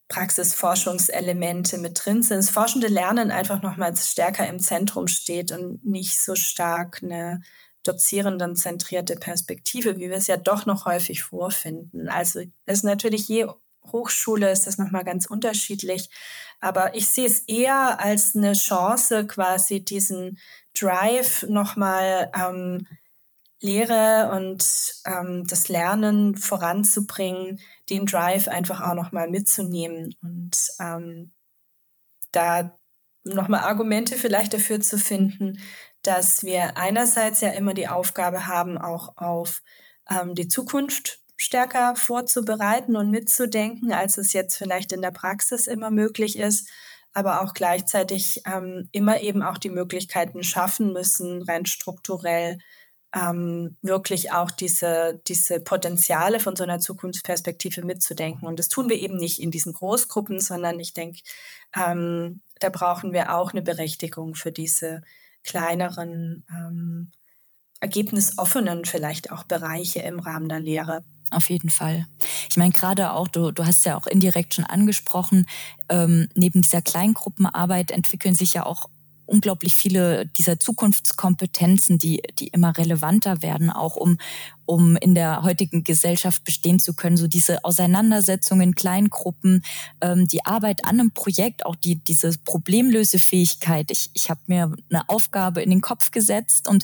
Praxisforschungselemente 0.09 1.77
mit 1.77 2.03
drin 2.03 2.23
sind. 2.23 2.37
Das 2.37 2.49
forschende 2.49 2.87
Lernen 2.87 3.31
einfach 3.31 3.61
nochmals 3.61 4.11
stärker 4.11 4.47
im 4.47 4.59
Zentrum 4.59 5.07
steht 5.07 5.51
und 5.51 5.85
nicht 5.85 6.19
so 6.19 6.35
stark 6.35 7.01
eine 7.01 7.41
dozierenden 7.83 8.55
zentrierte 8.55 9.15
Perspektive, 9.15 9.97
wie 9.97 10.09
wir 10.09 10.17
es 10.17 10.27
ja 10.27 10.35
doch 10.37 10.65
noch 10.65 10.85
häufig 10.85 11.23
vorfinden. 11.23 12.09
Also 12.09 12.41
es 12.65 12.79
ist 12.79 12.83
natürlich 12.83 13.27
je 13.27 13.47
Hochschule 13.91 14.51
ist 14.51 14.67
das 14.67 14.77
nochmal 14.77 15.03
ganz 15.03 15.25
unterschiedlich. 15.25 16.09
Aber 16.59 16.95
ich 16.95 17.09
sehe 17.09 17.25
es 17.25 17.39
eher 17.41 17.99
als 17.99 18.35
eine 18.35 18.53
Chance, 18.53 19.25
quasi 19.25 19.83
diesen 19.83 20.37
Drive 20.77 21.43
nochmal 21.47 22.31
ähm, 22.35 22.85
Lehre 23.61 24.31
und 24.35 24.63
ähm, 25.05 25.45
das 25.47 25.67
Lernen 25.67 26.37
voranzubringen, 26.37 27.59
den 27.89 28.05
Drive 28.05 28.47
einfach 28.47 28.81
auch 28.81 28.93
nochmal 28.93 29.29
mitzunehmen 29.29 30.15
und 30.21 30.57
ähm, 30.79 31.31
da 32.31 32.77
nochmal 33.23 33.61
Argumente 33.61 34.15
vielleicht 34.15 34.53
dafür 34.53 34.79
zu 34.79 34.97
finden, 34.97 35.59
dass 36.03 36.43
wir 36.43 36.77
einerseits 36.77 37.41
ja 37.41 37.49
immer 37.49 37.73
die 37.73 37.87
Aufgabe 37.87 38.47
haben, 38.47 38.77
auch 38.77 39.17
auf 39.17 39.61
ähm, 40.09 40.35
die 40.35 40.47
Zukunft 40.47 41.19
stärker 41.35 41.95
vorzubereiten 41.95 42.95
und 42.95 43.09
mitzudenken, 43.11 43.91
als 43.91 44.17
es 44.17 44.33
jetzt 44.33 44.57
vielleicht 44.57 44.91
in 44.91 45.01
der 45.01 45.11
Praxis 45.11 45.67
immer 45.67 45.91
möglich 45.91 46.37
ist, 46.37 46.69
aber 47.13 47.41
auch 47.41 47.53
gleichzeitig 47.53 48.41
ähm, 48.45 48.89
immer 48.91 49.21
eben 49.21 49.41
auch 49.41 49.57
die 49.57 49.69
Möglichkeiten 49.69 50.43
schaffen 50.43 50.93
müssen, 50.93 51.41
rein 51.43 51.65
strukturell 51.65 52.59
ähm, 53.15 53.77
wirklich 53.81 54.31
auch 54.31 54.51
diese, 54.51 55.21
diese 55.27 55.59
Potenziale 55.59 56.39
von 56.39 56.55
so 56.55 56.63
einer 56.63 56.79
Zukunftsperspektive 56.79 57.83
mitzudenken. 57.83 58.47
Und 58.47 58.59
das 58.59 58.69
tun 58.69 58.89
wir 58.89 58.97
eben 58.97 59.17
nicht 59.17 59.41
in 59.41 59.51
diesen 59.51 59.73
Großgruppen, 59.73 60.39
sondern 60.39 60.79
ich 60.79 60.93
denke, 60.93 61.21
ähm, 61.75 62.41
da 62.59 62.69
brauchen 62.69 63.13
wir 63.13 63.35
auch 63.35 63.51
eine 63.51 63.61
Berechtigung 63.61 64.35
für 64.35 64.51
diese 64.51 65.01
kleineren, 65.43 66.45
ähm, 66.49 67.11
ergebnisoffenen 67.79 68.85
vielleicht 68.85 69.31
auch 69.31 69.43
Bereiche 69.43 69.99
im 69.99 70.19
Rahmen 70.19 70.49
der 70.49 70.59
Lehre. 70.59 71.03
Auf 71.31 71.49
jeden 71.49 71.69
Fall. 71.69 72.07
Ich 72.49 72.57
meine, 72.57 72.73
gerade 72.73 73.13
auch, 73.13 73.27
du, 73.27 73.51
du 73.51 73.65
hast 73.65 73.85
ja 73.85 73.97
auch 73.97 74.07
indirekt 74.07 74.55
schon 74.55 74.65
angesprochen, 74.65 75.45
ähm, 75.87 76.27
neben 76.35 76.61
dieser 76.61 76.81
Kleingruppenarbeit 76.81 77.91
entwickeln 77.91 78.35
sich 78.35 78.53
ja 78.53 78.65
auch 78.65 78.89
unglaublich 79.29 79.75
viele 79.75 80.25
dieser 80.25 80.59
Zukunftskompetenzen, 80.59 81.97
die, 81.97 82.21
die 82.37 82.47
immer 82.47 82.77
relevanter 82.77 83.41
werden, 83.41 83.69
auch 83.69 83.95
um, 83.95 84.17
um 84.65 84.97
in 84.97 85.15
der 85.15 85.43
heutigen 85.43 85.83
Gesellschaft 85.83 86.43
bestehen 86.43 86.79
zu 86.79 86.93
können. 86.93 87.17
So 87.17 87.27
diese 87.27 87.63
Auseinandersetzungen 87.63 88.69
in 88.69 88.75
Kleingruppen, 88.75 89.63
ähm, 90.01 90.27
die 90.27 90.45
Arbeit 90.45 90.85
an 90.85 90.99
einem 90.99 91.11
Projekt, 91.11 91.65
auch 91.65 91.75
die, 91.75 91.95
diese 91.95 92.31
Problemlösefähigkeit. 92.45 93.91
Ich, 93.91 94.09
ich 94.13 94.29
habe 94.29 94.41
mir 94.47 94.75
eine 94.89 95.07
Aufgabe 95.09 95.61
in 95.61 95.69
den 95.69 95.81
Kopf 95.81 96.11
gesetzt 96.11 96.67
und 96.67 96.83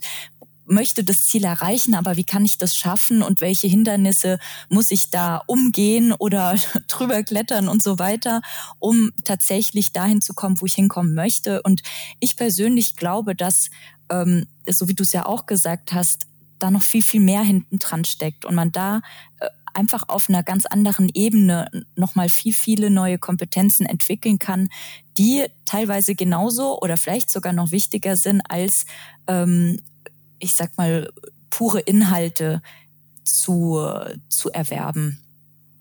möchte 0.66 1.04
das 1.04 1.26
Ziel 1.26 1.44
erreichen, 1.44 1.96
aber 1.96 2.16
wie 2.16 2.24
kann 2.24 2.46
ich 2.46 2.58
das 2.58 2.76
schaffen 2.76 3.22
und 3.22 3.42
welche 3.42 3.68
Hindernisse 3.68 4.40
muss 4.70 4.92
ich 4.92 5.10
da 5.10 5.42
umgehen 5.48 6.14
oder 6.14 6.56
drüber 6.88 7.24
klettern 7.24 7.68
und 7.68 7.82
so 7.82 8.00
weiter, 8.00 8.42
um 8.80 9.12
tatsächlich 9.24 9.94
dahin 9.94 10.22
zu 10.22 10.34
kommen, 10.34 10.60
wo 10.60 10.66
ich 10.66 10.76
hinkommen 10.76 11.14
möchte. 11.14 11.62
Und 11.62 11.84
ich 12.20 12.36
persönlich 12.36 12.96
glaube, 12.96 13.36
dass, 13.36 13.70
ähm, 14.10 14.48
so 14.68 14.88
wie 14.88 14.96
du 14.96 15.04
es 15.04 15.14
ja 15.14 15.26
auch 15.26 15.46
gesagt 15.46 15.94
hast, 15.94 16.28
da 16.60 16.72
noch 16.72 16.84
viel, 16.84 17.04
viel 17.04 17.22
mehr 17.22 17.42
hinten 17.42 17.80
dran 17.80 18.06
steckt 18.06 18.46
und 18.46 18.56
man 18.56 18.72
da 18.72 19.02
äh, 19.40 19.48
einfach 19.76 20.08
auf 20.08 20.30
einer 20.30 20.42
ganz 20.42 20.66
anderen 20.66 21.10
Ebene 21.14 21.70
nochmal 21.96 22.30
viel, 22.30 22.54
viele 22.54 22.90
neue 22.90 23.20
Kompetenzen 23.20 23.86
entwickeln 23.86 24.40
kann, 24.40 24.70
die 25.18 25.46
teilweise 25.66 26.16
genauso 26.16 26.80
oder 26.80 26.98
vielleicht 26.98 27.30
sogar 27.30 27.54
noch 27.54 27.72
wichtiger 27.72 28.16
sind 28.16 28.42
als 28.50 28.86
ähm, 29.28 29.82
ich 30.46 30.56
sag 30.56 30.78
mal, 30.78 31.12
pure 31.50 31.80
Inhalte 31.80 32.62
zu, 33.24 33.84
zu 34.30 34.52
erwerben. 34.52 35.20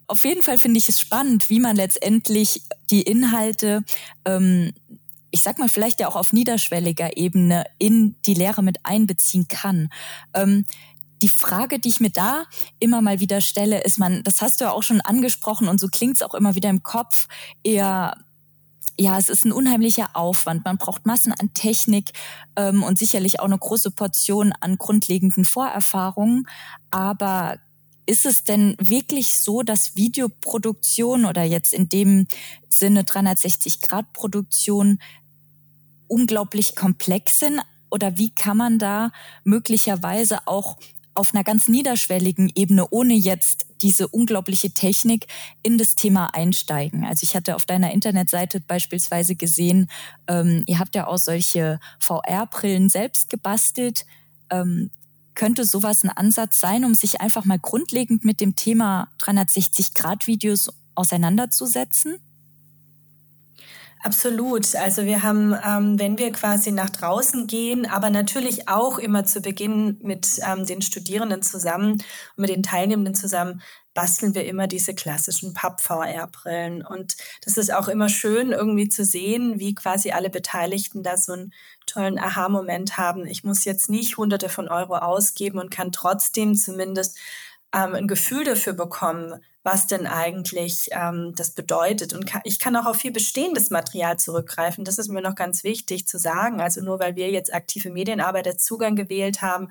Auf 0.07 0.25
jeden 0.25 0.43
Fall 0.43 0.59
finde 0.59 0.79
ich 0.79 0.89
es 0.89 1.01
spannend, 1.01 1.51
wie 1.51 1.61
man 1.61 1.77
letztendlich 1.77 2.63
die 2.91 3.03
Inhalte, 3.03 3.85
ähm, 4.25 4.73
ich 5.31 5.43
sag 5.43 5.59
mal, 5.59 5.69
vielleicht 5.69 6.01
ja 6.01 6.09
auch 6.09 6.17
auf 6.17 6.33
niederschwelliger 6.33 7.17
Ebene 7.17 7.65
in 7.79 8.17
die 8.25 8.35
Lehre 8.35 8.63
mit 8.63 8.79
einbeziehen 8.85 9.49
kann. 9.49 9.89
Ähm, 10.33 10.65
die 11.23 11.29
Frage, 11.29 11.79
die 11.79 11.89
ich 11.89 12.01
mir 12.01 12.11
da 12.11 12.45
immer 12.81 13.01
mal 13.01 13.21
wieder 13.21 13.41
stelle, 13.41 13.83
ist 13.83 13.99
man, 13.99 14.23
das 14.23 14.43
hast 14.43 14.61
du 14.61 14.67
ja 14.67 14.73
auch 14.73 14.83
schon 14.83 15.01
angesprochen 15.01 15.69
und 15.69 15.81
so 15.81 15.89
klingt 15.89 16.17
es 16.17 16.23
auch 16.23 16.35
immer 16.35 16.55
wieder 16.55 16.71
im 16.71 16.83
Kopf, 16.83 17.29
eher 17.63 18.24
ja, 18.99 19.19
es 19.19 19.29
ist 19.29 19.45
ein 19.45 19.53
unheimlicher 19.53 20.11
Aufwand. 20.15 20.65
Man 20.65 20.79
braucht 20.79 21.07
Massen 21.07 21.33
an 21.33 21.53
Technik 21.55 22.13
ähm, 22.57 22.83
und 22.83 22.99
sicherlich 22.99 23.41
auch 23.41 23.47
eine 23.47 23.59
große 23.59 23.91
Portion 23.91 24.53
an 24.61 24.79
grundlegenden 24.79 25.45
Vorerfahrungen. 25.45 26.47
Aber 26.91 27.59
ist 28.07 28.27
es 28.27 28.45
denn 28.45 28.77
wirklich 28.79 29.41
so, 29.41 29.63
dass 29.63 29.97
Videoproduktion 29.97 31.25
oder 31.25 31.43
jetzt 31.43 31.73
in 31.73 31.89
dem 31.89 32.27
Sinne 32.69 33.03
360-Grad-Produktion 33.03 34.99
unglaublich 36.07 36.77
komplex 36.77 37.41
sind? 37.41 37.61
Oder 37.91 38.17
wie 38.17 38.31
kann 38.31 38.57
man 38.57 38.79
da 38.79 39.11
möglicherweise 39.45 40.47
auch 40.47 40.79
auf 41.15 41.35
einer 41.35 41.45
ganz 41.45 41.69
niederschwelligen 41.69 42.51
Ebene, 42.55 42.87
ohne 42.91 43.15
jetzt 43.15 43.67
diese 43.83 44.09
unglaubliche 44.09 44.71
Technik, 44.71 45.27
in 45.63 45.79
das 45.79 45.97
Thema 45.97 46.35
einsteigen. 46.35 47.05
Also 47.05 47.25
ich 47.25 47.37
hatte 47.37 47.55
auf 47.55 47.67
deiner 47.67 47.93
Internetseite 47.93 48.61
beispielsweise 48.61 49.37
gesehen, 49.37 49.89
ähm, 50.27 50.65
ihr 50.67 50.79
habt 50.79 50.95
ja 50.95 51.07
auch 51.07 51.19
solche 51.19 51.79
VR-Brillen 52.01 52.89
selbst 52.89 53.31
gebastelt. 53.31 54.07
Ähm, 54.51 54.91
könnte 55.35 55.65
sowas 55.65 56.05
ein 56.05 56.11
Ansatz 56.11 56.61
sein, 56.61 56.85
um 56.85 56.95
sich 56.95 57.21
einfach 57.21 57.45
mal 57.45 57.59
grundlegend 57.59 58.25
mit 58.25 58.41
dem 58.41 58.57
Thema 58.57 59.09
360-Grad-Videos 59.21 60.71
auseinanderzusetzen? 60.95 62.19
Absolut. 64.05 64.75
Also 64.77 65.07
wir 65.07 65.23
haben, 65.23 65.57
ähm, 65.65 65.99
wenn 65.99 66.19
wir 66.19 66.31
quasi 66.31 66.71
nach 66.73 66.91
draußen 66.91 67.47
gehen, 67.47 67.87
aber 67.87 68.11
natürlich 68.11 68.69
auch 68.69 68.99
immer 68.99 69.25
zu 69.25 69.41
Beginn 69.41 69.99
mit 70.03 70.41
ähm, 70.47 70.67
den 70.67 70.83
Studierenden 70.83 71.41
zusammen 71.41 71.93
und 71.93 72.03
mit 72.37 72.51
den 72.51 72.63
Teilnehmenden 72.63 73.15
zusammen, 73.15 73.63
basteln 73.95 74.35
wir 74.35 74.45
immer 74.45 74.67
diese 74.67 74.95
klassischen 74.95 75.55
Papp-VR-Brillen. 75.55 76.85
Und 76.85 77.17
das 77.47 77.57
ist 77.57 77.73
auch 77.73 77.89
immer 77.89 78.11
schön 78.11 78.53
irgendwie 78.53 78.91
zu 78.91 79.07
sehen, 79.07 79.59
wie 79.59 79.75
quasi 79.75 80.11
alle 80.11 80.29
Beteiligten 80.29 81.03
da 81.03 81.17
so 81.17 81.33
einen 81.33 81.55
tollen 81.87 82.19
Aha-Moment 82.19 82.99
haben. 82.99 83.27
Ich 83.27 83.43
muss 83.43 83.65
jetzt 83.65 83.89
nicht 83.89 84.19
hunderte 84.19 84.51
von 84.51 84.69
Euro 84.69 84.97
ausgeben 84.99 85.59
und 85.59 85.71
kann 85.71 85.93
trotzdem 85.93 86.57
zumindest 86.57 87.17
ähm, 87.73 87.95
ein 87.95 88.07
Gefühl 88.07 88.45
dafür 88.45 88.75
bekommen, 88.75 89.43
was 89.65 89.87
denn 89.87 90.07
eigentlich 90.07 90.91
ähm, 90.93 91.35
das 91.35 91.51
bedeutet. 91.51 92.13
Und 92.13 92.27
kann, 92.27 92.43
ich 92.45 92.59
kann 92.59 92.77
auch 92.77 92.85
auf 92.85 92.97
viel 92.97 93.13
bestehendes 93.13 93.71
Material 93.71 94.19
zurückgreifen. 94.19 94.85
Das 94.85 94.99
ist 94.99 95.09
mir 95.09 95.23
noch 95.23 95.35
ganz 95.35 95.65
wichtig 95.65 96.07
zu 96.07 96.19
sagen. 96.19 96.61
Also 96.61 96.83
nur 96.83 97.01
weil 97.01 97.17
wir 97.17 97.31
jetzt 97.31 97.53
aktive 97.53 97.91
Medienarbeiter 97.91 98.59
Zugang 98.59 98.95
gewählt 98.95 99.41
haben. 99.41 99.71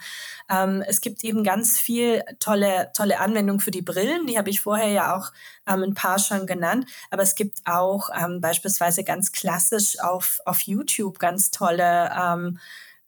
Ähm, 0.49 0.83
es 0.87 0.99
gibt 0.99 1.23
eben 1.23 1.43
ganz 1.43 1.79
viel 1.79 2.23
tolle, 2.39 2.89
tolle 2.95 3.19
Anwendungen 3.19 3.59
für 3.59 3.69
die 3.69 3.83
Brillen. 3.83 4.25
Die 4.25 4.37
habe 4.37 4.49
ich 4.49 4.61
vorher 4.61 4.89
ja 4.89 5.15
auch 5.15 5.31
ähm, 5.67 5.83
ein 5.83 5.93
paar 5.93 6.17
schon 6.17 6.47
genannt. 6.47 6.89
Aber 7.11 7.21
es 7.21 7.35
gibt 7.35 7.59
auch 7.65 8.09
ähm, 8.19 8.41
beispielsweise 8.41 9.03
ganz 9.03 9.31
klassisch 9.31 9.99
auf, 9.99 10.41
auf 10.45 10.61
YouTube 10.61 11.19
ganz 11.19 11.51
tolle 11.51 12.11
ähm, 12.19 12.57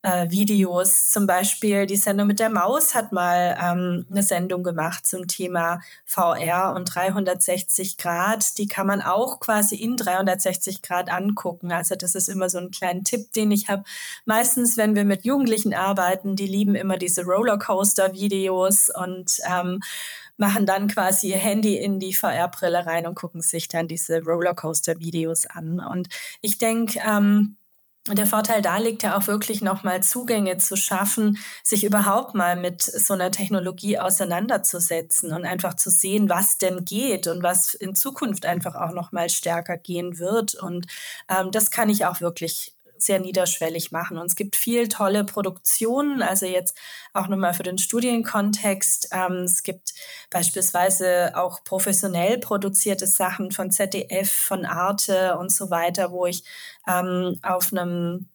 äh, 0.05 0.29
Videos. 0.29 1.09
Zum 1.09 1.25
Beispiel 1.25 1.87
die 1.87 1.95
Sendung 1.95 2.27
mit 2.27 2.39
der 2.39 2.49
Maus 2.49 2.93
hat 2.93 3.11
mal 3.11 3.57
ähm, 3.61 4.05
eine 4.11 4.21
Sendung 4.21 4.63
gemacht 4.63 5.07
zum 5.07 5.27
Thema 5.27 5.81
VR 6.05 6.73
und 6.75 6.85
360 6.93 7.97
Grad. 7.97 8.57
Die 8.59 8.67
kann 8.67 8.85
man 8.85 9.01
auch 9.01 9.39
quasi 9.39 9.75
in 9.75 9.97
360 9.97 10.83
Grad 10.83 11.11
angucken. 11.11 11.71
Also 11.71 11.95
das 11.95 12.13
ist 12.13 12.29
immer 12.29 12.49
so 12.49 12.59
ein 12.59 12.71
kleiner 12.71 13.03
Tipp, 13.03 13.31
den 13.33 13.51
ich 13.51 13.67
habe. 13.67 13.83
Meistens, 14.25 14.77
wenn 14.77 14.95
wir 14.95 15.05
mit 15.05 15.25
Jugendlichen 15.25 15.73
arbeiten, 15.73 16.35
die 16.35 16.47
lieben 16.47 16.75
immer 16.75 16.97
diese 16.97 17.23
Rollercoaster-Videos 17.23 18.91
und 18.91 19.39
ähm, 19.49 19.81
machen 20.37 20.65
dann 20.65 20.87
quasi 20.87 21.29
ihr 21.29 21.37
Handy 21.37 21.77
in 21.77 21.99
die 21.99 22.13
VR-Brille 22.13 22.85
rein 22.85 23.07
und 23.07 23.15
gucken 23.15 23.41
sich 23.41 23.67
dann 23.69 23.87
diese 23.87 24.21
Rollercoaster-Videos 24.21 25.47
an. 25.47 25.79
Und 25.79 26.09
ich 26.41 26.57
denke, 26.59 26.99
ähm, 27.05 27.57
der 28.07 28.27
Vorteil 28.27 28.61
da 28.61 28.77
liegt 28.77 29.01
ja 29.01 29.17
auch 29.17 29.25
wirklich 29.25 29.61
nochmal 29.61 30.03
Zugänge 30.03 30.57
zu 30.57 30.75
schaffen, 30.75 31.39
sich 31.63 31.83
überhaupt 31.83 32.35
mal 32.35 32.55
mit 32.55 32.83
so 32.83 33.15
einer 33.15 33.31
Technologie 33.31 33.97
auseinanderzusetzen 33.97 35.33
und 35.33 35.43
einfach 35.43 35.73
zu 35.73 35.89
sehen, 35.89 36.29
was 36.29 36.59
denn 36.59 36.85
geht 36.85 37.25
und 37.25 37.41
was 37.41 37.73
in 37.73 37.95
Zukunft 37.95 38.45
einfach 38.45 38.75
auch 38.75 38.91
nochmal 38.91 39.29
stärker 39.29 39.77
gehen 39.77 40.19
wird. 40.19 40.53
Und 40.53 40.85
ähm, 41.29 41.49
das 41.51 41.71
kann 41.71 41.89
ich 41.89 42.05
auch 42.05 42.21
wirklich 42.21 42.75
sehr 42.97 43.19
niederschwellig 43.19 43.91
machen. 43.91 44.17
Und 44.17 44.27
es 44.27 44.35
gibt 44.35 44.55
viel 44.55 44.87
tolle 44.87 45.23
Produktionen, 45.23 46.21
also 46.21 46.45
jetzt 46.45 46.77
auch 47.13 47.27
nochmal 47.27 47.53
für 47.53 47.63
den 47.63 47.77
Studienkontext. 47.77 49.09
Ähm, 49.11 49.43
es 49.43 49.63
gibt 49.63 49.93
beispielsweise 50.29 51.31
auch 51.35 51.63
professionell 51.63 52.37
produzierte 52.37 53.07
Sachen 53.07 53.51
von 53.51 53.71
ZDF, 53.71 54.31
von 54.31 54.65
Arte 54.65 55.37
und 55.37 55.51
so 55.51 55.69
weiter, 55.69 56.11
wo 56.11 56.25
ich 56.25 56.43
ähm, 56.87 57.39
auf 57.43 57.71
einem 57.71 58.27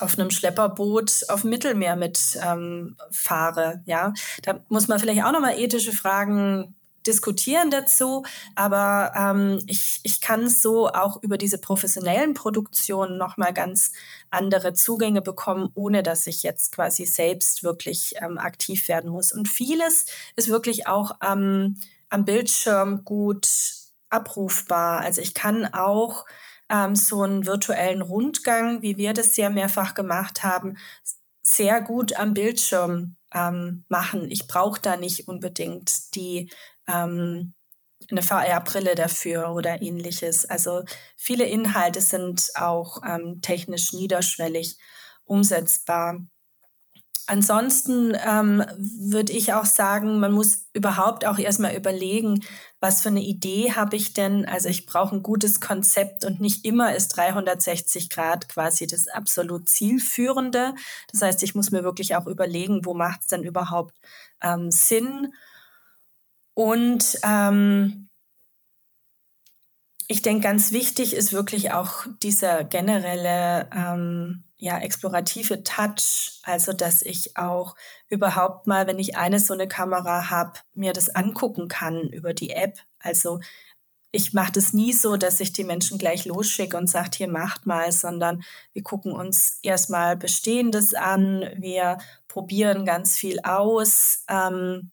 auf 0.00 0.18
einem 0.18 0.30
Schlepperboot 0.30 1.24
auf 1.28 1.40
dem 1.42 1.50
Mittelmeer 1.50 1.96
mit 1.96 2.38
ähm, 2.44 2.96
fahre. 3.10 3.82
Ja, 3.84 4.12
da 4.42 4.60
muss 4.68 4.88
man 4.88 5.00
vielleicht 5.00 5.24
auch 5.24 5.32
nochmal 5.32 5.58
ethische 5.58 5.92
Fragen 5.92 6.74
diskutieren 7.06 7.70
dazu, 7.70 8.24
aber 8.54 9.12
ähm, 9.16 9.62
ich, 9.66 10.00
ich 10.02 10.20
kann 10.20 10.48
so 10.48 10.88
auch 10.88 11.22
über 11.22 11.38
diese 11.38 11.58
professionellen 11.58 12.34
Produktionen 12.34 13.16
nochmal 13.16 13.54
ganz 13.54 13.92
andere 14.30 14.74
Zugänge 14.74 15.22
bekommen, 15.22 15.70
ohne 15.74 16.02
dass 16.02 16.26
ich 16.26 16.42
jetzt 16.42 16.72
quasi 16.72 17.06
selbst 17.06 17.62
wirklich 17.62 18.14
ähm, 18.20 18.36
aktiv 18.36 18.88
werden 18.88 19.10
muss. 19.10 19.32
Und 19.32 19.48
vieles 19.48 20.04
ist 20.36 20.48
wirklich 20.48 20.86
auch 20.86 21.16
ähm, 21.26 21.76
am 22.10 22.24
Bildschirm 22.24 23.04
gut 23.04 23.48
abrufbar. 24.10 25.00
Also 25.00 25.22
ich 25.22 25.34
kann 25.34 25.66
auch 25.72 26.26
ähm, 26.70 26.94
so 26.96 27.22
einen 27.22 27.46
virtuellen 27.46 28.02
Rundgang, 28.02 28.82
wie 28.82 28.96
wir 28.96 29.12
das 29.14 29.34
sehr 29.34 29.50
mehrfach 29.50 29.94
gemacht 29.94 30.42
haben, 30.42 30.76
sehr 31.42 31.80
gut 31.80 32.14
am 32.16 32.34
Bildschirm 32.34 33.16
ähm, 33.32 33.84
machen. 33.88 34.30
Ich 34.30 34.46
brauche 34.46 34.80
da 34.80 34.96
nicht 34.96 35.28
unbedingt 35.28 36.14
die 36.14 36.50
ähm, 36.86 37.54
eine 38.10 38.22
VR-Brille 38.22 38.94
dafür 38.94 39.50
oder 39.50 39.82
ähnliches. 39.82 40.46
Also 40.46 40.84
viele 41.16 41.44
Inhalte 41.44 42.00
sind 42.00 42.50
auch 42.54 43.02
ähm, 43.06 43.40
technisch 43.42 43.92
niederschwellig 43.92 44.78
umsetzbar. 45.24 46.20
Ansonsten 47.28 48.16
ähm, 48.26 48.64
würde 48.78 49.34
ich 49.34 49.52
auch 49.52 49.66
sagen, 49.66 50.18
man 50.18 50.32
muss 50.32 50.64
überhaupt 50.72 51.26
auch 51.26 51.38
erstmal 51.38 51.76
überlegen, 51.76 52.42
was 52.80 53.02
für 53.02 53.10
eine 53.10 53.20
Idee 53.20 53.72
habe 53.72 53.96
ich 53.96 54.14
denn? 54.14 54.46
Also 54.46 54.70
ich 54.70 54.86
brauche 54.86 55.14
ein 55.14 55.22
gutes 55.22 55.60
Konzept 55.60 56.24
und 56.24 56.40
nicht 56.40 56.64
immer 56.64 56.94
ist 56.94 57.08
360 57.08 58.08
Grad 58.08 58.48
quasi 58.48 58.86
das 58.86 59.08
absolut 59.08 59.68
zielführende. 59.68 60.74
Das 61.12 61.20
heißt, 61.20 61.42
ich 61.42 61.54
muss 61.54 61.70
mir 61.70 61.84
wirklich 61.84 62.16
auch 62.16 62.26
überlegen, 62.26 62.86
wo 62.86 62.94
macht 62.94 63.20
es 63.20 63.26
denn 63.26 63.42
überhaupt 63.42 63.94
ähm, 64.40 64.70
Sinn? 64.70 65.34
Und 66.54 67.18
ähm, 67.24 68.08
ich 70.06 70.22
denke, 70.22 70.44
ganz 70.44 70.72
wichtig 70.72 71.14
ist 71.14 71.34
wirklich 71.34 71.72
auch 71.72 72.06
dieser 72.22 72.64
generelle 72.64 73.68
ähm, 73.76 74.44
ja, 74.58 74.78
explorative 74.78 75.62
Touch, 75.62 76.40
also 76.42 76.72
dass 76.72 77.02
ich 77.02 77.36
auch 77.36 77.76
überhaupt 78.08 78.66
mal, 78.66 78.86
wenn 78.86 78.98
ich 78.98 79.16
eine 79.16 79.38
so 79.38 79.54
eine 79.54 79.68
Kamera 79.68 80.30
habe, 80.30 80.58
mir 80.74 80.92
das 80.92 81.14
angucken 81.14 81.68
kann 81.68 82.08
über 82.08 82.34
die 82.34 82.50
App. 82.50 82.78
Also 82.98 83.40
ich 84.10 84.32
mache 84.32 84.52
das 84.52 84.72
nie 84.72 84.92
so, 84.92 85.16
dass 85.16 85.38
ich 85.38 85.52
die 85.52 85.64
Menschen 85.64 85.98
gleich 85.98 86.24
losschicke 86.24 86.76
und 86.76 86.88
sage, 86.88 87.10
hier 87.14 87.28
macht 87.28 87.66
mal, 87.66 87.92
sondern 87.92 88.42
wir 88.72 88.82
gucken 88.82 89.12
uns 89.12 89.58
erstmal 89.62 90.16
Bestehendes 90.16 90.94
an, 90.94 91.48
wir 91.56 91.98
probieren 92.26 92.84
ganz 92.84 93.16
viel 93.16 93.40
aus. 93.40 94.24
Ähm, 94.28 94.90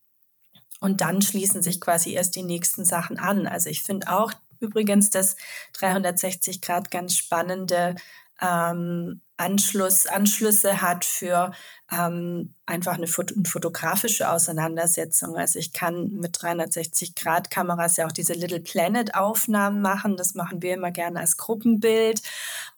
und 0.80 1.02
dann 1.02 1.22
schließen 1.22 1.64
sich 1.64 1.82
quasi 1.82 2.14
erst 2.14 2.36
die 2.36 2.44
nächsten 2.44 2.86
Sachen 2.86 3.18
an. 3.18 3.48
Also 3.48 3.70
ich 3.70 3.82
finde 3.82 4.12
auch 4.12 4.34
übrigens 4.60 5.10
das 5.10 5.36
360 5.74 6.62
Grad 6.62 6.92
ganz 6.92 7.16
spannende 7.16 7.96
ähm, 8.42 9.22
Anschluss, 9.38 10.06
Anschlüsse 10.06 10.82
hat 10.82 11.04
für 11.04 11.52
ähm, 11.92 12.54
einfach 12.66 12.94
eine, 12.94 13.08
Fot 13.08 13.34
eine, 13.34 13.46
fotografische 13.46 14.30
Auseinandersetzung. 14.30 15.36
Also 15.36 15.60
ich 15.60 15.74
kann 15.74 16.12
mit 16.14 16.42
360 16.42 17.16
Grad 17.16 17.52
Kameras 17.52 17.98
ja 17.98 18.08
auch 18.08 18.12
diese 18.12 18.34
Little 18.34 18.62
Planet 18.62 19.16
Aufnahmen 19.16 19.82
machen. 19.82 20.18
Das 20.18 20.36
machen 20.36 20.62
wir 20.62 20.74
immer 20.74 20.92
gerne 20.92 21.20
als 21.20 21.38
Gruppenbild. 21.38 22.22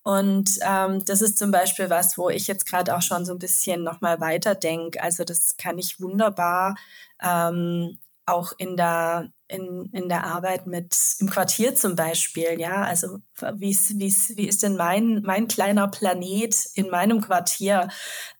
Und 0.04 0.60
ähm, 0.62 1.06
das 1.06 1.22
ist 1.22 1.38
zum 1.38 1.52
Beispiel 1.52 1.90
was, 1.90 2.18
wo 2.18 2.30
ich 2.30 2.48
jetzt 2.48 2.66
gerade 2.66 2.96
auch 2.96 3.02
schon 3.02 3.26
so 3.26 3.34
ein 3.34 3.40
bisschen 3.40 3.84
nochmal 3.84 4.20
weiterdenke. 4.20 5.02
Also 5.02 5.24
das 5.24 5.58
kann 5.58 5.78
ich 5.78 6.02
wunderbar 6.02 6.76
ähm, 7.22 7.98
auch 8.28 8.54
in 8.58 8.76
der, 8.76 9.32
in, 9.48 9.90
in 9.94 10.10
der 10.10 10.26
Arbeit 10.26 10.68
mit 10.68 10.96
im 11.20 11.30
Quartier 11.30 11.76
zum 11.76 11.96
Beispiel, 11.96 12.60
ja, 12.60 12.84
also 12.84 13.20
wie 13.56 13.72
ist, 13.72 13.98
wie 13.98 14.08
ist, 14.08 14.38
wie 14.38 14.48
ist 14.48 14.64
denn 14.64 14.76
mein, 14.76 15.22
mein 15.24 15.48
kleiner 15.48 15.88
Planet 15.88 16.56
in 16.76 16.90
meinem 16.90 17.22
Quartier? 17.22 17.88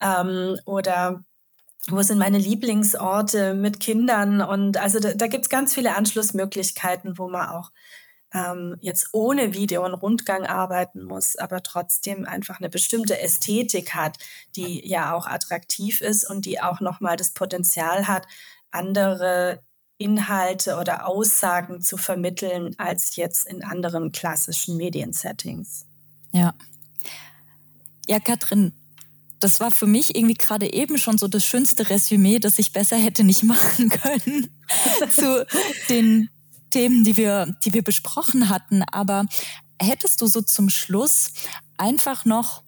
Ähm, 0.02 0.60
oder 0.66 1.24
wo 1.90 2.02
sind 2.02 2.18
meine 2.18 2.38
Lieblingsorte 2.38 3.54
mit 3.54 3.80
Kindern? 3.80 4.42
Und 4.42 4.78
also 4.78 5.00
da, 5.00 5.14
da 5.14 5.28
gibt 5.28 5.46
es 5.46 5.50
ganz 5.50 5.74
viele 5.74 5.96
Anschlussmöglichkeiten, 5.96 7.18
wo 7.18 7.30
man 7.30 7.48
auch 7.50 7.72
ähm, 8.34 8.76
jetzt 8.82 9.10
ohne 9.14 9.54
Video 9.54 9.86
und 9.86 9.94
Rundgang 9.94 10.46
arbeiten 10.46 11.06
muss, 11.06 11.38
aber 11.38 11.64
trotzdem 11.64 12.26
einfach 12.26 12.60
eine 12.60 12.70
bestimmte 12.70 13.22
Ästhetik 13.22 13.96
hat, 13.96 14.18
die 14.58 14.86
ja 14.86 15.14
auch 15.14 15.28
attraktiv 15.28 16.02
ist 16.02 16.30
und 16.30 16.46
die 16.46 16.60
auch 16.60 16.82
nochmal 16.82 17.16
das 17.16 17.32
Potenzial 17.32 18.10
hat, 18.10 18.28
andere 18.72 19.62
Inhalte 19.98 20.78
oder 20.78 21.08
Aussagen 21.08 21.82
zu 21.82 21.98
vermitteln 21.98 22.76
als 22.78 23.16
jetzt 23.16 23.48
in 23.48 23.64
anderen 23.64 24.12
klassischen 24.12 24.78
Mediensettings. 24.78 25.86
Ja. 26.32 26.54
Ja, 28.08 28.20
Katrin, 28.20 28.74
das 29.40 29.60
war 29.60 29.72
für 29.72 29.88
mich 29.88 30.16
irgendwie 30.16 30.36
gerade 30.36 30.72
eben 30.72 30.98
schon 30.98 31.18
so 31.18 31.28
das 31.28 31.46
schönste 31.46 31.90
Resümee, 31.90 32.40
das 32.40 32.60
ich 32.60 32.74
besser 32.74 32.98
hätte 32.98 33.24
nicht 33.24 33.44
machen 33.44 33.90
können 33.90 34.50
zu 35.10 35.46
den 35.90 36.30
Themen, 36.70 37.04
die 37.04 37.18
wir, 37.18 37.58
die 37.64 37.74
wir 37.74 37.84
besprochen 37.84 38.50
hatten. 38.50 38.84
Aber 38.92 39.26
hättest 39.80 40.22
du 40.22 40.28
so 40.28 40.42
zum 40.42 40.70
Schluss 40.70 41.34
einfach 41.78 42.26
noch 42.26 42.64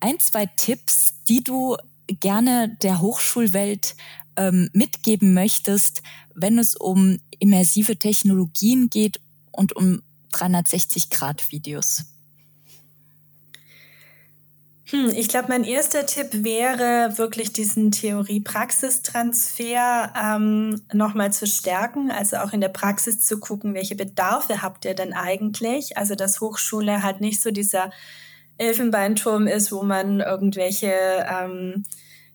ein, 0.00 0.18
zwei 0.20 0.46
Tipps, 0.46 1.14
die 1.28 1.42
du 1.42 1.76
gerne 2.08 2.76
der 2.82 3.00
Hochschulwelt 3.00 3.96
ähm, 4.36 4.70
mitgeben 4.72 5.34
möchtest, 5.34 6.02
wenn 6.34 6.58
es 6.58 6.76
um 6.76 7.18
immersive 7.38 7.96
Technologien 7.96 8.90
geht 8.90 9.20
und 9.52 9.76
um 9.76 10.02
360-Grad-Videos? 10.32 12.06
Hm, 14.86 15.12
ich 15.16 15.28
glaube, 15.28 15.48
mein 15.48 15.64
erster 15.64 16.04
Tipp 16.04 16.44
wäre 16.44 17.16
wirklich 17.16 17.52
diesen 17.52 17.90
Theorie-Praxistransfer 17.90 20.12
ähm, 20.14 20.82
nochmal 20.92 21.32
zu 21.32 21.46
stärken, 21.46 22.10
also 22.10 22.36
auch 22.36 22.52
in 22.52 22.60
der 22.60 22.68
Praxis 22.68 23.24
zu 23.24 23.40
gucken, 23.40 23.72
welche 23.74 23.96
Bedarfe 23.96 24.60
habt 24.62 24.84
ihr 24.84 24.94
denn 24.94 25.14
eigentlich? 25.14 25.96
Also 25.96 26.14
dass 26.14 26.40
Hochschule 26.40 27.02
halt 27.02 27.22
nicht 27.22 27.42
so 27.42 27.50
dieser 27.50 27.90
Elfenbeinturm 28.58 29.46
ist, 29.46 29.72
wo 29.72 29.82
man 29.82 30.20
irgendwelche 30.20 30.92
ähm, 31.28 31.84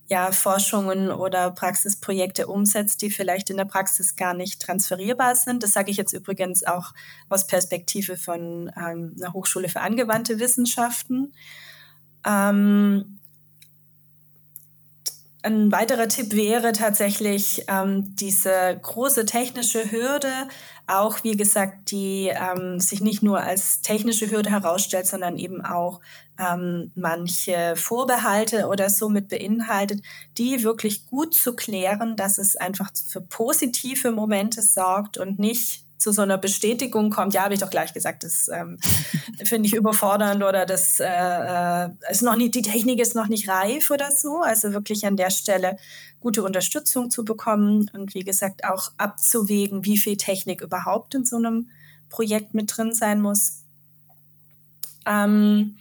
ja, 0.10 0.32
Forschungen 0.32 1.12
oder 1.12 1.51
Praxisprojekte 1.51 2.47
umsetzt, 2.47 3.03
die 3.03 3.12
vielleicht 3.12 3.51
in 3.51 3.57
der 3.57 3.66
Praxis 3.66 4.16
gar 4.16 4.34
nicht 4.34 4.60
transferierbar 4.60 5.36
sind. 5.36 5.62
Das 5.62 5.74
sage 5.74 5.91
ich 5.91 5.97
jetzt 5.97 6.14
übrigens 6.14 6.66
auch 6.66 6.93
aus 7.30 7.45
Perspektive 7.45 8.18
von 8.18 8.72
ähm, 8.76 9.16
einer 9.18 9.34
Hochschule 9.34 9.70
für 9.70 9.82
angewandte 9.82 10.39
Wissenschaften. 10.39 11.32
Ähm, 12.26 13.20
ein 15.41 15.72
weiterer 15.72 16.07
Tipp 16.07 16.34
wäre 16.34 16.74
tatsächlich 16.74 17.64
ähm, 17.68 18.16
diese 18.16 18.78
große 18.82 19.26
technische 19.26 19.89
Hürde, 19.91 20.34
auch 20.90 21.24
wie 21.24 21.38
gesagt, 21.38 21.92
die 21.92 22.32
ähm, 22.34 22.80
sich 22.80 23.02
nicht 23.02 23.22
nur 23.24 23.42
als 23.42 23.82
technische 23.82 24.30
Hürde 24.30 24.50
herausstellt, 24.50 25.08
sondern 25.08 25.38
eben 25.38 25.64
auch 25.64 26.02
ähm, 26.40 26.92
manche 26.96 27.76
Vorbehalte 27.76 28.68
oder 28.68 28.90
so 28.90 29.10
mit 29.10 29.28
beinhaltet, 29.28 30.02
die 30.38 30.64
wirklich 30.64 31.06
gut 31.08 31.34
zu 31.34 31.56
klären, 31.56 32.16
dass 32.16 32.38
es 32.38 32.56
einfach 32.56 32.90
für 33.08 33.22
positive 33.22 34.12
Momente 34.12 34.62
sorgt 34.62 35.18
und 35.18 35.40
nicht 35.40 35.86
zu 36.00 36.14
so 36.14 36.22
einer 36.22 36.38
Bestätigung 36.38 37.12
kommt, 37.12 37.34
ja, 37.34 37.43
habe 37.43 37.54
ich 37.54 37.60
doch 37.60 37.70
gleich 37.70 37.93
gesagt, 37.93 38.24
das 38.24 38.47
ähm, 38.47 38.80
finde 39.43 39.68
ich 39.68 39.76
überfordernd 39.76 40.43
oder 40.43 40.66
das 40.66 41.00
äh, 41.00 41.06
äh, 41.06 41.89
ist 42.10 42.24
noch 42.24 42.38
nicht, 42.38 42.56
die 42.56 42.62
Technik 42.62 43.00
ist 43.00 43.16
noch 43.16 43.28
nicht 43.28 43.50
reif 43.50 43.91
oder 43.91 44.12
so. 44.12 44.41
Also 44.41 44.74
wirklich 44.74 45.06
an 45.06 45.18
der 45.18 45.30
Stelle 45.30 45.78
gute 46.22 46.43
Unterstützung 46.43 47.12
zu 47.12 47.24
bekommen 47.26 47.91
und 47.93 48.14
wie 48.14 48.24
gesagt 48.24 48.64
auch 48.64 48.91
abzuwägen, 48.97 49.86
wie 49.86 49.97
viel 49.97 50.18
Technik 50.18 50.62
überhaupt 50.62 51.14
in 51.16 51.26
so 51.26 51.36
einem 51.36 51.70
Projekt 52.10 52.54
mit 52.54 52.76
drin 52.76 52.93
sein 52.93 53.22
muss. 53.22 53.66
Ähm, 55.06 55.78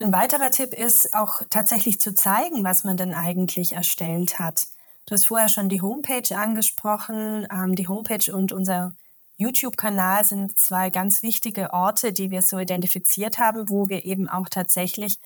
ein 0.00 0.12
weiterer 0.12 0.50
Tipp 0.50 0.72
ist 0.72 1.14
auch 1.14 1.42
tatsächlich 1.50 2.00
zu 2.00 2.14
zeigen, 2.14 2.64
was 2.64 2.84
man 2.84 2.96
denn 2.96 3.12
eigentlich 3.12 3.72
erstellt 3.72 4.38
hat. 4.38 4.68
Du 5.06 5.14
hast 5.14 5.26
vorher 5.26 5.48
schon 5.48 5.68
die 5.68 5.82
Homepage 5.82 6.36
angesprochen. 6.36 7.46
Ähm, 7.52 7.74
die 7.74 7.88
Homepage 7.88 8.32
und 8.32 8.52
unser 8.52 8.94
YouTube-Kanal 9.40 10.24
sind 10.24 10.58
zwei 10.58 10.90
ganz 10.90 11.22
wichtige 11.22 11.72
Orte, 11.72 12.12
die 12.12 12.30
wir 12.30 12.42
so 12.42 12.58
identifiziert 12.58 13.38
haben, 13.38 13.70
wo 13.70 13.88
wir 13.88 14.04
eben 14.04 14.28
auch 14.28 14.48
tatsächlich 14.50 15.18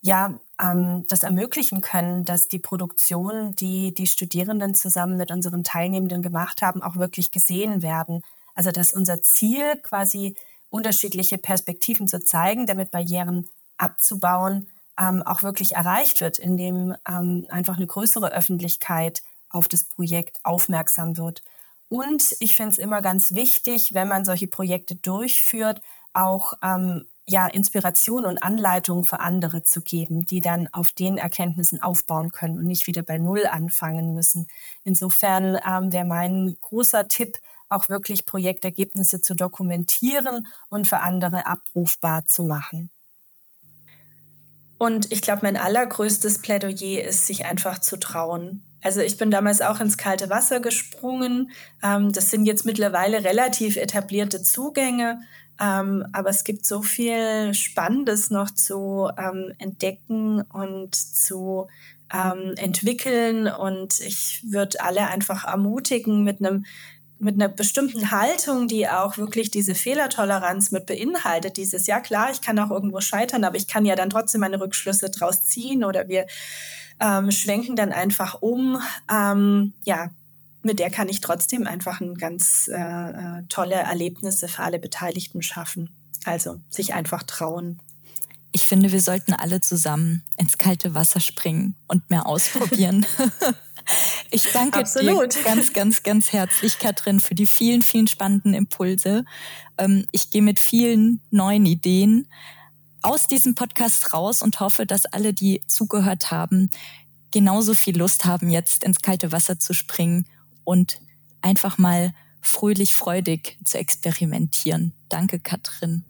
ja 0.00 0.38
ähm, 0.60 1.04
das 1.08 1.22
ermöglichen 1.22 1.82
können, 1.82 2.24
dass 2.24 2.48
die 2.48 2.58
Produktionen, 2.58 3.54
die 3.54 3.92
die 3.92 4.06
Studierenden 4.06 4.74
zusammen 4.74 5.18
mit 5.18 5.30
unseren 5.30 5.62
Teilnehmenden 5.62 6.22
gemacht 6.22 6.62
haben, 6.62 6.82
auch 6.82 6.96
wirklich 6.96 7.30
gesehen 7.30 7.82
werden. 7.82 8.22
Also 8.54 8.70
dass 8.70 8.92
unser 8.92 9.20
Ziel 9.20 9.76
quasi 9.82 10.36
unterschiedliche 10.70 11.36
Perspektiven 11.36 12.08
zu 12.08 12.24
zeigen, 12.24 12.66
damit 12.66 12.90
Barrieren 12.90 13.48
abzubauen, 13.76 14.68
ähm, 14.98 15.22
auch 15.22 15.42
wirklich 15.42 15.74
erreicht 15.74 16.22
wird, 16.22 16.38
indem 16.38 16.94
ähm, 17.06 17.46
einfach 17.50 17.76
eine 17.76 17.86
größere 17.86 18.32
Öffentlichkeit 18.32 19.22
auf 19.50 19.68
das 19.68 19.84
Projekt 19.84 20.38
aufmerksam 20.44 21.18
wird. 21.18 21.42
Und 21.88 22.36
ich 22.40 22.56
finde 22.56 22.72
es 22.72 22.78
immer 22.78 23.02
ganz 23.02 23.34
wichtig, 23.34 23.94
wenn 23.94 24.08
man 24.08 24.24
solche 24.24 24.46
Projekte 24.46 24.96
durchführt, 24.96 25.80
auch 26.12 26.54
ähm, 26.62 27.06
ja, 27.26 27.46
Inspiration 27.46 28.26
und 28.26 28.42
Anleitung 28.42 29.04
für 29.04 29.20
andere 29.20 29.62
zu 29.62 29.80
geben, 29.80 30.26
die 30.26 30.40
dann 30.40 30.68
auf 30.72 30.92
den 30.92 31.16
Erkenntnissen 31.16 31.82
aufbauen 31.82 32.32
können 32.32 32.58
und 32.58 32.66
nicht 32.66 32.86
wieder 32.86 33.02
bei 33.02 33.18
Null 33.18 33.46
anfangen 33.46 34.14
müssen. 34.14 34.46
Insofern 34.84 35.58
ähm, 35.66 35.92
wäre 35.92 36.04
mein 36.04 36.56
großer 36.60 37.08
Tipp, 37.08 37.38
auch 37.70 37.88
wirklich 37.88 38.26
Projektergebnisse 38.26 39.22
zu 39.22 39.34
dokumentieren 39.34 40.46
und 40.68 40.86
für 40.86 41.00
andere 41.00 41.46
abrufbar 41.46 42.26
zu 42.26 42.44
machen. 42.44 42.90
Und 44.76 45.10
ich 45.10 45.22
glaube, 45.22 45.40
mein 45.42 45.56
allergrößtes 45.56 46.38
Plädoyer 46.42 47.04
ist, 47.04 47.26
sich 47.26 47.46
einfach 47.46 47.78
zu 47.78 47.98
trauen. 47.98 48.62
Also 48.84 49.00
ich 49.00 49.16
bin 49.16 49.30
damals 49.30 49.62
auch 49.62 49.80
ins 49.80 49.96
kalte 49.96 50.28
Wasser 50.28 50.60
gesprungen. 50.60 51.50
Ähm, 51.82 52.12
das 52.12 52.30
sind 52.30 52.44
jetzt 52.44 52.66
mittlerweile 52.66 53.24
relativ 53.24 53.76
etablierte 53.76 54.42
Zugänge, 54.42 55.20
ähm, 55.58 56.04
aber 56.12 56.28
es 56.28 56.44
gibt 56.44 56.66
so 56.66 56.82
viel 56.82 57.54
Spannendes 57.54 58.30
noch 58.30 58.50
zu 58.50 59.08
ähm, 59.16 59.54
entdecken 59.58 60.42
und 60.42 60.94
zu 60.94 61.66
ähm, 62.12 62.52
entwickeln. 62.56 63.48
Und 63.48 64.00
ich 64.00 64.44
würde 64.46 64.80
alle 64.82 65.06
einfach 65.06 65.46
ermutigen, 65.46 66.22
mit 66.22 66.44
einem 66.44 66.66
mit 67.18 67.34
einer 67.34 67.48
bestimmten 67.48 68.10
Haltung, 68.10 68.68
die 68.68 68.88
auch 68.88 69.16
wirklich 69.16 69.50
diese 69.50 69.74
Fehlertoleranz 69.74 70.70
mit 70.72 70.86
beinhaltet, 70.86 71.56
dieses, 71.56 71.86
ja 71.86 72.00
klar, 72.00 72.30
ich 72.30 72.40
kann 72.40 72.58
auch 72.58 72.70
irgendwo 72.70 73.00
scheitern, 73.00 73.44
aber 73.44 73.56
ich 73.56 73.68
kann 73.68 73.86
ja 73.86 73.96
dann 73.96 74.10
trotzdem 74.10 74.40
meine 74.40 74.60
Rückschlüsse 74.60 75.10
draus 75.10 75.46
ziehen 75.46 75.84
oder 75.84 76.08
wir 76.08 76.26
ähm, 77.00 77.30
schwenken 77.30 77.76
dann 77.76 77.92
einfach 77.92 78.42
um. 78.42 78.80
Ähm, 79.10 79.72
ja, 79.84 80.10
mit 80.62 80.78
der 80.78 80.90
kann 80.90 81.08
ich 81.08 81.20
trotzdem 81.20 81.66
einfach 81.66 82.00
ein 82.00 82.14
ganz 82.14 82.68
äh, 82.68 82.74
äh, 82.74 83.42
tolle 83.48 83.74
Erlebnisse 83.74 84.48
für 84.48 84.62
alle 84.62 84.78
Beteiligten 84.78 85.42
schaffen. 85.42 85.90
Also 86.24 86.60
sich 86.70 86.94
einfach 86.94 87.22
trauen. 87.22 87.80
Ich 88.52 88.62
finde, 88.62 88.92
wir 88.92 89.00
sollten 89.00 89.34
alle 89.34 89.60
zusammen 89.60 90.22
ins 90.36 90.58
kalte 90.58 90.94
Wasser 90.94 91.20
springen 91.20 91.76
und 91.88 92.08
mehr 92.08 92.26
ausprobieren. 92.26 93.04
ich 94.30 94.52
danke 94.52 94.78
Absolut. 94.78 95.34
dir 95.34 95.42
ganz, 95.42 95.72
ganz, 95.72 96.02
ganz 96.02 96.32
herzlich, 96.32 96.78
Katrin, 96.78 97.20
für 97.20 97.34
die 97.34 97.46
vielen, 97.46 97.82
vielen 97.82 98.06
spannenden 98.06 98.54
Impulse. 98.54 99.24
Ähm, 99.78 100.06
ich 100.12 100.30
gehe 100.30 100.42
mit 100.42 100.58
vielen 100.58 101.20
neuen 101.30 101.66
Ideen 101.66 102.28
aus 103.02 103.26
diesem 103.26 103.54
Podcast 103.54 104.14
raus 104.14 104.42
und 104.42 104.60
hoffe, 104.60 104.86
dass 104.86 105.04
alle, 105.06 105.34
die 105.34 105.62
zugehört 105.66 106.30
haben, 106.30 106.70
genauso 107.30 107.74
viel 107.74 107.98
Lust 107.98 108.24
haben, 108.24 108.48
jetzt 108.48 108.84
ins 108.84 109.00
kalte 109.00 109.32
Wasser 109.32 109.58
zu 109.58 109.74
springen 109.74 110.26
und 110.64 111.00
einfach 111.42 111.76
mal 111.78 112.14
fröhlich, 112.40 112.94
freudig 112.94 113.58
zu 113.64 113.78
experimentieren. 113.78 114.92
Danke, 115.08 115.40
Katrin. 115.40 116.04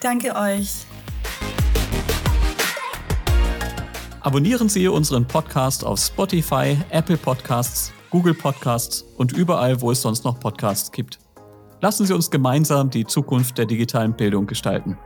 Danke 0.00 0.34
euch. 0.36 0.86
Abonnieren 4.20 4.68
Sie 4.68 4.88
unseren 4.88 5.26
Podcast 5.26 5.84
auf 5.84 6.00
Spotify, 6.00 6.76
Apple 6.90 7.16
Podcasts, 7.16 7.92
Google 8.10 8.34
Podcasts 8.34 9.02
und 9.16 9.32
überall, 9.32 9.80
wo 9.80 9.92
es 9.92 10.02
sonst 10.02 10.24
noch 10.24 10.40
Podcasts 10.40 10.90
gibt. 10.90 11.20
Lassen 11.80 12.04
Sie 12.04 12.12
uns 12.12 12.28
gemeinsam 12.28 12.90
die 12.90 13.04
Zukunft 13.04 13.58
der 13.58 13.66
digitalen 13.66 14.14
Bildung 14.14 14.46
gestalten. 14.48 14.98